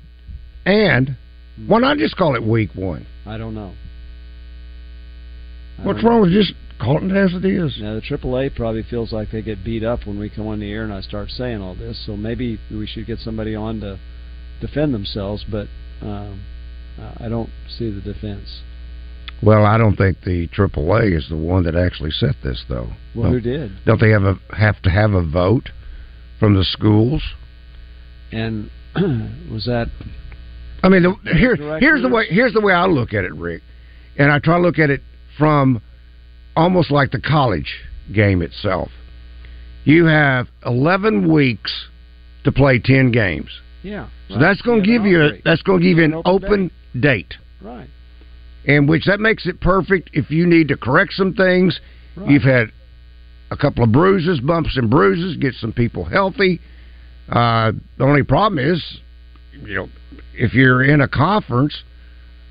and, 0.66 1.18
why 1.66 1.80
not 1.80 1.98
just 1.98 2.16
call 2.16 2.36
it 2.36 2.44
week 2.44 2.72
one? 2.76 3.08
I 3.26 3.38
don't 3.38 3.56
know. 3.56 3.74
I 5.80 5.86
What's 5.86 6.02
don't 6.02 6.10
wrong 6.12 6.22
with 6.22 6.32
just 6.32 6.54
calling 6.80 7.12
it 7.12 7.18
as 7.18 7.34
it 7.34 7.46
is? 7.46 7.78
Now 7.80 7.96
the 7.96 8.02
AAA 8.02 8.56
probably 8.56 8.84
feels 8.84 9.12
like 9.12 9.32
they 9.32 9.42
get 9.42 9.64
beat 9.64 9.84
up 9.84 10.06
when 10.06 10.20
we 10.20 10.30
come 10.30 10.48
on 10.48 10.60
the 10.60 10.72
air 10.72 10.84
and 10.84 10.94
I 10.94 11.02
start 11.02 11.30
saying 11.30 11.62
all 11.62 11.76
this. 11.76 12.02
So 12.06 12.16
maybe 12.16 12.60
we 12.72 12.88
should 12.88 13.06
get 13.06 13.20
somebody 13.20 13.56
on 13.56 13.80
to 13.82 14.00
defend 14.62 14.94
themselves. 14.94 15.46
But 15.50 15.68
um, 16.02 16.42
I 17.20 17.30
don't 17.30 17.50
see 17.68 17.92
the 17.92 18.02
defense. 18.02 18.62
Well, 19.42 19.66
I 19.66 19.78
don't 19.78 19.96
think 19.96 20.18
the 20.26 20.48
AAA 20.50 21.16
is 21.18 21.28
the 21.30 21.38
one 21.38 21.64
that 21.64 21.76
actually 21.76 22.12
set 22.12 22.36
this, 22.44 22.64
though. 22.68 22.90
Well, 23.16 23.32
Don't- 23.32 23.34
who 23.34 23.42
did? 23.42 23.72
Don't 23.86 24.02
they 24.02 24.10
have 24.10 24.24
a 24.24 24.38
have 24.56 24.82
to 24.82 24.90
have 24.90 25.14
a 25.14 25.24
vote 25.26 25.70
from 26.40 26.56
the 26.56 26.64
schools? 26.64 27.24
And 28.32 28.70
was 29.52 29.66
that? 29.66 29.88
I 30.84 30.90
mean, 30.90 31.04
the, 31.04 31.16
here 31.36 31.56
here's 31.80 32.02
the 32.02 32.10
way 32.10 32.26
here's 32.30 32.54
the 32.54 32.62
way 32.62 32.74
I 32.74 32.86
look 32.86 33.14
at 33.14 33.24
it, 33.24 33.34
Rick, 33.34 33.64
and 34.18 34.32
I 34.32 34.40
try 34.40 34.58
to 34.58 34.62
look 34.62 34.80
at 34.80 34.90
it 34.90 35.02
from 35.38 35.82
almost 36.60 36.92
like 36.92 37.12
the 37.12 37.22
college 37.22 37.74
game 38.14 38.42
itself. 38.42 38.90
You 39.86 40.06
have 40.06 40.48
11 40.66 41.32
weeks 41.32 41.88
to 42.44 42.52
play 42.52 42.80
10 42.80 43.12
games, 43.12 43.50
Yeah. 43.82 44.08
so 44.30 44.38
that's 44.38 44.62
going 44.62 44.84
to 44.84 44.88
give 44.88 45.06
you 45.06 45.22
a, 45.22 45.30
that's 45.44 45.62
going 45.62 45.80
to 45.82 45.88
give 45.88 45.98
you 45.98 46.04
an 46.04 46.22
open 46.26 46.70
date. 47.00 47.34
Right. 47.62 47.90
and 48.66 48.88
which 48.88 49.06
that 49.06 49.20
makes 49.20 49.46
it 49.48 49.60
perfect 49.62 50.10
if 50.14 50.30
you 50.32 50.46
need 50.46 50.68
to 50.70 50.78
correct 50.78 51.14
some 51.14 51.34
things. 51.34 51.80
Right. 52.16 52.30
You've 52.30 52.44
had 52.44 52.68
a 53.52 53.58
couple 53.58 53.84
of 53.84 53.92
bruises, 53.92 54.40
bumps 54.42 54.78
and 54.78 54.90
bruises, 54.90 55.36
get 55.38 55.54
some 55.56 55.74
people 55.74 56.04
healthy. 56.06 56.60
Uh, 57.30 57.72
the 57.98 58.04
only 58.04 58.24
problem 58.24 58.60
is, 58.60 58.82
you 59.66 59.76
know, 59.76 59.90
if 60.36 60.54
you're 60.54 60.84
in 60.84 61.02
a 61.02 61.08
conference, 61.08 61.84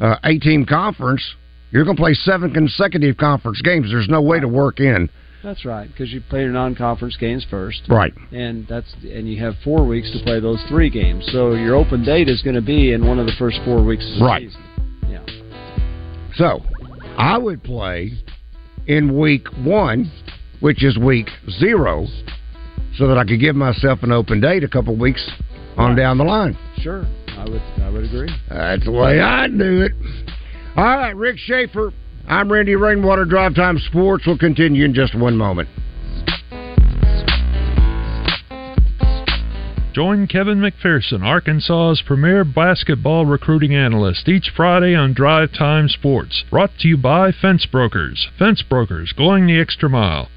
uh, 0.01 0.17
eight 0.25 0.43
team 0.43 0.65
conference, 0.67 1.23
you're 1.71 1.85
going 1.85 1.97
to 1.97 2.01
play 2.01 2.15
seven 2.15 2.53
consecutive 2.53 3.17
conference 3.17 3.61
games. 3.63 3.91
There's 3.91 4.09
no 4.09 4.23
way 4.23 4.41
to 4.41 4.49
work 4.49 4.81
in. 4.81 5.09
That's 5.45 5.65
right, 5.65 5.87
because 5.89 6.13
you 6.13 6.21
play 6.29 6.41
your 6.43 6.51
non-conference 6.51 7.17
games 7.17 7.47
first, 7.49 7.83
Right. 7.89 8.13
And 8.33 8.67
that's 8.69 8.93
and 9.05 9.33
you 9.33 9.41
have 9.45 9.55
four 9.63 9.87
weeks 9.87 10.11
to 10.13 10.19
play 10.25 10.41
those 10.41 10.61
three 10.69 10.91
games. 10.91 11.25
So 11.31 11.53
your 11.55 11.77
open 11.77 12.05
date 12.05 12.29
is 12.29 12.43
going 12.43 12.57
to 12.57 12.61
be 12.63 12.93
in 12.93 13.07
one 13.07 13.21
of 13.21 13.27
the 13.27 13.33
first 13.39 13.59
four 13.65 13.83
weeks 13.85 14.05
of 14.15 14.19
the 14.19 14.25
Right. 14.25 14.49
season. 14.49 14.63
Yeah. 15.09 15.25
So, 16.35 16.63
I 17.17 17.39
would 17.39 17.63
play 17.63 18.13
in 18.89 19.17
week 19.19 19.47
one, 19.65 20.11
which 20.59 20.83
is 20.83 20.99
week 20.99 21.29
zero, 21.61 22.07
so 22.97 23.07
that 23.07 23.17
I 23.17 23.25
could 23.25 23.39
give 23.41 23.55
myself 23.55 24.03
an 24.03 24.11
open 24.11 24.41
date 24.41 24.65
a 24.65 24.69
couple 24.69 24.97
weeks 24.97 25.25
on 25.77 25.95
down 25.95 26.19
the 26.19 26.25
line. 26.25 26.57
Sure, 26.81 27.07
I 27.37 27.45
would 27.49 27.63
I 27.81 27.91
would 27.91 28.05
agree. 28.05 28.29
That's 28.49 28.85
the 28.85 28.91
way 28.91 29.21
I 29.21 29.47
do 29.47 29.83
it. 29.83 29.93
All 30.79 30.85
right, 30.85 31.17
Rick 31.17 31.39
Shaeffer. 31.39 31.93
I'm 32.29 32.53
Randy 32.53 32.77
Rainwater. 32.77 33.25
Drive 33.25 33.57
Time 33.57 33.81
Sports 33.81 34.25
will 34.29 34.39
continue 34.39 34.85
in 34.85 34.95
just 34.95 35.13
one 35.13 35.37
moment. 35.37 35.69
Join 39.93 40.29
Kevin 40.29 40.61
McPherson, 40.61 41.25
Arkansas's 41.25 42.01
premier 42.07 42.45
basketball 42.45 43.27
recruiting 43.27 43.75
analyst, 43.75 44.29
each 44.29 44.53
Friday 44.55 44.95
on 44.95 45.15
Drive 45.15 45.51
Time 45.53 45.89
Sports. 45.89 46.45
Brought 46.49 46.71
to 46.79 46.87
you 46.87 46.97
by 46.97 47.33
Fence 47.33 47.67
Brokers. 47.67 48.29
Fence 48.39 48.63
Brokers, 48.63 49.13
going 49.13 49.49
the 49.49 49.61
extra 49.61 49.91
mile. 49.91 50.29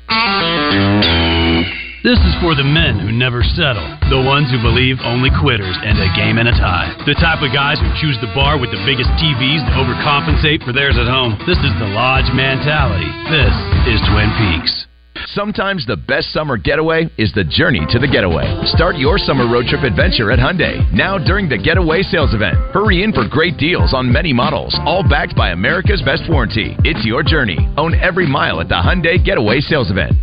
This 2.01 2.17
is 2.17 2.33
for 2.41 2.57
the 2.57 2.65
men 2.65 2.97
who 2.97 3.13
never 3.13 3.45
settle, 3.45 3.85
the 4.09 4.25
ones 4.25 4.49
who 4.49 4.57
believe 4.57 4.97
only 5.05 5.29
quitters 5.37 5.77
end 5.85 6.01
a 6.01 6.09
game 6.17 6.41
and 6.41 6.49
a 6.49 6.51
tie, 6.57 6.89
the 7.05 7.13
type 7.13 7.45
of 7.45 7.53
guys 7.53 7.77
who 7.77 7.93
choose 8.01 8.17
the 8.25 8.33
bar 8.33 8.57
with 8.57 8.73
the 8.73 8.81
biggest 8.89 9.13
TVs 9.21 9.61
to 9.69 9.77
overcompensate 9.77 10.65
for 10.65 10.73
theirs 10.73 10.97
at 10.97 11.05
home. 11.05 11.37
This 11.45 11.61
is 11.61 11.73
the 11.77 11.93
Lodge 11.93 12.33
mentality. 12.33 13.05
This 13.29 13.53
is 13.85 14.01
Twin 14.09 14.33
Peaks. 14.33 14.90
Sometimes 15.27 15.85
the 15.85 15.97
best 15.97 16.31
summer 16.31 16.57
getaway 16.57 17.09
is 17.17 17.31
the 17.33 17.43
journey 17.43 17.85
to 17.89 17.99
the 17.99 18.07
getaway. 18.07 18.47
Start 18.65 18.97
your 18.97 19.17
summer 19.17 19.47
road 19.51 19.65
trip 19.65 19.83
adventure 19.83 20.31
at 20.31 20.39
Hyundai 20.39 20.91
now 20.91 21.17
during 21.17 21.47
the 21.47 21.57
Getaway 21.57 22.01
Sales 22.01 22.33
Event. 22.33 22.55
Hurry 22.73 23.03
in 23.03 23.13
for 23.13 23.27
great 23.27 23.57
deals 23.57 23.93
on 23.93 24.11
many 24.11 24.33
models, 24.33 24.75
all 24.85 25.07
backed 25.07 25.35
by 25.35 25.51
America's 25.51 26.01
best 26.01 26.23
warranty. 26.29 26.75
It's 26.83 27.05
your 27.05 27.23
journey. 27.23 27.57
Own 27.77 27.93
every 27.95 28.27
mile 28.27 28.59
at 28.59 28.67
the 28.67 28.75
Hyundai 28.75 29.23
Getaway 29.23 29.59
Sales 29.61 29.91
Event. 29.91 30.13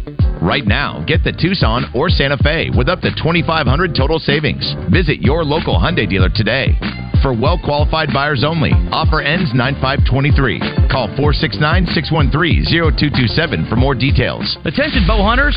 Right 0.42 0.66
now, 0.66 1.04
get 1.06 1.24
the 1.24 1.32
Tucson 1.32 1.86
or 1.94 2.08
Santa 2.08 2.36
Fe 2.38 2.70
with 2.76 2.88
up 2.88 3.00
to 3.00 3.10
2500 3.10 3.94
total 3.94 4.18
savings. 4.18 4.74
Visit 4.90 5.20
your 5.20 5.44
local 5.44 5.78
Hyundai 5.78 6.08
dealer 6.08 6.30
today. 6.32 6.78
For 7.22 7.32
well 7.34 7.58
qualified 7.58 8.10
buyers 8.12 8.44
only. 8.46 8.70
Offer 8.92 9.20
ends 9.22 9.50
9523. 9.54 10.88
Call 10.90 11.08
469 11.16 11.86
613 11.90 12.64
0227 12.70 13.66
for 13.68 13.76
more 13.76 13.94
details. 13.94 14.56
Attention, 14.64 15.06
bow 15.06 15.22
hunters. 15.22 15.56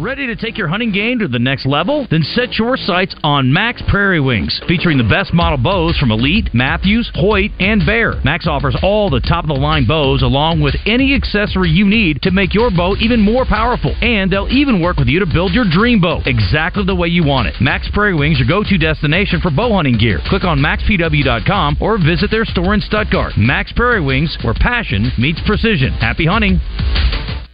Ready 0.00 0.26
to 0.28 0.36
take 0.36 0.56
your 0.56 0.68
hunting 0.68 0.92
game 0.92 1.18
to 1.18 1.28
the 1.28 1.38
next 1.38 1.66
level? 1.66 2.06
Then 2.10 2.22
set 2.22 2.54
your 2.54 2.78
sights 2.78 3.14
on 3.22 3.52
Mack's 3.52 3.82
Prairie 3.86 4.20
Wings, 4.20 4.58
featuring 4.66 4.96
the 4.96 5.04
best 5.04 5.34
model 5.34 5.58
bows 5.58 5.98
from 5.98 6.10
Elite, 6.10 6.48
Mathews, 6.54 7.10
Hoyt, 7.14 7.50
and 7.60 7.84
Bear. 7.84 8.14
Mack's 8.24 8.46
offers 8.46 8.74
all 8.82 9.10
the 9.10 9.20
top 9.20 9.44
of 9.44 9.48
the 9.48 9.60
line 9.60 9.86
bows 9.86 10.22
along 10.22 10.62
with 10.62 10.74
any 10.86 11.14
accessory 11.14 11.68
you 11.68 11.84
need 11.84 12.22
to 12.22 12.30
make 12.30 12.54
your 12.54 12.70
bow 12.70 12.96
even 12.98 13.20
more 13.20 13.44
powerful. 13.44 13.94
And 14.00 14.32
they'll 14.32 14.48
even 14.48 14.80
work 14.80 14.96
with 14.96 15.08
you 15.08 15.20
to 15.20 15.26
build 15.26 15.52
your 15.52 15.68
dream 15.70 16.00
bow 16.00 16.22
exactly 16.24 16.84
the 16.86 16.96
way 16.96 17.08
you 17.08 17.22
want 17.22 17.48
it. 17.48 17.60
Mack's 17.60 17.90
Prairie 17.92 18.14
Wings, 18.14 18.38
your 18.38 18.48
go 18.48 18.64
to 18.64 18.78
destination 18.78 19.42
for 19.42 19.50
bow 19.50 19.74
hunting 19.74 19.98
gear. 19.98 20.20
Click 20.28 20.44
on 20.44 20.58
mackspw.com 20.58 21.76
or 21.78 21.98
visit 21.98 22.30
their 22.30 22.46
store 22.46 22.72
in 22.72 22.80
Stuttgart. 22.80 23.34
Mack's 23.36 23.72
Prairie 23.72 24.00
Wings, 24.00 24.38
where 24.42 24.54
passion 24.54 25.12
meets 25.18 25.40
precision. 25.44 25.92
Happy 25.92 26.24
hunting. 26.24 26.58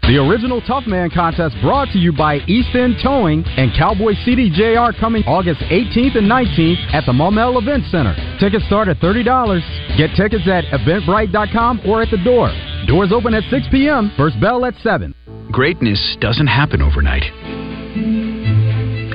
The 0.06 0.18
original 0.18 0.60
Tough 0.60 0.86
Man 0.86 1.10
contest 1.10 1.56
brought 1.60 1.88
to 1.88 1.98
you 1.98 2.12
by 2.12 2.36
East 2.46 2.68
End 2.76 2.94
Towing 3.02 3.42
and 3.44 3.72
Cowboy 3.76 4.12
CDJR 4.22 4.96
coming 5.00 5.24
August 5.24 5.58
18th 5.62 6.16
and 6.16 6.30
19th 6.30 6.94
at 6.94 7.04
the 7.06 7.12
Maumelle 7.12 7.60
Event 7.60 7.82
Center. 7.90 8.14
Tickets 8.38 8.64
start 8.66 8.86
at 8.86 8.98
$30. 8.98 9.98
Get 9.98 10.10
tickets 10.14 10.46
at 10.46 10.62
eventbrite.com 10.66 11.80
or 11.84 12.02
at 12.02 12.10
the 12.12 12.22
door. 12.22 12.54
Doors 12.86 13.10
open 13.12 13.34
at 13.34 13.42
6 13.50 13.66
p.m. 13.72 14.12
First 14.16 14.40
bell 14.40 14.64
at 14.64 14.74
7. 14.76 15.12
Greatness 15.50 16.16
doesn't 16.20 16.46
happen 16.46 16.82
overnight. 16.82 17.24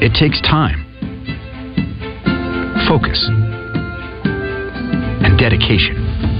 It 0.03 0.11
takes 0.19 0.41
time, 0.41 0.83
focus, 2.89 3.29
and 5.23 5.39
dedication. 5.39 6.30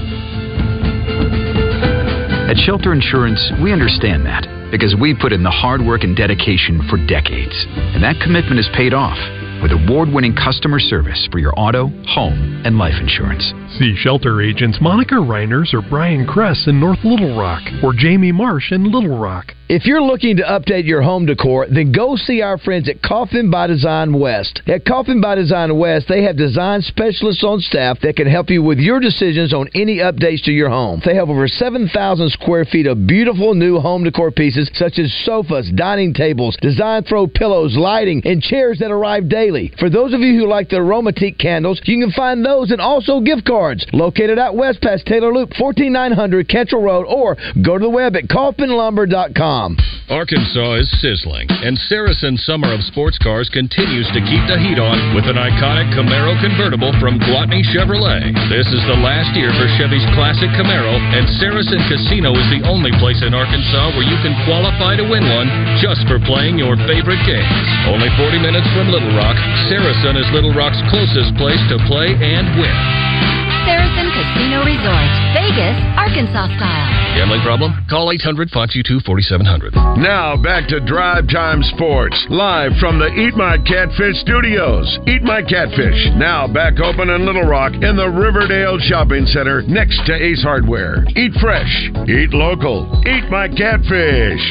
At 2.52 2.58
Shelter 2.58 2.92
Insurance, 2.92 3.40
we 3.62 3.72
understand 3.72 4.26
that 4.26 4.44
because 4.70 4.94
we 5.00 5.16
put 5.18 5.32
in 5.32 5.42
the 5.42 5.50
hard 5.50 5.80
work 5.80 6.04
and 6.04 6.14
dedication 6.14 6.86
for 6.90 6.98
decades. 7.06 7.56
And 7.96 8.04
that 8.04 8.20
commitment 8.20 8.60
is 8.60 8.68
paid 8.76 8.92
off 8.92 9.16
with 9.62 9.72
award 9.72 10.10
winning 10.12 10.36
customer 10.36 10.78
service 10.78 11.26
for 11.32 11.38
your 11.38 11.58
auto, 11.58 11.88
home, 12.04 12.60
and 12.66 12.76
life 12.76 13.00
insurance. 13.00 13.54
See 13.78 13.96
shelter 13.96 14.42
agents 14.42 14.76
Monica 14.82 15.14
Reiners 15.14 15.72
or 15.72 15.80
Brian 15.80 16.26
Kress 16.26 16.66
in 16.66 16.78
North 16.78 16.98
Little 17.04 17.38
Rock 17.38 17.62
or 17.82 17.94
Jamie 17.94 18.32
Marsh 18.32 18.70
in 18.70 18.92
Little 18.92 19.18
Rock. 19.18 19.54
If 19.72 19.86
you're 19.86 20.02
looking 20.02 20.36
to 20.36 20.42
update 20.42 20.84
your 20.84 21.00
home 21.00 21.24
decor, 21.24 21.66
then 21.66 21.92
go 21.92 22.14
see 22.14 22.42
our 22.42 22.58
friends 22.58 22.90
at 22.90 23.00
Coffin 23.00 23.50
by 23.50 23.68
Design 23.68 24.12
West. 24.20 24.60
At 24.66 24.84
Coffin 24.84 25.22
by 25.22 25.34
Design 25.34 25.78
West, 25.78 26.08
they 26.10 26.24
have 26.24 26.36
design 26.36 26.82
specialists 26.82 27.42
on 27.42 27.58
staff 27.60 27.98
that 28.02 28.16
can 28.16 28.26
help 28.26 28.50
you 28.50 28.62
with 28.62 28.76
your 28.76 29.00
decisions 29.00 29.54
on 29.54 29.70
any 29.74 29.96
updates 29.96 30.44
to 30.44 30.52
your 30.52 30.68
home. 30.68 31.00
They 31.02 31.14
have 31.14 31.30
over 31.30 31.48
7,000 31.48 31.88
square 32.32 32.66
feet 32.66 32.86
of 32.86 33.06
beautiful 33.06 33.54
new 33.54 33.78
home 33.78 34.04
decor 34.04 34.30
pieces 34.30 34.70
such 34.74 34.98
as 34.98 35.10
sofas, 35.24 35.72
dining 35.74 36.12
tables, 36.12 36.54
design 36.60 37.04
throw 37.04 37.26
pillows, 37.26 37.74
lighting, 37.74 38.20
and 38.26 38.42
chairs 38.42 38.78
that 38.80 38.90
arrive 38.90 39.30
daily. 39.30 39.72
For 39.78 39.88
those 39.88 40.12
of 40.12 40.20
you 40.20 40.38
who 40.38 40.46
like 40.46 40.68
the 40.68 40.80
Aromatique 40.80 41.38
candles, 41.38 41.80
you 41.84 41.98
can 41.98 42.12
find 42.12 42.44
those 42.44 42.72
and 42.72 42.80
also 42.82 43.20
gift 43.20 43.46
cards 43.46 43.86
located 43.94 44.38
at 44.38 44.54
west 44.54 44.82
past 44.82 45.06
Taylor 45.06 45.32
Loop, 45.32 45.54
14900 45.56 46.46
Cantrell 46.46 46.82
Road, 46.82 47.06
or 47.08 47.38
go 47.64 47.78
to 47.78 47.82
the 47.82 47.88
web 47.88 48.16
at 48.16 48.24
coffinlumber.com. 48.24 49.61
Arkansas 50.10 50.82
is 50.82 50.90
sizzling, 50.98 51.46
and 51.62 51.78
Saracen 51.86 52.34
Summer 52.34 52.74
of 52.74 52.82
Sports 52.82 53.14
Cars 53.22 53.46
continues 53.46 54.10
to 54.10 54.18
keep 54.26 54.42
the 54.50 54.58
heat 54.58 54.82
on 54.82 55.14
with 55.14 55.30
an 55.30 55.38
iconic 55.38 55.86
Camaro 55.94 56.34
convertible 56.42 56.90
from 56.98 57.22
Gwatney 57.22 57.62
Chevrolet. 57.70 58.34
This 58.50 58.66
is 58.74 58.82
the 58.90 58.98
last 58.98 59.30
year 59.38 59.54
for 59.54 59.70
Chevy's 59.78 60.02
classic 60.18 60.50
Camaro, 60.58 60.98
and 61.14 61.30
Saracen 61.38 61.78
Casino 61.86 62.34
is 62.34 62.48
the 62.50 62.66
only 62.66 62.90
place 62.98 63.22
in 63.22 63.38
Arkansas 63.38 63.94
where 63.94 64.02
you 64.02 64.18
can 64.18 64.34
qualify 64.50 64.98
to 64.98 65.06
win 65.06 65.22
one 65.30 65.46
just 65.78 66.02
for 66.10 66.18
playing 66.26 66.58
your 66.58 66.74
favorite 66.90 67.22
games. 67.22 67.66
Only 67.86 68.10
40 68.18 68.42
minutes 68.42 68.66
from 68.74 68.90
Little 68.90 69.14
Rock, 69.14 69.38
Saracen 69.70 70.18
is 70.18 70.26
Little 70.34 70.52
Rock's 70.58 70.82
closest 70.90 71.38
place 71.38 71.62
to 71.70 71.78
play 71.86 72.18
and 72.18 72.58
win. 72.58 73.31
Saracen 73.64 74.08
Casino 74.10 74.64
Resort, 74.66 75.10
Vegas, 75.34 75.76
Arkansas 75.94 76.50
style. 76.58 76.88
Gambling 77.14 77.42
problem? 77.42 77.72
Call 77.88 78.10
800 78.10 78.48
522 78.50 79.00
4700. 79.04 79.74
Now 80.00 80.34
back 80.40 80.66
to 80.68 80.80
Drive 80.80 81.28
Time 81.28 81.62
Sports, 81.76 82.16
live 82.30 82.72
from 82.80 82.98
the 82.98 83.12
Eat 83.12 83.34
My 83.36 83.58
Catfish 83.62 84.16
studios. 84.24 84.88
Eat 85.06 85.22
My 85.22 85.42
Catfish, 85.42 86.10
now 86.16 86.48
back 86.48 86.80
open 86.80 87.10
in 87.10 87.26
Little 87.26 87.44
Rock 87.44 87.74
in 87.74 87.94
the 87.96 88.08
Riverdale 88.08 88.78
Shopping 88.80 89.26
Center 89.26 89.62
next 89.62 90.00
to 90.06 90.14
Ace 90.16 90.42
Hardware. 90.42 91.04
Eat 91.14 91.32
fresh, 91.40 91.70
eat 92.08 92.32
local, 92.32 92.88
eat 93.06 93.28
my 93.30 93.46
catfish. 93.46 94.42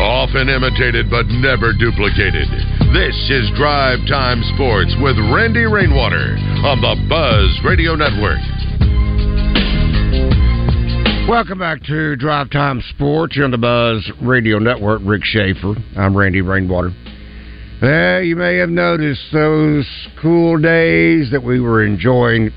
Often 0.00 0.48
imitated 0.48 1.10
but 1.10 1.26
never 1.26 1.72
duplicated. 1.74 2.46
This 2.92 3.14
is 3.28 3.50
Drive 3.54 3.98
Time 4.08 4.42
Sports 4.54 4.94
with 5.02 5.16
Randy 5.30 5.66
Rainwater 5.66 6.36
on 6.64 6.80
the 6.80 6.96
Buzz 7.06 7.60
Radio 7.62 7.94
Network. 7.94 8.38
Welcome 11.28 11.58
back 11.58 11.82
to 11.84 12.16
Drive 12.16 12.50
Time 12.50 12.82
Sports. 12.94 13.38
On 13.42 13.50
the 13.50 13.58
Buzz 13.58 14.10
Radio 14.22 14.58
Network. 14.58 15.02
Rick 15.04 15.22
Shaeffer. 15.22 15.74
I'm 15.98 16.16
Randy 16.16 16.40
Rainwater. 16.40 16.90
Well, 17.82 18.22
you 18.22 18.36
may 18.36 18.56
have 18.56 18.70
noticed 18.70 19.20
those 19.34 19.86
cool 20.22 20.56
days 20.56 21.30
that 21.30 21.42
we 21.42 21.60
were 21.60 21.84
enjoying. 21.84 22.50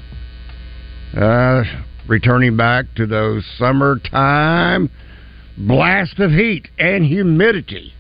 Uh, 1.13 1.63
returning 2.07 2.55
back 2.55 2.85
to 2.95 3.05
those 3.05 3.45
summertime 3.57 4.89
blast 5.57 6.19
of 6.19 6.31
heat 6.31 6.69
and 6.79 7.03
humidity. 7.03 7.93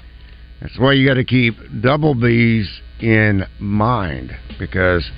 That's 0.61 0.77
why 0.77 0.93
you 0.93 1.07
got 1.07 1.15
to 1.15 1.23
keep 1.23 1.55
double 1.81 2.13
B's 2.13 2.69
in 2.99 3.45
mind 3.59 4.31
because 4.59 5.09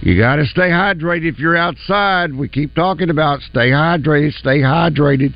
you 0.00 0.16
got 0.16 0.36
to 0.36 0.46
stay 0.46 0.70
hydrated 0.70 1.28
if 1.32 1.38
you're 1.40 1.56
outside. 1.56 2.32
We 2.32 2.48
keep 2.48 2.74
talking 2.74 3.10
about 3.10 3.40
stay 3.40 3.70
hydrated, 3.70 4.32
stay 4.34 4.60
hydrated, 4.60 5.34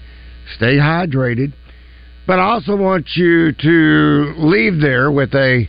stay 0.57 0.77
hydrated. 0.77 1.53
But 2.29 2.39
I 2.39 2.45
also 2.45 2.77
want 2.77 3.09
you 3.17 3.53
to 3.53 4.35
leave 4.39 4.81
there 4.81 5.11
with 5.11 5.35
a 5.35 5.69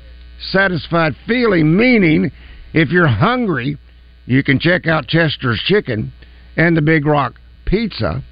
satisfied 0.51 1.13
feeling, 1.28 1.76
meaning 1.76 2.32
if 2.74 2.89
you're 2.89 3.07
hungry, 3.07 3.80
you 4.28 4.43
can 4.43 4.59
check 4.59 4.86
out 4.86 5.07
Chester's 5.07 5.61
Chicken 5.66 6.13
and 6.55 6.78
the 6.78 6.82
Big 6.84 7.05
Rock 7.05 7.34
Pizza. 7.66 8.24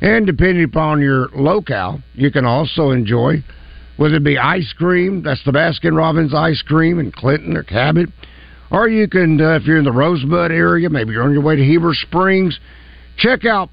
And 0.00 0.26
depending 0.26 0.64
upon 0.64 1.00
your 1.00 1.28
locale, 1.34 2.02
you 2.14 2.30
can 2.30 2.44
also 2.44 2.90
enjoy 2.90 3.44
whether 3.96 4.16
it 4.16 4.24
be 4.24 4.38
ice 4.38 4.72
cream, 4.76 5.22
that's 5.22 5.42
the 5.44 5.52
Baskin 5.52 5.96
Robbins 5.96 6.34
ice 6.34 6.62
cream 6.62 6.98
in 6.98 7.12
Clinton 7.12 7.56
or 7.56 7.62
Cabot, 7.62 8.08
or 8.70 8.88
you 8.88 9.08
can, 9.08 9.40
uh, 9.40 9.56
if 9.56 9.64
you're 9.64 9.78
in 9.78 9.84
the 9.84 9.92
Rosebud 9.92 10.50
area, 10.50 10.90
maybe 10.90 11.12
you're 11.12 11.22
on 11.22 11.32
your 11.32 11.42
way 11.42 11.56
to 11.56 11.64
Heber 11.64 11.94
Springs, 11.94 12.58
check 13.16 13.44
out 13.44 13.70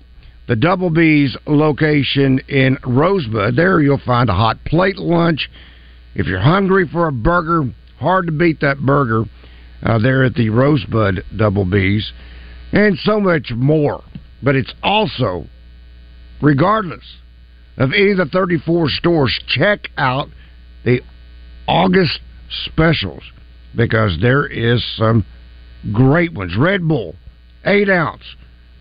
the 0.48 0.56
Double 0.56 0.90
B's 0.90 1.36
location 1.48 2.40
in 2.48 2.78
Rosebud. 2.86 3.56
There 3.56 3.82
you'll 3.82 4.02
find 4.06 4.30
a 4.30 4.34
hot 4.34 4.64
plate 4.66 4.98
lunch. 4.98 5.50
If 6.16 6.28
you're 6.28 6.40
hungry 6.40 6.88
for 6.88 7.08
a 7.08 7.12
burger, 7.12 7.74
hard 8.00 8.28
to 8.28 8.32
beat 8.32 8.60
that 8.62 8.80
burger 8.80 9.24
uh, 9.82 10.00
there 10.00 10.24
at 10.24 10.36
the 10.36 10.50
Rosebud 10.50 11.24
Double 11.38 11.66
B's, 11.66 12.12
and 12.72 12.98
so 13.00 13.20
much 13.20 13.52
more. 13.56 14.04
But 14.42 14.56
it's 14.56 14.74
also, 14.84 15.48
regardless 16.42 17.04
of 17.78 17.92
any 17.92 18.12
of 18.12 18.18
the 18.18 18.26
34 18.26 18.90
stores, 18.90 19.40
check 19.48 19.90
out 19.98 20.28
the 20.86 21.02
August 21.68 22.20
specials 22.66 23.24
because 23.76 24.18
there 24.22 24.46
is 24.46 24.84
some 24.98 25.26
great 25.92 26.34
ones. 26.34 26.56
Red 26.58 26.88
Bull, 26.88 27.16
eight 27.66 27.90
ounce, 27.90 28.24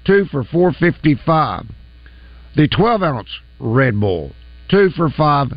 two 0.05 0.26
for 0.26 0.45
four 0.45 0.72
fifty 0.72 1.16
five. 1.24 1.64
The 2.57 2.68
twelve 2.68 3.03
ounce 3.03 3.30
Red 3.59 3.99
Bull, 3.99 4.32
two 4.70 4.90
for 4.97 5.09
five 5.11 5.49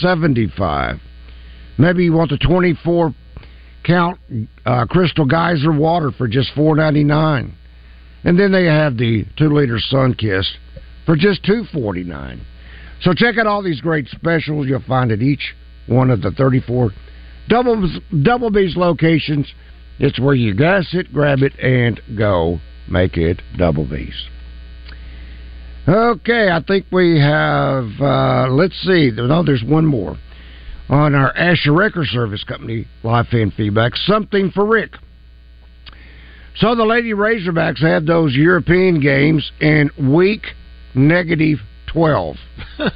seventy-five. 0.00 0.96
Maybe 1.78 2.04
you 2.04 2.12
want 2.12 2.30
the 2.30 2.38
twenty-four 2.38 3.14
count 3.84 4.18
uh, 4.64 4.86
Crystal 4.86 5.26
Geyser 5.26 5.72
water 5.72 6.10
for 6.10 6.28
just 6.28 6.52
four 6.54 6.76
ninety-nine, 6.76 7.54
and 8.24 8.38
then 8.38 8.52
they 8.52 8.66
have 8.66 8.96
the 8.96 9.24
two-liter 9.38 9.78
Sunkist 9.92 10.50
for 11.06 11.16
just 11.16 11.44
two 11.44 11.64
forty-nine. 11.72 12.44
So 13.00 13.12
check 13.12 13.38
out 13.38 13.46
all 13.46 13.62
these 13.62 13.80
great 13.80 14.08
specials 14.08 14.66
you'll 14.66 14.82
find 14.82 15.12
at 15.12 15.20
each 15.20 15.54
one 15.86 16.10
of 16.10 16.22
the 16.22 16.30
thirty-four 16.30 16.90
double 17.48 17.88
double 18.22 18.50
B's 18.50 18.76
locations. 18.76 19.52
It's 19.98 20.18
where 20.18 20.34
you 20.34 20.54
gas 20.54 20.88
it, 20.92 21.12
grab 21.12 21.40
it, 21.42 21.58
and 21.58 22.00
go. 22.16 22.60
Make 22.88 23.16
it 23.16 23.40
double 23.56 23.84
B's. 23.84 24.28
Okay, 25.88 26.48
I 26.50 26.62
think 26.66 26.86
we 26.90 27.20
have. 27.20 27.88
Uh, 28.00 28.48
let's 28.50 28.78
see. 28.82 29.10
No, 29.14 29.44
there's 29.44 29.62
one 29.62 29.86
more 29.86 30.16
on 30.88 31.14
our 31.14 31.36
Asher 31.36 31.72
Wrecker 31.72 32.04
Service 32.04 32.44
Company 32.44 32.86
live 33.02 33.28
fan 33.28 33.52
feedback. 33.56 33.94
Something 33.96 34.50
for 34.50 34.64
Rick. 34.64 34.92
So 36.56 36.74
the 36.74 36.84
Lady 36.84 37.12
Razorbacks 37.12 37.80
had 37.80 38.06
those 38.06 38.34
European 38.34 39.00
games 39.00 39.52
in 39.60 39.90
week 39.98 40.46
negative 40.94 41.58
twelve. 41.96 42.36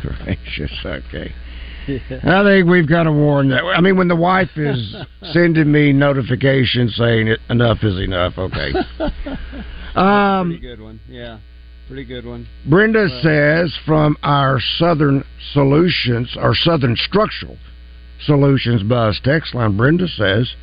Gracious, 0.00 0.72
okay. 0.84 1.32
I 1.88 2.42
think 2.44 2.68
we've 2.68 2.88
got 2.88 3.04
to 3.04 3.12
warn 3.12 3.48
that. 3.50 3.62
I 3.64 3.80
mean, 3.80 3.96
when 3.96 4.08
the 4.08 4.16
wife 4.16 4.50
is 4.56 4.96
sending 5.32 5.70
me 5.70 5.92
notifications 5.92 6.96
saying 6.96 7.28
it, 7.28 7.38
enough 7.48 7.78
is 7.82 7.98
enough. 7.98 8.34
Okay. 8.36 8.72
Um, 9.92 10.50
pretty 10.50 10.60
good 10.60 10.80
one. 10.80 11.00
Yeah, 11.08 11.40
pretty 11.88 12.04
good 12.04 12.24
one. 12.24 12.46
Brenda 12.68 13.08
says 13.22 13.76
from 13.84 14.16
our 14.22 14.60
Southern 14.78 15.24
Solutions, 15.52 16.36
our 16.38 16.54
Southern 16.54 16.94
Structural 16.94 17.56
Solutions 18.24 18.84
Buzz 18.84 19.20
text 19.24 19.52
line, 19.52 19.76
Brenda 19.76 20.06
says 20.06 20.54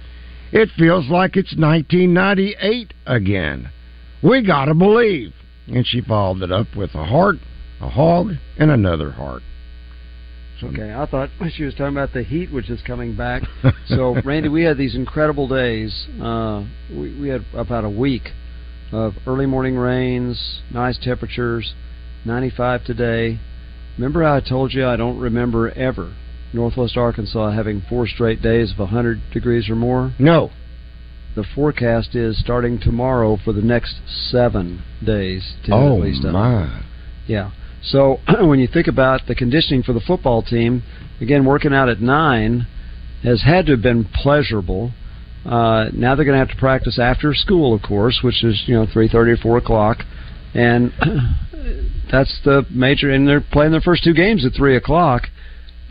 it 0.54 0.70
feels 0.78 1.10
like 1.10 1.36
it's 1.36 1.54
1998 1.58 2.94
again. 3.06 3.70
We 4.24 4.42
gotta 4.42 4.74
believe, 4.74 5.34
and 5.68 5.86
she 5.86 6.02
followed 6.02 6.42
it 6.42 6.52
up 6.52 6.68
with 6.76 6.96
a 6.96 7.06
heart, 7.06 7.38
a 7.82 7.90
hog, 7.90 8.32
and 8.58 8.72
another 8.72 9.12
heart. 9.12 9.44
Okay, 10.64 10.92
I 10.92 11.06
thought 11.06 11.30
she 11.52 11.64
was 11.64 11.74
talking 11.76 11.96
about 11.96 12.14
the 12.14 12.24
heat, 12.24 12.52
which 12.52 12.70
is 12.70 12.82
coming 12.82 13.16
back. 13.16 13.44
so, 13.88 14.20
Randy, 14.24 14.50
we 14.50 14.64
had 14.64 14.78
these 14.78 14.96
incredible 14.96 15.48
days. 15.48 16.08
Uh, 16.22 16.66
we, 16.90 17.20
we 17.20 17.30
had 17.30 17.46
about 17.54 17.86
a 17.86 17.90
week 17.90 18.30
of 18.92 19.14
early 19.28 19.46
morning 19.46 19.76
rains, 19.76 20.62
nice 20.74 20.98
temperatures, 20.98 21.76
95 22.26 22.86
today. 22.86 23.40
Remember 23.98 24.24
how 24.24 24.36
I 24.36 24.42
told 24.42 24.74
you 24.74 24.86
I 24.86 24.96
don't 24.96 25.20
remember 25.20 25.70
ever 25.72 26.16
Northwest 26.54 26.98
Arkansas 26.98 27.52
having 27.52 27.82
four 27.90 28.08
straight 28.08 28.42
days 28.42 28.72
of 28.72 28.80
100 28.80 29.20
degrees 29.34 29.70
or 29.70 29.76
more? 29.76 30.14
No. 30.18 30.52
The 31.38 31.46
forecast 31.54 32.16
is 32.16 32.40
starting 32.40 32.80
tomorrow 32.80 33.38
for 33.38 33.54
the 33.54 33.62
next 33.62 33.98
seven 34.08 34.82
days. 35.06 35.54
To 35.66 35.72
Oh, 35.72 35.98
at 35.98 36.02
least 36.02 36.26
up. 36.26 36.34
my. 36.34 36.82
Yeah. 37.28 37.52
So 37.84 38.18
when 38.42 38.58
you 38.60 38.66
think 38.66 38.88
about 38.88 39.28
the 39.28 39.36
conditioning 39.36 39.84
for 39.84 39.94
the 39.94 40.00
football 40.00 40.42
team, 40.42 40.82
again, 41.22 41.46
working 41.46 41.76
out 41.76 41.90
at 41.90 42.02
nine 42.02 42.66
has 43.22 43.44
had 43.44 43.68
to 43.68 43.74
have 43.74 43.84
been 43.84 44.04
pleasurable. 44.06 44.94
Uh, 45.46 45.90
now 45.94 46.16
they're 46.16 46.26
going 46.26 46.34
to 46.34 46.44
have 46.44 46.50
to 46.50 46.60
practice 46.60 46.98
after 46.98 47.36
school, 47.36 47.76
of 47.76 47.84
course, 47.84 48.22
which 48.24 48.44
is 48.44 48.64
you 48.66 48.74
know 48.74 48.88
three 48.92 49.08
thirty 49.08 49.30
or 49.30 49.38
four 49.38 49.58
o'clock, 49.58 49.98
and 50.56 50.92
that's 52.12 52.36
the 52.46 52.66
major. 52.72 53.12
And 53.12 53.28
they're 53.28 53.42
playing 53.42 53.74
their 53.74 53.82
first 53.82 54.04
two 54.04 54.16
games 54.16 54.44
at 54.44 54.54
three 54.54 54.76
o'clock. 54.76 55.28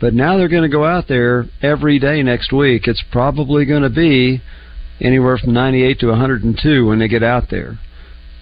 But 0.01 0.13
now 0.13 0.35
they're 0.37 0.49
going 0.49 0.69
to 0.69 0.75
go 0.77 0.83
out 0.83 1.07
there 1.07 1.45
every 1.61 1.99
day 1.99 2.21
next 2.21 2.51
week. 2.51 2.85
It's 2.85 3.03
probably 3.13 3.63
going 3.65 3.83
to 3.83 3.89
be 3.89 4.41
anywhere 5.01 5.37
from 5.37 5.53
98 5.53 5.99
to 5.99 6.07
102 6.07 6.85
when 6.85 6.99
they 6.99 7.07
get 7.07 7.23
out 7.23 7.49
there. 7.49 7.79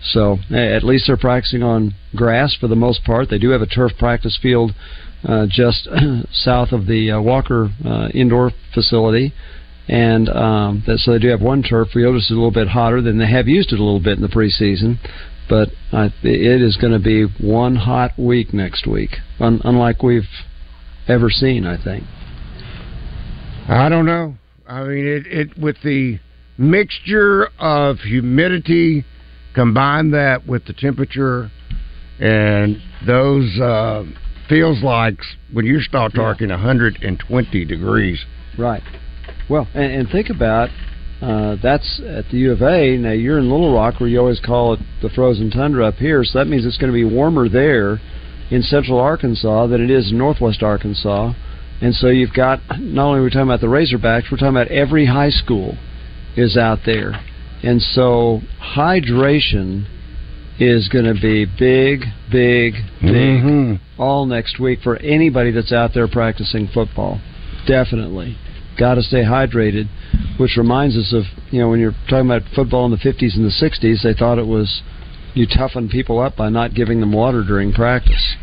So 0.04 0.38
at 0.52 0.84
least 0.84 1.06
they're 1.08 1.18
practicing 1.18 1.64
on 1.64 1.96
grass 2.16 2.56
for 2.60 2.68
the 2.68 2.76
most 2.76 3.04
part. 3.04 3.30
They 3.30 3.40
do 3.40 3.50
have 3.50 3.62
a 3.62 3.66
turf 3.66 3.94
practice 3.98 4.38
field 4.40 4.74
uh, 5.28 5.48
just 5.50 5.88
south 6.32 6.72
of 6.72 6.86
the 6.86 7.12
uh, 7.12 7.22
Walker 7.22 7.70
uh, 7.84 8.10
indoor 8.14 8.52
facility, 8.74 9.34
and 9.88 10.30
um, 10.30 10.84
that, 10.86 11.00
so 11.00 11.14
they 11.14 11.20
do 11.20 11.30
have 11.30 11.42
one 11.42 11.64
turf 11.64 11.90
field. 11.94 12.16
It's 12.16 12.30
a 12.30 12.34
little 12.34 12.52
bit 12.52 12.68
hotter 12.68 13.02
than 13.02 13.18
they 13.18 13.30
have 13.30 13.48
used 13.48 13.72
it 13.74 13.80
a 13.80 13.84
little 13.84 14.00
bit 14.00 14.18
in 14.18 14.22
the 14.22 14.28
preseason, 14.28 15.00
but 15.50 15.70
it 16.24 16.62
is 16.62 16.78
going 16.78 16.94
to 16.94 17.00
be 17.00 17.26
one 17.44 17.76
hot 17.76 18.12
week 18.20 18.54
next 18.54 18.86
week, 18.86 19.18
un- 19.40 19.62
unlike 19.64 20.04
we've 20.04 20.30
ever 21.08 21.30
seen. 21.30 21.66
I 21.66 21.84
think. 21.84 22.04
I 23.68 23.90
don't 23.90 24.06
know. 24.06 24.36
I 24.68 24.84
mean, 24.84 25.08
it, 25.08 25.26
it 25.28 25.58
with 25.58 25.78
the 25.84 26.20
mixture 26.58 27.50
of 27.60 27.98
humidity, 28.00 29.06
combine 29.54 30.12
that 30.12 30.46
with 30.48 30.66
the 30.66 30.74
temperature, 30.74 31.52
and 32.20 32.78
those 33.06 33.60
uh, 33.60 34.04
feels 34.48 34.82
like 34.84 35.18
when 35.52 35.66
you 35.66 35.80
start 35.82 36.14
talking 36.14 36.50
120 36.50 37.66
degrees. 37.66 38.24
Right. 38.58 38.84
Well, 39.50 39.68
and, 39.74 39.92
and 39.92 40.10
think 40.10 40.30
about 40.30 40.70
uh, 41.22 41.56
that's 41.62 42.02
at 42.06 42.26
the 42.30 42.38
U 42.38 42.52
of 42.52 42.62
A. 42.62 42.98
Now 42.98 43.12
you're 43.12 43.40
in 43.40 43.50
Little 43.50 43.74
Rock, 43.74 44.00
where 44.00 44.10
you 44.10 44.20
always 44.20 44.40
call 44.40 44.74
it 44.74 44.80
the 45.02 45.10
frozen 45.10 45.50
tundra 45.50 45.88
up 45.88 45.96
here. 45.96 46.24
So 46.24 46.40
that 46.40 46.46
means 46.46 46.66
it's 46.66 46.78
going 46.78 46.92
to 46.92 46.94
be 46.94 47.06
warmer 47.06 47.48
there 47.50 48.02
in 48.52 48.62
Central 48.62 49.00
Arkansas 49.00 49.68
than 49.68 49.84
it 49.84 49.90
is 49.90 50.12
in 50.12 50.18
Northwest 50.18 50.62
Arkansas. 50.62 51.34
And 51.82 51.94
so 51.96 52.08
you've 52.08 52.34
got 52.34 52.60
not 52.80 53.08
only 53.08 53.20
are 53.20 53.24
we 53.24 53.30
talking 53.30 53.44
about 53.44 53.62
the 53.62 53.68
Razorbacks, 53.68 54.32
we're 54.32 54.38
talking 54.38 54.50
about 54.50 54.68
every 54.68 55.06
high 55.06 55.30
school 55.30 55.78
is 56.36 56.58
out 56.58 56.80
there, 56.86 57.20
and 57.64 57.82
so 57.82 58.42
hydration 58.62 59.86
is 60.60 60.88
going 60.88 61.06
to 61.06 61.20
be 61.20 61.46
big, 61.46 62.06
big, 62.32 62.76
big 63.02 63.44
Mhm. 63.44 63.80
all 63.98 64.26
next 64.26 64.60
week 64.60 64.82
for 64.82 64.96
anybody 64.98 65.52
that's 65.52 65.74
out 65.74 65.94
there 65.94 66.08
practicing 66.08 66.68
football. 66.68 67.20
Definitely. 67.66 68.38
Got 68.78 68.96
to 68.96 69.04
stay 69.04 69.24
hydrated, 69.24 69.88
which 70.38 70.56
reminds 70.58 70.96
us 70.98 71.12
of, 71.14 71.26
you 71.52 71.60
know, 71.60 71.70
when 71.70 71.80
you're 71.80 71.96
talking 72.08 72.28
about 72.28 72.44
football 72.54 72.86
in 72.86 72.92
the 72.92 72.98
50s 72.98 73.36
and 73.36 73.46
the 73.46 73.52
60s, 73.52 74.02
they 74.04 74.14
thought 74.14 74.38
it 74.38 74.48
was 74.48 74.82
you 75.34 75.46
toughen 75.46 75.90
people 75.90 76.20
up 76.20 76.38
by 76.38 76.50
not 76.50 76.74
giving 76.74 77.02
them 77.02 77.12
water 77.12 77.44
during 77.44 77.74
practice. 77.74 78.36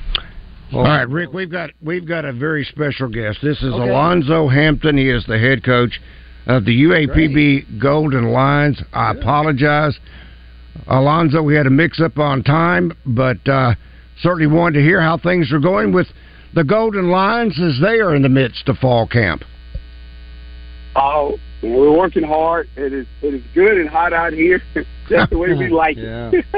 All 0.72 0.82
right, 0.84 1.08
Rick, 1.08 1.32
we've 1.34 1.50
got 1.50 1.70
we've 1.82 2.06
got 2.06 2.24
a 2.24 2.32
very 2.32 2.64
special 2.64 3.08
guest. 3.08 3.40
This 3.42 3.62
is 3.62 3.72
Okay. 3.72 3.88
Alonzo 3.90 4.48
Hampton. 4.48 4.96
He 4.96 5.08
is 5.08 5.24
the 5.26 5.38
head 5.38 5.62
coach 5.62 6.00
of 6.46 6.64
the 6.64 6.82
UAPB 6.82 7.80
Golden 7.80 8.30
Lions. 8.30 8.82
I 8.92 9.12
apologize, 9.12 9.98
Alonzo. 10.86 11.42
We 11.42 11.54
had 11.54 11.66
a 11.66 11.70
mix-up 11.70 12.18
on 12.18 12.42
time, 12.42 12.92
but 13.06 13.46
uh, 13.48 13.74
certainly 14.20 14.46
wanted 14.46 14.80
to 14.80 14.84
hear 14.84 15.00
how 15.00 15.18
things 15.18 15.52
are 15.52 15.60
going 15.60 15.92
with 15.92 16.08
the 16.54 16.64
Golden 16.64 17.08
Lions 17.08 17.58
as 17.60 17.80
they 17.80 18.00
are 18.00 18.14
in 18.14 18.22
the 18.22 18.28
midst 18.28 18.68
of 18.68 18.76
fall 18.78 19.06
camp. 19.06 19.42
Oh, 20.94 21.38
we're 21.62 21.96
working 21.96 22.22
hard. 22.22 22.68
It 22.76 22.92
is 22.92 23.06
it 23.22 23.34
is 23.34 23.42
good 23.54 23.78
and 23.78 23.88
hot 23.88 24.12
out 24.12 24.32
here. 24.32 24.62
That's 25.10 25.30
the 25.30 25.38
way 25.38 25.54
we 25.54 25.68
like 25.70 25.96
it. 25.96 26.44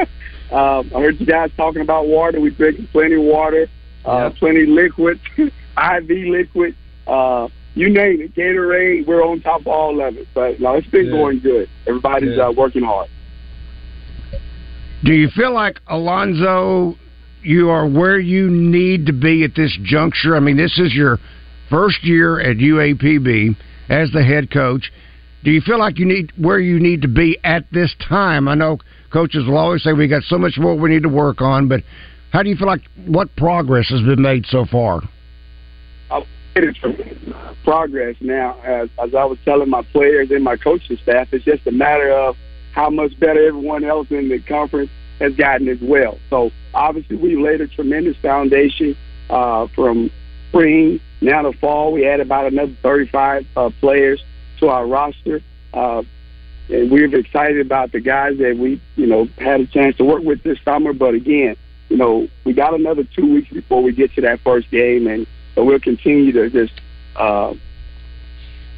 um, 0.53 0.91
I 0.95 1.01
heard 1.01 1.21
you 1.21 1.27
guys 1.27 1.51
talking 1.57 1.83
about 1.83 2.09
water. 2.09 2.41
We're 2.41 2.51
drinking 2.51 2.89
plenty 2.91 3.15
of 3.15 3.23
water, 3.23 3.69
uh, 4.05 4.31
plenty 4.39 4.63
of 4.63 4.71
liquid, 4.71 5.21
IV 5.39 6.09
liquid, 6.09 6.75
uh, 7.07 7.49
you 7.75 7.89
name 7.91 8.21
it, 8.21 8.35
Gatorade. 8.35 9.07
We're 9.07 9.25
on 9.25 9.41
top 9.41 9.63
of 9.63 9.67
all 9.69 10.01
of 10.07 10.17
it. 10.17 10.27
But 10.35 10.61
no, 10.61 10.75
it's 10.75 10.87
been 10.89 11.07
Yeah. 11.07 11.13
going 11.13 11.41
good. 11.41 11.69
Everybody's 11.87 12.37
Yeah. 12.37 12.49
uh, 12.49 12.53
working 12.53 12.83
hard. 12.83 13.09
Do 15.03 15.13
you 15.13 15.29
feel 15.29 15.53
like 15.53 15.81
Alonzo, 15.89 16.97
you 17.43 17.69
are 17.69 17.87
where 17.87 18.19
you 18.19 18.49
need 18.49 19.07
to 19.07 19.13
be 19.13 19.45
at 19.45 19.55
this 19.55 19.77
juncture? 19.83 20.35
I 20.35 20.41
mean, 20.41 20.57
this 20.57 20.79
is 20.79 20.95
your 20.95 21.19
first 21.69 22.03
year 22.05 22.41
at 22.41 22.59
UAPB 22.59 23.55
as 23.89 24.11
the 24.13 24.23
head 24.23 24.51
coach. 24.51 24.91
Do 25.43 25.51
you 25.51 25.61
feel 25.61 25.79
like 25.79 25.99
you 25.99 26.07
need 26.07 26.33
where 26.39 26.59
you 26.59 26.81
need 26.81 27.03
to 27.03 27.09
be 27.09 27.37
at 27.45 27.71
this 27.71 27.95
time? 27.97 28.49
I 28.49 28.55
know 28.55 28.79
coaches 29.11 29.45
will 29.47 29.59
always 29.59 29.83
say 29.83 29.93
we 29.93 30.09
got 30.09 30.23
so 30.25 30.39
much 30.39 30.57
more 30.59 30.75
we 30.75 30.89
need 30.89 31.03
to 31.03 31.11
work 31.11 31.43
on, 31.43 31.69
but 31.69 31.83
how 32.33 32.43
do 32.43 32.49
you 32.49 32.57
feel 32.57 32.67
like 32.67 32.81
what 33.05 33.35
progress 33.37 33.89
has 33.91 34.01
been 34.01 34.23
made 34.23 34.47
so 34.47 34.65
far? 34.65 35.03
Progress 37.65 38.17
now. 38.21 38.59
As, 38.63 38.89
as 39.03 39.15
I 39.15 39.25
was 39.25 39.39
telling 39.45 39.71
my 39.71 39.83
players 39.83 40.31
and 40.31 40.45
my 40.45 40.57
coaching 40.57 40.97
staff, 40.99 41.33
it's 41.33 41.45
just 41.45 41.67
a 41.67 41.73
matter 41.73 42.13
of 42.13 42.37
how 42.73 42.91
much 42.91 43.19
better 43.19 43.47
everyone 43.49 43.85
else 43.85 44.09
in 44.11 44.29
the 44.29 44.39
conference 44.41 44.91
has 45.21 45.35
gotten 45.35 45.69
as 45.69 45.81
well. 45.81 46.19
So 46.31 46.51
obviously, 46.73 47.17
we 47.17 47.37
laid 47.37 47.61
a 47.61 47.69
tremendous 47.69 48.17
foundation 48.19 48.97
uh, 49.31 49.67
from 49.69 50.11
spring 50.49 51.01
now 51.21 51.43
to 51.43 51.53
fall. 51.59 51.93
We 51.93 52.07
added 52.07 52.27
about 52.27 52.53
another 52.53 52.77
35 52.83 53.47
uh, 53.57 53.71
players 53.81 54.23
to 54.61 54.69
our 54.69 54.87
roster. 54.87 55.41
Uh, 55.73 56.03
and 56.69 56.91
we're 56.91 57.15
excited 57.15 57.61
about 57.61 57.93
the 57.93 58.01
guys 58.01 58.39
that 58.39 58.57
we, 58.57 58.81
you 58.97 59.07
know, 59.07 59.29
had 59.39 59.61
a 59.61 59.67
chance 59.67 59.97
to 59.97 60.05
work 60.05 60.23
with 60.23 60.43
this 60.43 60.59
summer. 60.65 60.93
But 60.93 61.15
again, 61.15 61.57
you 61.89 61.97
know, 61.97 62.29
we 62.45 62.53
got 62.53 62.75
another 62.75 63.05
two 63.05 63.35
weeks 63.35 63.53
before 63.53 63.83
we 63.83 63.93
get 63.93 64.13
to 64.15 64.23
that 64.23 64.41
first 64.41 64.71
game, 64.71 65.07
and 65.07 65.27
so 65.55 65.65
we'll 65.65 65.81
continue 65.81 66.33
to 66.33 66.51
just 66.51 66.73
uh, 67.17 67.55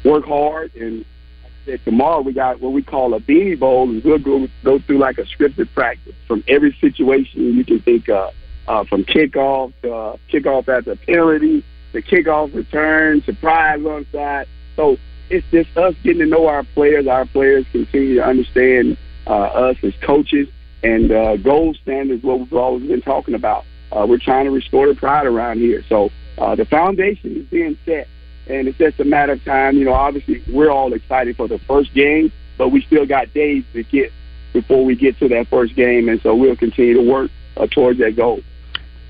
work 0.03 0.25
hard. 0.25 0.73
And 0.75 0.99
like 1.43 1.51
I 1.63 1.65
said, 1.65 1.85
tomorrow 1.85 2.21
we 2.21 2.33
got 2.33 2.61
what 2.61 2.73
we 2.73 2.81
call 2.81 3.13
a 3.13 3.19
beanie 3.19 3.59
bowl, 3.59 3.89
and 3.89 4.03
we'll 4.03 4.19
go 4.19 4.47
go 4.63 4.79
through 4.79 4.99
like 4.99 5.17
a 5.17 5.23
scripted 5.23 5.73
practice 5.73 6.15
from 6.27 6.43
every 6.47 6.75
situation 6.79 7.55
you 7.55 7.65
can 7.65 7.79
think 7.81 8.09
of, 8.09 8.33
uh, 8.67 8.83
from 8.85 9.03
kickoff 9.03 9.73
to 9.81 9.93
uh, 9.93 10.17
kickoff 10.31 10.67
at 10.67 10.85
the 10.85 10.95
penalty, 10.95 11.63
the 11.93 12.01
kickoff 12.01 12.53
return, 12.53 13.21
surprise 13.23 13.83
on 13.85 14.05
side. 14.11 14.47
So 14.75 14.97
it's 15.29 15.45
just 15.51 15.75
us 15.77 15.95
getting 16.03 16.19
to 16.19 16.25
know 16.25 16.47
our 16.47 16.63
players. 16.63 17.07
Our 17.07 17.25
players 17.25 17.65
continue 17.71 18.15
to 18.15 18.25
understand 18.25 18.97
uh, 19.25 19.31
us 19.31 19.77
as 19.83 19.93
coaches, 20.01 20.47
and 20.83 21.11
uh, 21.11 21.37
gold 21.37 21.77
standard 21.81 22.23
what 22.23 22.39
we've 22.39 22.53
always 22.53 22.87
been 22.87 23.01
talking 23.01 23.33
about. 23.33 23.65
Uh, 23.91 24.05
we're 24.07 24.19
trying 24.19 24.45
to 24.45 24.51
restore 24.51 24.87
the 24.87 24.95
pride 24.95 25.25
around 25.25 25.59
here. 25.59 25.83
So 25.87 26.09
uh, 26.37 26.55
the 26.55 26.65
foundation 26.65 27.37
is 27.37 27.45
being 27.47 27.77
set, 27.85 28.07
and 28.47 28.67
it's 28.67 28.77
just 28.77 28.99
a 28.99 29.05
matter 29.05 29.33
of 29.33 29.43
time. 29.43 29.77
You 29.77 29.85
know, 29.85 29.93
obviously 29.93 30.43
we're 30.51 30.69
all 30.69 30.93
excited 30.93 31.35
for 31.35 31.47
the 31.47 31.59
first 31.59 31.93
game, 31.93 32.31
but 32.57 32.69
we 32.69 32.81
still 32.81 33.05
got 33.05 33.33
days 33.33 33.63
to 33.73 33.83
get 33.83 34.11
before 34.53 34.83
we 34.83 34.95
get 34.95 35.17
to 35.19 35.27
that 35.29 35.47
first 35.49 35.75
game, 35.75 36.09
and 36.09 36.21
so 36.21 36.35
we'll 36.35 36.55
continue 36.55 36.93
to 36.95 37.01
work 37.01 37.31
uh, 37.57 37.67
towards 37.67 37.99
that 37.99 38.15
goal. 38.15 38.41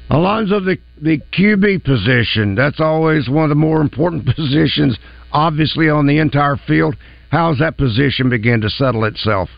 Alonzo, 0.09 0.59
the 0.59 0.77
the 1.01 1.19
QB 1.37 1.83
position, 1.83 2.55
that's 2.55 2.79
always 2.79 3.29
one 3.29 3.43
of 3.43 3.49
the 3.49 3.55
more 3.55 3.81
important 3.81 4.25
positions, 4.35 4.97
obviously, 5.31 5.89
on 5.89 6.07
the 6.07 6.19
entire 6.19 6.57
field. 6.67 6.95
How's 7.29 7.59
that 7.59 7.77
position 7.77 8.29
begin 8.29 8.61
to 8.61 8.69
settle 8.69 9.03
itself? 9.03 9.49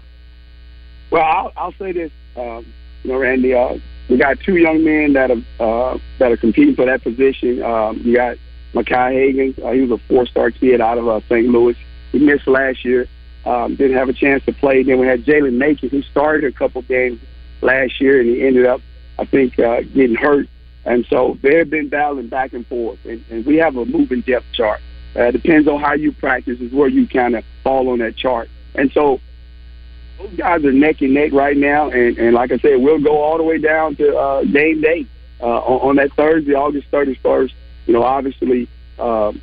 Well, 1.12 1.24
I'll, 1.24 1.52
I'll 1.56 1.74
say 1.74 1.92
this, 1.92 2.12
um, 2.36 2.66
you 3.04 3.12
know, 3.12 3.20
Randy. 3.20 3.54
Uh, 3.54 3.76
we 4.10 4.18
got 4.18 4.40
two 4.40 4.58
young 4.58 4.84
men 4.84 5.14
that 5.14 5.32
are 5.32 5.94
uh, 5.94 5.98
that 6.18 6.32
are 6.32 6.38
competing 6.38 6.76
for 6.76 6.86
that 6.86 7.04
position. 7.04 7.62
Um, 7.62 8.02
you 8.04 8.16
got 8.16 8.38
Makai 8.74 9.14
Hagan. 9.14 9.64
Uh, 9.64 9.72
he 9.72 9.82
was 9.82 9.92
a 9.92 10.04
four-star 10.08 10.52
kid 10.52 10.82
out 10.82 10.98
of 10.98 11.08
uh, 11.08 11.22
St. 11.30 11.48
Louis. 11.48 11.78
He 12.12 12.20
missed 12.20 12.48
last 12.48 12.84
year. 12.84 13.08
Um, 13.46 13.76
didn't 13.76 13.98
have 13.98 14.10
a 14.10 14.14
chance 14.14 14.44
to 14.46 14.54
play. 14.54 14.84
Then 14.84 15.00
we 15.00 15.08
had 15.08 15.24
Jalen 15.24 15.54
Macon, 15.54 15.90
who 15.90 16.02
started 16.04 16.44
a 16.44 16.56
couple 16.56 16.82
games 16.82 17.20
last 17.62 18.02
year, 18.02 18.20
and 18.20 18.30
he 18.30 18.46
ended 18.46 18.66
up 18.66 18.82
I 19.20 19.26
think, 19.26 19.60
uh, 19.60 19.82
getting 19.82 20.16
hurt. 20.16 20.48
And 20.86 21.06
so 21.10 21.38
they've 21.42 21.70
been 21.70 21.90
battling 21.90 22.30
back 22.30 22.54
and 22.54 22.66
forth. 22.66 23.00
And, 23.06 23.24
and 23.30 23.46
we 23.46 23.58
have 23.58 23.76
a 23.76 23.86
moving 23.86 24.22
depth 24.22 24.46
chart. 24.54 24.80
Uh, 25.16 25.32
depends 25.32 25.68
on 25.68 25.80
how 25.82 25.94
you 25.94 26.12
practice 26.14 26.60
is 26.62 26.72
where 26.72 26.88
you 26.88 27.08
kind 27.08 27.36
of 27.36 27.44
fall 27.64 27.90
on 27.90 28.00
that 28.00 28.16
chart. 28.16 28.50
And 28.76 28.92
so 28.94 29.20
those 30.20 30.36
guys 30.36 30.64
are 30.64 30.72
neck 30.72 31.02
and 31.02 31.14
neck 31.14 31.32
right 31.32 31.58
now. 31.58 31.90
And, 31.90 32.18
and 32.18 32.34
like 32.34 32.52
I 32.52 32.58
said, 32.60 32.80
we'll 32.80 33.02
go 33.02 33.22
all 33.22 33.38
the 33.38 33.44
way 33.44 33.58
down 33.58 33.96
to 33.96 34.16
uh, 34.16 34.44
game 34.44 34.82
day 34.82 35.08
uh, 35.42 35.46
on, 35.46 35.90
on 35.90 35.96
that 35.96 36.14
Thursday, 36.14 36.54
August 36.54 36.92
31st. 36.92 37.52
You 37.88 37.94
know, 37.94 38.04
obviously, 38.04 38.68
um, 39.00 39.42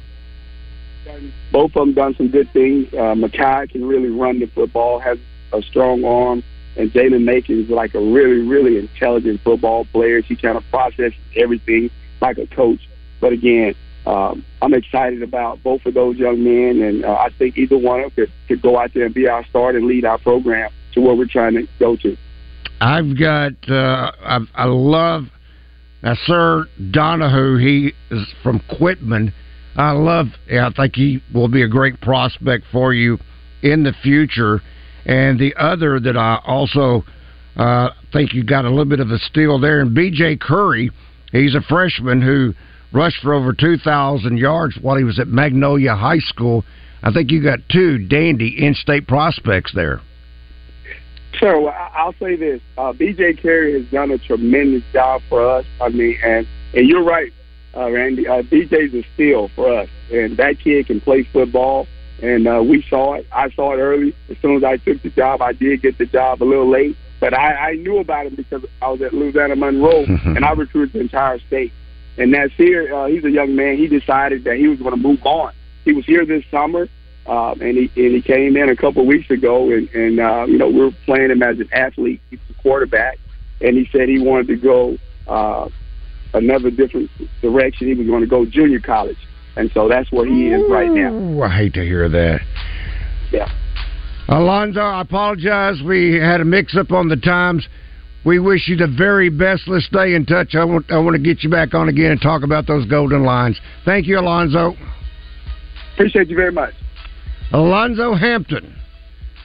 both 1.51 1.75
of 1.75 1.87
them 1.87 1.95
done 1.95 2.15
some 2.17 2.29
good 2.29 2.53
things. 2.53 2.93
Uh, 2.93 3.15
Makai 3.15 3.71
can 3.71 3.85
really 3.85 4.11
run 4.11 4.39
the 4.39 4.47
football, 4.47 5.01
has 5.01 5.19
a 5.53 5.63
strong 5.63 6.05
arm 6.05 6.43
and 6.77 6.93
Jalen 6.93 7.25
Macon 7.25 7.65
is 7.65 7.71
like 7.71 7.95
a 7.95 8.01
really, 8.01 8.47
really 8.47 8.79
intelligent 8.79 9.41
football 9.41 9.87
player. 9.87 10.21
He 10.21 10.37
kind 10.37 10.57
of 10.57 10.65
processes 10.71 11.15
everything 11.35 11.91
like 12.21 12.39
a 12.39 12.47
coach. 12.47 12.87
But 13.21 13.33
again, 13.33 13.75
um, 14.07 14.45
I'm 14.63 14.75
excited 14.75 15.23
about 15.23 15.63
both 15.63 15.85
of 15.85 15.95
those 15.95 16.17
young 16.17 16.43
men, 16.43 16.83
and 16.83 17.05
uh, 17.05 17.13
I 17.13 17.31
think 17.39 17.59
either 17.59 17.77
one 17.77 18.01
of 18.01 18.15
them 18.15 18.27
could, 18.27 18.33
could 18.49 18.63
go 18.63 18.79
out 18.79 18.93
there 18.95 19.05
and 19.05 19.15
be 19.15 19.29
our 19.29 19.45
start 19.47 19.75
and 19.75 19.87
lead 19.87 20.05
our 20.05 20.19
program 20.19 20.71
to 20.95 21.01
where 21.01 21.15
we're 21.15 21.27
trying 21.27 21.55
to 21.55 21.67
go 21.79 21.97
to. 21.97 22.17
I've 22.81 23.19
got, 23.19 23.53
uh, 23.69 24.13
I, 24.23 24.39
I 24.55 24.65
love 24.65 25.25
now, 26.03 26.15
Sir 26.25 26.67
Donahue. 26.93 27.57
He 27.59 27.93
is 28.11 28.33
from 28.43 28.63
Quitman. 28.79 29.33
I 29.77 29.91
love. 29.91 30.29
Yeah, 30.49 30.69
I 30.69 30.73
think 30.73 30.95
he 30.95 31.23
will 31.35 31.49
be 31.49 31.63
a 31.63 31.69
great 31.69 32.01
prospect 32.01 32.65
for 32.71 32.95
you 32.95 33.19
in 33.63 33.83
the 33.83 33.93
future. 34.03 34.63
And 35.05 35.39
the 35.39 35.55
other 35.57 35.99
that 36.01 36.17
I 36.17 36.41
also 36.47 37.05
uh, 37.57 37.91
think 38.13 38.35
you 38.35 38.45
got 38.45 38.65
a 38.65 38.69
little 38.69 38.85
bit 38.85 39.01
of 39.01 39.11
a 39.11 39.19
steal 39.19 39.59
there, 39.59 39.81
and 39.81 39.95
B.J. 39.95 40.37
Curry, 40.37 40.91
he's 41.33 41.55
a 41.55 41.61
freshman 41.63 42.23
who 42.23 42.55
rushed 42.93 43.23
for 43.23 43.35
over 43.35 43.53
2,000 43.53 44.37
yards 44.39 44.77
while 44.81 44.97
he 44.97 45.05
was 45.05 45.19
at 45.19 45.29
Magnolia 45.29 45.95
High 45.95 46.19
School. 46.19 46.65
I 47.03 47.13
think 47.13 47.31
you 47.31 47.43
got 47.43 47.61
two 47.71 47.99
dandy 47.99 48.65
in-state 48.65 49.07
prospects 49.07 49.73
there. 49.75 50.01
Sure. 51.35 51.71
I'll 51.71 52.15
say 52.15 52.37
this: 52.37 52.63
uh, 52.79 52.95
B.J. 52.95 53.35
Curry 53.35 53.75
has 53.79 53.91
done 53.91 54.11
a 54.11 54.19
tremendous 54.19 54.83
job 54.93 55.21
for 55.29 55.47
us. 55.47 55.67
I 55.83 55.91
mean, 55.91 56.19
and 56.25 56.47
and 56.73 56.89
you're 56.89 57.05
right, 57.05 57.31
uh, 57.77 57.91
Randy. 57.91 58.27
Uh, 58.27 58.43
B.J.'s 58.51 58.95
a 58.95 59.03
steal 59.13 59.49
for 59.55 59.81
us, 59.81 59.89
and 60.11 60.39
that 60.39 60.59
kid 60.61 60.87
can 60.87 61.01
play 61.03 61.29
football 61.31 61.87
and 62.23 62.49
uh, 62.49 62.63
we 62.63 62.85
saw 62.89 63.15
it. 63.15 63.27
I 63.33 63.51
saw 63.51 63.75
it 63.75 63.79
early. 63.79 64.15
As 64.31 64.37
soon 64.41 64.57
as 64.57 64.65
I 64.65 64.77
took 64.79 65.03
the 65.03 65.11
job, 65.11 65.43
I 65.43 65.53
did 65.53 65.83
get 65.83 65.99
the 65.99 66.07
job 66.07 66.43
a 66.43 66.45
little 66.45 66.71
late, 66.71 66.97
but 67.21 67.35
I, 67.35 67.71
I 67.71 67.73
knew 67.75 67.99
about 67.99 68.27
him 68.27 68.37
because 68.37 68.65
I 68.81 68.91
was 68.91 69.03
at 69.03 69.13
Louisiana 69.13 69.57
Monroe, 69.57 70.05
and 70.25 70.45
I 70.45 70.53
recruited 70.53 70.95
the 70.95 71.01
entire 71.01 71.39
state. 71.41 71.73
And 72.19 72.31
Nasir, 72.31 72.95
uh, 72.95 73.07
he's 73.07 73.25
a 73.25 73.31
young 73.31 73.55
man. 73.55 73.77
He 73.77 73.89
decided 73.89 74.45
that 74.45 74.57
he 74.57 74.69
was 74.69 74.79
going 74.79 74.93
to 74.93 75.01
move 75.01 75.25
on. 75.25 75.53
He 75.85 75.93
was 75.93 76.05
here 76.07 76.25
this 76.25 76.45
summer, 76.51 76.89
uh, 77.27 77.53
and 77.53 77.77
he 77.77 77.91
and 77.97 78.15
he 78.15 78.23
came 78.23 78.57
in 78.57 78.69
a 78.69 78.77
couple 78.77 79.03
of 79.03 79.09
weeks 79.09 79.31
ago, 79.31 79.71
and 79.71 79.89
and 79.91 80.19
uh, 80.19 80.47
you 80.49 80.59
know 80.59 80.69
we 80.69 80.81
are 80.81 80.91
playing 81.05 81.31
him 81.31 81.43
as 81.43 81.59
an 81.59 81.69
athlete. 81.73 82.21
He's 82.31 82.41
a 82.51 82.63
quarterback, 82.63 83.19
and 83.61 83.77
he 83.77 83.89
said 83.93 84.09
he 84.09 84.19
wanted 84.19 84.49
to 84.49 84.57
go 84.57 84.97
uh, 85.29 85.69
another 86.35 86.71
different 86.71 87.11
direction. 87.43 87.89
He 87.89 87.95
was 87.95 88.07
going 88.07 88.23
to 88.23 88.27
go 88.27 88.47
junior 88.47 88.81
college. 88.81 89.19
And 89.57 89.71
so 89.73 89.89
that's 89.89 90.13
where 90.13 90.27
he 90.27 90.49
is 90.49 90.63
right 90.71 90.91
now. 90.91 91.13
Ooh, 91.13 91.43
I 91.43 91.49
hate 91.49 91.73
to 91.75 91.83
hear 91.83 92.09
that. 92.11 92.41
Yeah. 93.33 93.49
Alonzo, 94.29 94.81
I 94.81 95.01
apologize. 95.01 95.81
We 95.83 96.17
had 96.21 96.41
a 96.41 96.45
mix 96.45 96.77
up 96.77 96.91
on 96.91 97.09
the 97.09 97.17
times. 97.17 97.67
We 98.27 98.41
wish 98.41 98.67
you 98.67 98.77
the 98.77 98.89
very 98.89 99.29
best. 99.29 99.69
Let's 99.69 99.87
stay 99.87 100.17
in 100.17 100.27
touch. 100.27 100.57
I 100.57 100.65
want, 100.65 100.91
I 100.91 100.99
want 100.99 101.15
to 101.15 101.23
get 101.23 101.45
you 101.45 101.49
back 101.49 101.75
on 101.75 101.89
again 101.89 102.11
and 102.11 102.21
talk 102.21 102.43
about 102.43 102.67
those 102.67 102.85
golden 102.87 103.23
lions. 103.23 103.61
Thank 103.85 104.09
you, 104.09 104.19
Alonzo. 104.19 104.75
Appreciate 105.95 106.29
you 106.29 106.35
very 106.35 106.51
much. 106.51 106.75
Alonzo 107.53 108.15
Hampton, 108.15 108.75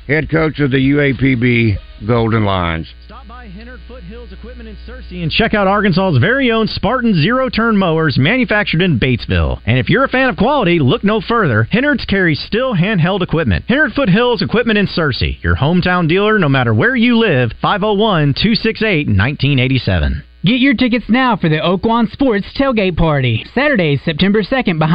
head 0.07 0.31
coach 0.31 0.59
of 0.59 0.71
the 0.71 0.77
UAPB 0.77 1.77
Golden 2.05 2.45
Lions. 2.45 2.93
Stop 3.05 3.27
by 3.27 3.47
Hennard 3.47 3.79
Foothills 3.87 4.33
Equipment 4.33 4.67
in 4.67 4.75
Searcy 4.87 5.23
and 5.23 5.31
check 5.31 5.53
out 5.53 5.67
Arkansas's 5.67 6.19
very 6.19 6.51
own 6.51 6.67
Spartan 6.67 7.13
zero 7.13 7.49
turn 7.49 7.77
mowers 7.77 8.17
manufactured 8.17 8.81
in 8.81 8.99
Batesville. 8.99 9.61
And 9.65 9.77
if 9.77 9.89
you're 9.89 10.03
a 10.03 10.09
fan 10.09 10.29
of 10.29 10.37
quality, 10.37 10.79
look 10.79 11.03
no 11.03 11.21
further. 11.21 11.63
Hennard's 11.71 12.05
carries 12.05 12.39
Stihl 12.39 12.79
handheld 12.79 13.21
equipment. 13.21 13.65
Hennard 13.67 13.93
Foothills 13.93 14.41
Equipment 14.41 14.79
in 14.79 14.87
Searcy, 14.87 15.41
your 15.43 15.55
hometown 15.55 16.07
dealer 16.07 16.39
no 16.39 16.49
matter 16.49 16.73
where 16.73 16.95
you 16.95 17.17
live, 17.17 17.51
501 17.61 18.33
268 18.33 19.07
1987. 19.07 20.23
Get 20.43 20.59
your 20.59 20.73
tickets 20.73 21.05
now 21.07 21.37
for 21.37 21.49
the 21.49 21.57
Oaklawn 21.57 22.11
Sports 22.11 22.47
Tailgate 22.57 22.97
Party, 22.97 23.45
Saturday, 23.53 24.01
September 24.03 24.41
2nd, 24.41 24.79
behind 24.79 24.91